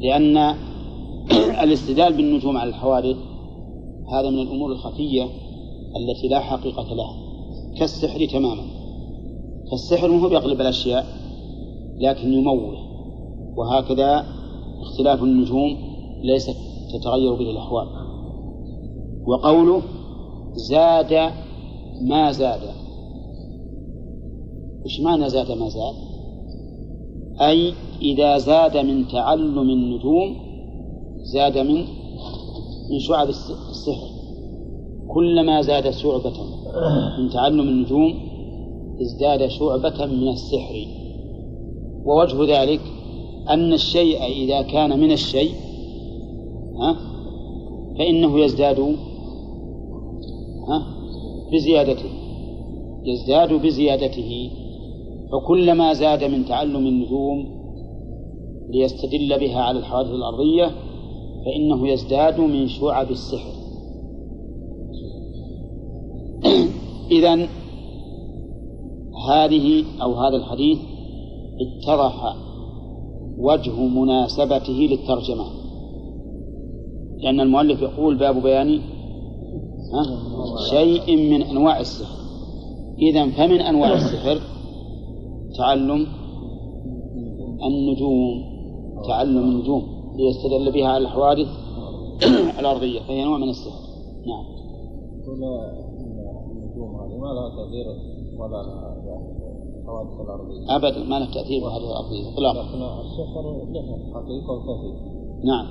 [0.00, 0.36] لأن
[1.64, 3.16] الاستدلال بالنجوم على الحوادث
[4.12, 5.24] هذا من الأمور الخفية
[5.96, 7.16] التي لا حقيقة لها
[7.78, 8.62] كالسحر تماما.
[9.70, 11.06] فالسحر هو يقلب الأشياء
[11.98, 12.76] لكن يموه.
[13.56, 14.26] وهكذا
[14.80, 15.76] اختلاف النجوم
[16.22, 16.56] ليست
[16.92, 17.86] تتغير به الأحوال.
[19.26, 19.82] وقوله
[20.54, 21.32] زاد
[22.02, 22.83] ما زاد.
[24.84, 25.94] وش معنى زاد ما زاد؟
[27.40, 30.36] أي إذا زاد من تعلم النجوم
[31.34, 31.84] زاد من
[32.90, 34.08] من شعب السحر.
[35.14, 36.32] كلما زاد شعبة
[37.18, 38.14] من تعلم النجوم
[39.00, 40.86] ازداد شعبة من السحر.
[42.04, 42.80] ووجه ذلك
[43.50, 45.54] أن الشيء إذا كان من الشيء
[46.80, 46.96] ها
[47.98, 48.80] فإنه يزداد
[50.68, 50.86] ها
[51.52, 52.10] بزيادته.
[53.04, 54.50] يزداد بزيادته.
[55.32, 57.64] فكلما زاد من تعلم النجوم
[58.70, 60.70] ليستدل بها على الحوادث الأرضية
[61.44, 63.52] فإنه يزداد من شعب السحر.
[67.18, 67.48] إذا
[69.28, 70.78] هذه أو هذا الحديث
[71.60, 72.36] اتضح
[73.38, 75.44] وجه مناسبته للترجمة.
[77.18, 78.80] لأن المؤلف يقول باب بيان
[80.70, 82.24] شيء من أنواع السحر.
[82.98, 84.40] إذا فمن أنواع السحر
[85.56, 86.06] تعلم
[87.66, 88.54] النجوم
[89.06, 89.82] تعلم النجوم
[90.16, 91.48] ليستدل بها على الحوادث
[92.60, 93.80] الأرضية فهي نوع من السحر.
[94.26, 94.44] نعم.
[96.50, 97.86] النجوم هذه ما لها تأثير
[98.38, 98.94] ولا لها
[99.80, 102.32] الحوادث الأرضية؟ أبدا ما له تأثير في الحوادث الأرضية.
[102.34, 102.62] إطلاقا.
[102.62, 104.94] لكن السحر له حقيقة وتأثير.
[105.44, 105.66] نعم.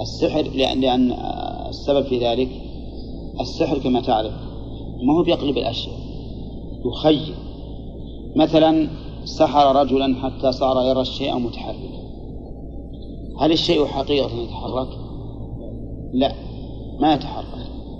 [0.00, 1.12] السحر لأن لأن
[1.68, 2.48] السبب في ذلك
[3.40, 4.32] السحر كما تعرف
[5.02, 5.96] ما هو بيقلب الأشياء
[6.84, 7.41] يخيل.
[8.36, 8.88] مثلا
[9.24, 12.02] سحر رجلا حتى صار يرى الشيء متحركا
[13.38, 14.88] هل الشيء حقيقة يتحرك؟
[16.12, 16.32] لا
[17.00, 17.46] ما يتحرك.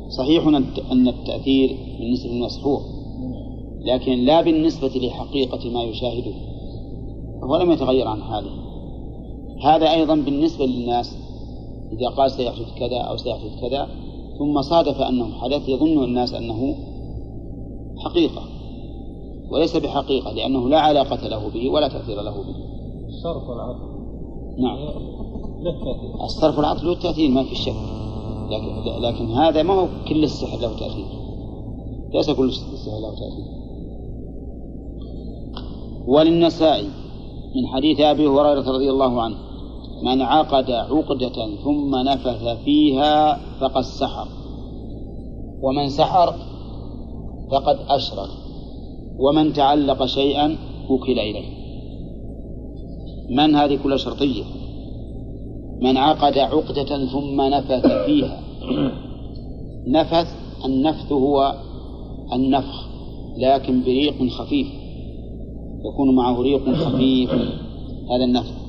[0.09, 0.47] صحيح
[0.93, 2.81] أن التأثير بالنسبة للمسحور
[3.81, 6.35] لكن لا بالنسبة لحقيقة ما يشاهده
[7.45, 8.51] هو لم يتغير عن حاله.
[9.65, 11.17] هذا أيضا بالنسبة للناس
[11.93, 13.89] إذا قال سيحدث كذا أو سيحدث كذا
[14.39, 16.75] ثم صادف أنه حدث يظن الناس أنه
[18.05, 18.43] حقيقة.
[19.53, 22.57] وليس بحقيقة لأنه لا علاقة له به ولا تأثير له به.
[23.13, 23.93] الصرف والعطف
[24.59, 24.79] نعم.
[26.25, 27.75] الصرف والعطف له تأثير ما في شك.
[28.51, 31.07] لكن, لكن هذا ما هو كل السحر له تأثير.
[32.15, 33.63] ليس كل السحر له تأثير.
[36.07, 36.89] وللنسائي
[37.57, 39.37] من حديث أبي هريرة رضي الله عنه
[40.03, 44.29] من عقد عقدة ثم نفث فيها فقد سحر
[45.63, 46.35] ومن سحر
[47.51, 48.42] فقد أشرك.
[49.19, 50.57] ومن تعلق شيئا
[50.91, 51.63] وكل إليه.
[53.31, 54.45] من هذه كلها شرطية؟
[55.81, 58.41] من عقد عقدة ثم نفث فيها.
[59.87, 60.29] نفث
[60.65, 61.55] النفث هو
[62.33, 62.89] النفخ
[63.37, 64.67] لكن بريق خفيف.
[65.85, 67.31] يكون معه ريق خفيف.
[68.11, 68.63] هذا النفث.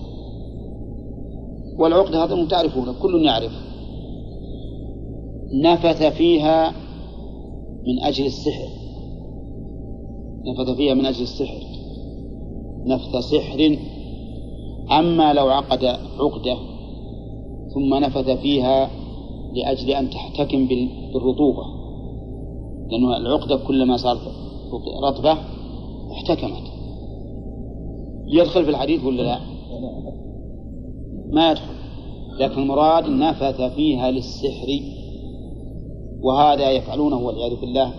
[1.77, 3.51] والعقدة هذا تعرفونه كل يعرف.
[5.53, 6.73] نفث فيها
[7.87, 8.82] من أجل السحر.
[10.45, 11.61] نفث فيها من أجل السحر
[12.85, 13.77] نفث سحر
[14.91, 15.85] أما لو عقد
[16.19, 16.57] عقدة
[17.73, 18.89] ثم نفث فيها
[19.53, 21.63] لأجل أن تحتكم بالرطوبة
[22.89, 24.21] لأن العقدة كلما صارت
[25.03, 25.37] رطبة
[26.11, 26.63] احتكمت.
[28.27, 29.39] يدخل في الحديث ولا لا؟
[31.31, 31.73] ما يدخل.
[32.39, 34.67] لكن المراد نفث فيها للسحر
[36.21, 37.93] وهذا يفعلونه والعياذ بالله.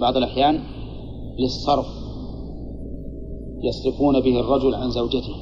[0.00, 0.60] بعض الأحيان
[1.38, 1.86] للصرف
[3.62, 5.34] يصرفون به الرجل عن زوجته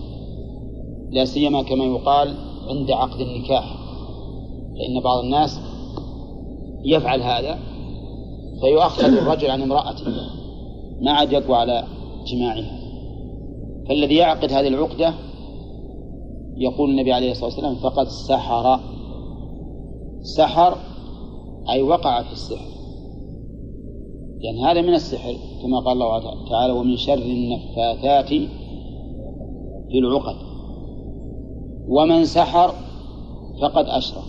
[1.11, 2.35] لا سيما كما يقال
[2.69, 3.77] عند عقد النكاح
[4.79, 5.61] فإن بعض الناس
[6.85, 7.59] يفعل هذا
[8.61, 10.05] فيؤخذ الرجل عن امرأته
[11.01, 11.85] ما عاد يقوى على
[12.27, 12.81] جماعها.
[13.89, 15.15] فالذي يعقد هذه العقدة
[16.57, 18.81] يقول النبي عليه الصلاة والسلام فقد سحر.
[20.23, 20.77] سحر
[21.71, 22.80] أي وقع في السحر.
[24.41, 28.29] لأن يعني هذا من السحر كما قال الله تعالى ومن شر النفاثات
[29.89, 30.37] في العقد.
[31.89, 32.75] ومن سحر
[33.63, 34.25] فقد أشرك.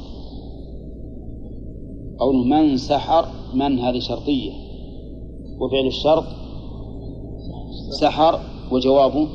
[2.19, 4.51] قوله من سحر من هذه شرطية؟
[5.59, 6.23] وفعل الشرط
[7.99, 8.39] سحر
[8.71, 9.27] وجوابه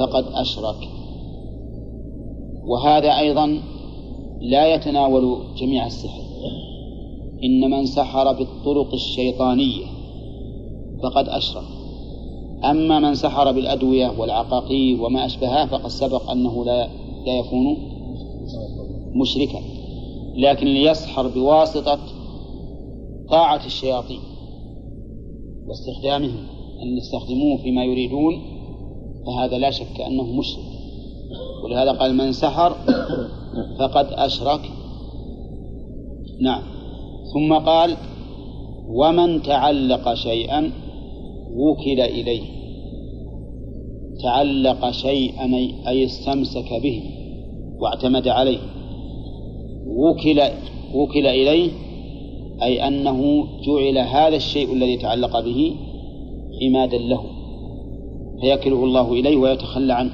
[0.00, 0.88] فقد أشرك.
[2.64, 3.60] وهذا أيضا
[4.40, 6.27] لا يتناول جميع السحر.
[7.44, 9.86] إن من سحر بالطرق الشيطانية
[11.02, 11.64] فقد أشرك.
[12.64, 16.88] أما من سحر بالأدوية والعقاقير وما أشبهها فقد سبق أنه لا
[17.26, 17.76] لا يكون
[19.14, 19.60] مشركا.
[20.36, 21.98] لكن ليسحر بواسطة
[23.30, 24.20] طاعة الشياطين
[25.66, 26.46] واستخدامهم
[26.82, 28.42] أن يستخدموه فيما يريدون
[29.26, 30.64] فهذا لا شك أنه مشرك.
[31.64, 32.76] ولهذا قال من سحر
[33.78, 34.60] فقد أشرك.
[36.40, 36.77] نعم.
[37.34, 37.96] ثم قال
[38.88, 40.72] ومن تعلق شيئا
[41.56, 42.42] وكل إليه.
[44.22, 45.54] تعلق شيئا
[45.88, 47.02] أي استمسك به
[47.80, 48.58] واعتمد عليه.
[49.86, 50.40] وكل
[50.94, 51.70] وكل إليه
[52.62, 55.74] أي أنه جعل هذا الشيء الذي تعلق به
[56.62, 57.24] عمادا له.
[58.40, 60.12] فيكله الله إليه ويتخلى عنه.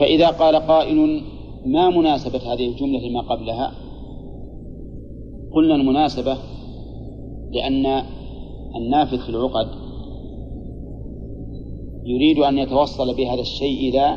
[0.00, 1.22] فإذا قال قائل
[1.66, 3.85] ما مناسبة هذه الجملة لما قبلها؟
[5.56, 6.36] قلنا المناسبة
[7.50, 8.02] لأن
[8.76, 9.68] النافذ في العقد
[12.04, 14.16] يريد أن يتوصل بهذا الشيء إلى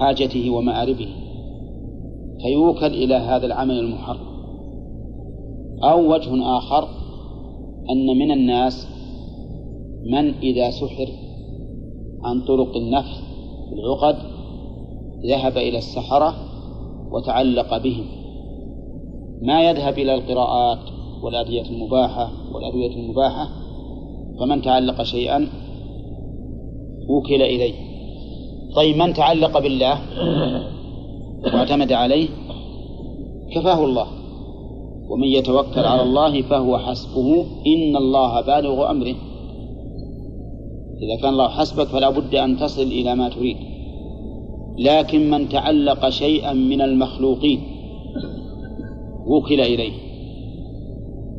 [0.00, 1.08] حاجته ومآربه
[2.42, 4.28] فيوكل إلى هذا العمل المحرم.
[5.84, 6.88] أو وجه آخر
[7.90, 8.86] أن من الناس
[10.06, 11.08] من إذا سحر
[12.24, 13.20] عن طرق النفس
[13.68, 14.16] في العقد
[15.26, 16.34] ذهب إلى السحرة
[17.12, 18.17] وتعلق بهم.
[19.42, 20.78] ما يذهب إلى القراءات
[21.22, 23.48] والأدوية المباحة والأدوية المباحة
[24.40, 25.48] فمن تعلق شيئا
[27.08, 27.74] وكل إليه.
[28.76, 29.98] طيب من تعلق بالله
[31.44, 32.28] واعتمد عليه
[33.54, 34.06] كفاه الله.
[35.08, 37.46] ومن يتوكل على الله فهو حسبه.
[37.66, 39.14] إن الله بالغ أمره.
[41.02, 43.56] إذا كان الله حسبك فلا بد أن تصل إلى ما تريد.
[44.78, 47.77] لكن من تعلق شيئا من المخلوقين
[49.28, 49.92] وكل إليه.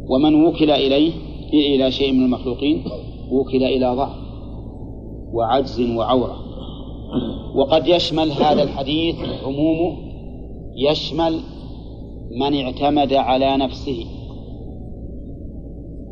[0.10, 1.12] ومن وكل إليه
[1.54, 2.84] إلى شيء من المخلوقين
[3.32, 4.16] وكل إلى ضعف
[5.34, 6.36] وعجز وعورة.
[7.56, 9.98] وقد يشمل هذا الحديث عمومه
[10.76, 11.40] يشمل
[12.32, 14.06] من اعتمد على نفسه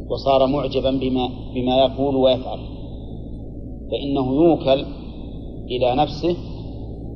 [0.09, 2.59] وصار معجبا بما بما يقول ويفعل.
[3.91, 4.85] فإنه يوكل
[5.71, 6.35] إلى نفسه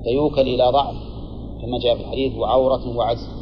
[0.03, 0.95] فيوكل إلى ضعف
[1.61, 3.40] كما جاء في الحديث وعورة وعجز.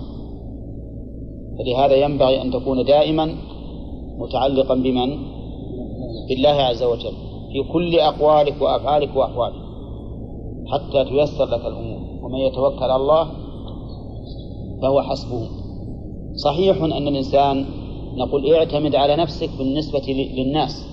[1.60, 3.36] فلهذا ينبغي أن تكون دائما
[4.18, 5.18] متعلقا بمن؟
[6.30, 7.14] بالله عز وجل
[7.52, 9.62] في كل أقوالك وأفعالك وأحوالك
[10.68, 12.00] حتى تيسر لك الأمور.
[12.24, 13.32] ومن يتوكل على الله
[14.82, 15.48] فهو حسبه.
[16.36, 17.66] صحيح أن الإنسان
[18.16, 20.86] نقول اعتمد على نفسك بالنسبة للناس.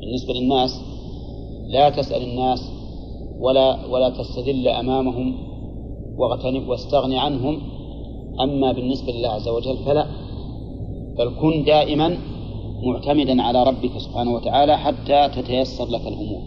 [0.00, 0.80] بالنسبة للناس
[1.68, 2.70] لا تسأل الناس
[3.40, 5.34] ولا ولا تستدل أمامهم
[6.16, 7.60] واغتنم واستغني عنهم
[8.40, 10.06] أما بالنسبة لله عز وجل فلا
[11.18, 12.16] بل كن دائما
[12.86, 16.42] معتمدا على ربك سبحانه وتعالى حتى تتيسر لك الأمور.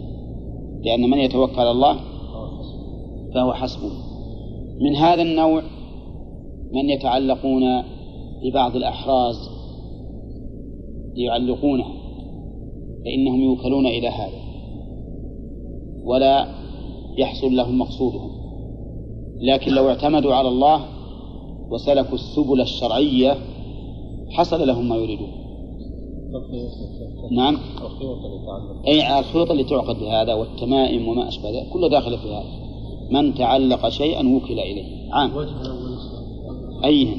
[0.84, 2.00] لأن من يتوكل على الله
[3.34, 3.90] فهو حسبه.
[4.80, 5.62] من هذا النوع
[6.72, 7.62] من يتعلقون
[8.44, 9.36] ببعض الأحراز
[11.16, 11.92] ليعلقونها
[13.04, 14.38] فإنهم يوكلون إلى هذا.
[16.04, 16.46] ولا
[17.18, 18.30] يحصل لهم مقصودهم.
[19.40, 20.95] لكن لو اعتمدوا على الله
[21.70, 23.36] وسلكوا السبل الشرعية
[24.30, 25.28] حصل لهم ما يريدون.
[27.30, 27.58] نعم.
[28.86, 32.66] أي الخيوط اللي تعقد بهذا والتمائم وما أشبه ذلك كله داخل في هذا.
[33.10, 35.12] من تعلق شيئا وكل إليه.
[35.12, 35.30] عام.
[36.84, 37.18] أيهن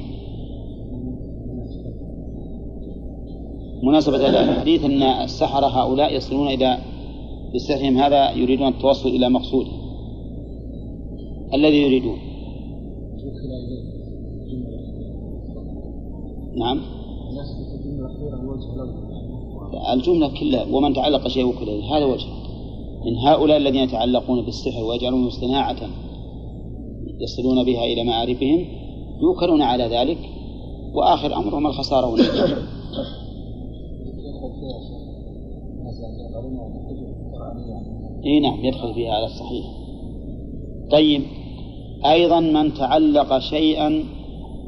[3.84, 6.78] مناسبة الحديث أن السحرة هؤلاء يصلون إلى
[7.56, 9.72] بسحرهم هذا يريدون التوصل إلى مقصوده
[11.54, 12.18] الذي يريدون.
[16.58, 16.82] نعم.
[19.94, 22.28] الجملة كلها ومن تعلق شيء وكل هذا وجه.
[23.06, 25.90] من هؤلاء الذين يتعلقون بالسحر ويجعلونه صناعة
[27.20, 28.66] يصلون بها إلى معارفهم
[29.22, 30.18] يوكلون على ذلك
[30.94, 32.58] وآخر أمرهم الخسارة والنجاة
[38.26, 39.66] إي نعم يدخل فيها على الصحيح.
[40.92, 41.22] طيب
[42.06, 43.90] أيضا من تعلق شيئا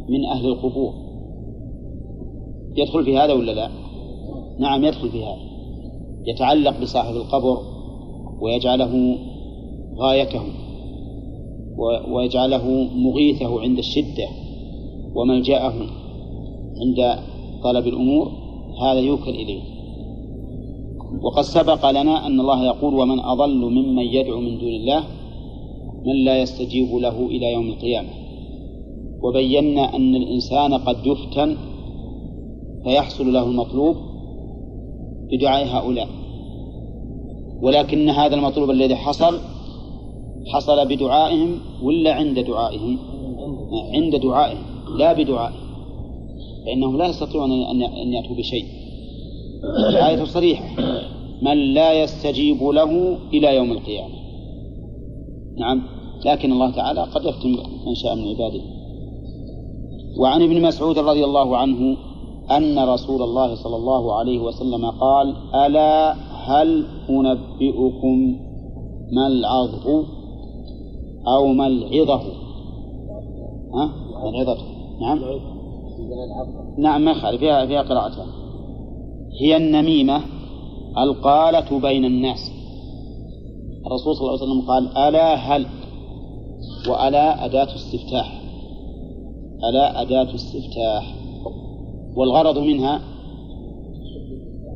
[0.10, 0.94] من أهل القبور.
[2.76, 3.70] يدخل في هذا ولا لا؟
[4.60, 5.50] نعم يدخل في هذا.
[6.28, 7.58] يتعلق بصاحب القبر
[8.41, 9.18] ويجعله
[9.98, 10.41] غايته
[12.12, 14.28] ويجعله مغيثه عند الشدة
[15.16, 15.74] وملجأه
[16.82, 17.20] عند
[17.64, 18.32] طلب الأمور
[18.82, 19.62] هذا يوكل إليه.
[21.22, 25.04] وقد سبق لنا أن الله يقول ومن أضل ممن يدعو من دون الله
[26.06, 28.10] من لا يستجيب له إلى يوم القيامة.
[29.24, 31.58] وبينا أن الإنسان قد يفتن
[32.84, 33.95] فيحصل له المطلوب
[35.31, 36.07] بدعاء هؤلاء.
[37.61, 39.39] ولكن هذا المطلوب الذي حصل
[40.47, 42.97] حصل بدعائهم ولا عند دعائهم؟
[43.93, 44.64] عند دعائهم
[44.97, 45.69] لا بدعائهم.
[46.65, 48.65] فإنهم لا يستطيعون أن يأتوا بشيء.
[49.89, 50.65] الآية صريحة
[51.41, 54.15] من لا يستجيب له إلى يوم القيامة.
[55.57, 55.81] نعم.
[56.26, 57.57] لكن الله تعالى قد يفتن
[57.88, 58.61] من شاء من عباده.
[60.18, 61.97] وعن ابن مسعود رضي الله عنه
[62.52, 66.14] أن رسول الله صلى الله عليه وسلم قال ألا
[66.46, 68.40] هل أنبئكم
[69.12, 70.04] ما العظه
[71.28, 72.22] أو ما العظة؟
[73.74, 73.90] ها؟
[74.30, 74.58] العظة؟
[75.02, 75.20] نعم.
[76.78, 78.28] نعم ما يخالف فيها فيها قراءتان
[79.42, 80.22] هي النميمة
[80.98, 82.52] القالة بين الناس.
[83.86, 85.66] الرسول صلى الله عليه وسلم قال ألا هل؟
[86.90, 88.42] وألا أداة استفتاح.
[89.70, 91.19] ألا أداة استفتاح.
[92.15, 93.02] والغرض منها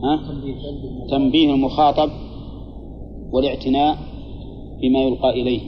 [0.03, 0.19] ها؟
[1.10, 2.10] تنبيه المخاطب
[3.31, 3.97] والاعتناء
[4.81, 5.61] بما يلقى إليه.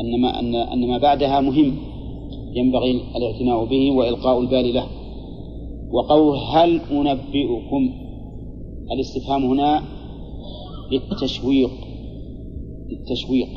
[0.00, 1.76] أن ما, أن, أن ما بعدها مهم
[2.54, 4.86] ينبغي الاعتناء به وإلقاء البال له.
[5.90, 7.92] وقول هل أنبئكم؟
[8.92, 9.82] الاستفهام هنا
[10.92, 11.70] للتشويق
[12.90, 13.48] للتشويق.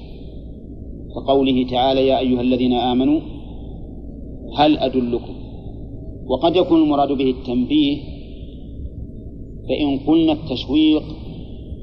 [1.16, 3.20] كقوله تعالى يا أيها الذين آمنوا
[4.58, 5.39] هل أدلكم؟
[6.30, 7.98] وقد يكون المراد به التنبيه
[9.70, 11.04] فإن قلنا التشويق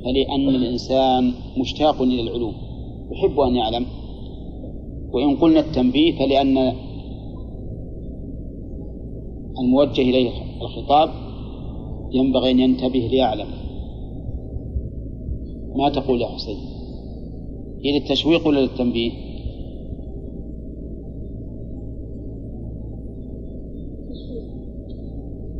[0.04, 2.52] فلأن الإنسان مشتاق إلى العلوم
[3.12, 3.86] يحب أن يعلم
[5.12, 6.72] وإن قلنا التنبيه فلأن
[9.60, 10.30] الموجه إليه
[10.62, 11.10] الخطاب
[12.12, 13.46] ينبغي أن ينتبه ليعلم.
[15.76, 16.56] ما تقول يا حسين؟
[17.84, 19.12] هي للتشويق ولا للتنبيه؟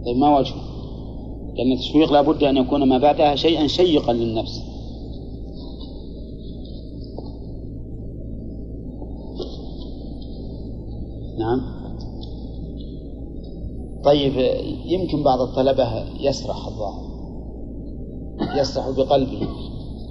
[0.07, 0.77] طيب ما وجهه؟
[1.55, 4.63] لأن التشويق لا بد أن يكون ما بعدها شيئا شيقا للنفس.
[11.39, 11.61] نعم.
[14.05, 14.33] طيب
[14.87, 17.07] يمكن بعض الطلبة يسرح الظاهر
[18.61, 19.49] يسرح بقلبه.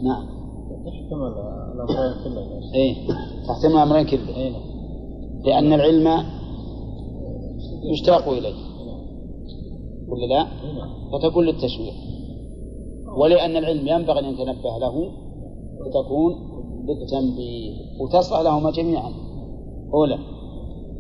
[0.04, 0.26] نعم.
[0.86, 1.34] تحتمل
[1.76, 3.08] الأمرين كلها إيه
[3.48, 4.56] تحتمل الأمرين كلها إيه.
[5.44, 6.26] لأن العلم
[7.84, 8.65] يشتاق إليه.
[10.10, 10.48] ولا لا؟
[11.12, 11.94] فتكون للتشويق
[13.18, 15.12] ولأن العلم ينبغي أن يتنبه له
[15.80, 16.36] وتكون
[16.88, 19.12] للتنبيه وتصلح لهما جميعا
[19.94, 20.20] أولى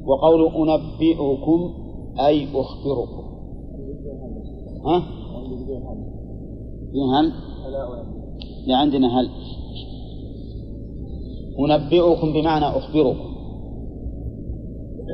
[0.06, 1.73] وقول أنبئكم
[2.19, 3.26] أي أخبركم
[4.86, 5.03] ها؟
[7.19, 7.32] هل؟
[8.68, 9.30] لا عندنا هل
[11.60, 13.36] أنبئكم بمعنى أخبركم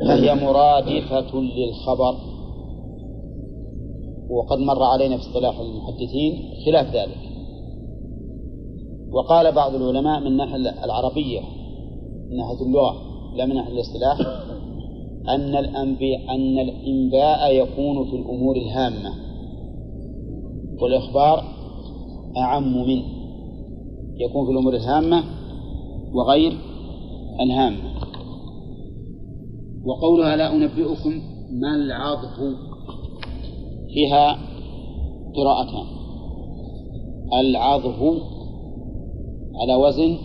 [0.08, 2.31] فهي مرادفة للخبر
[4.32, 7.32] وقد مر علينا في اصطلاح المحدثين خلاف ذلك.
[9.12, 11.42] وقال بعض العلماء من ناحية العربية
[12.30, 12.96] من ناحية اللغة
[13.36, 14.18] لا من ناحية الاصطلاح
[15.30, 19.14] أن الأنبياء أن الإنباء يكون في الأمور الهامة.
[20.82, 21.44] والإخبار
[22.38, 23.04] أعم منه
[24.18, 25.24] يكون في الأمور الهامة
[26.14, 26.58] وغير
[27.42, 27.92] الهامة.
[29.86, 31.22] وقولها لا أنبئكم
[31.52, 32.71] ما العظه
[33.94, 34.38] فيها
[35.36, 35.86] قراءتان.
[37.34, 38.22] العظه
[39.62, 40.18] على وزن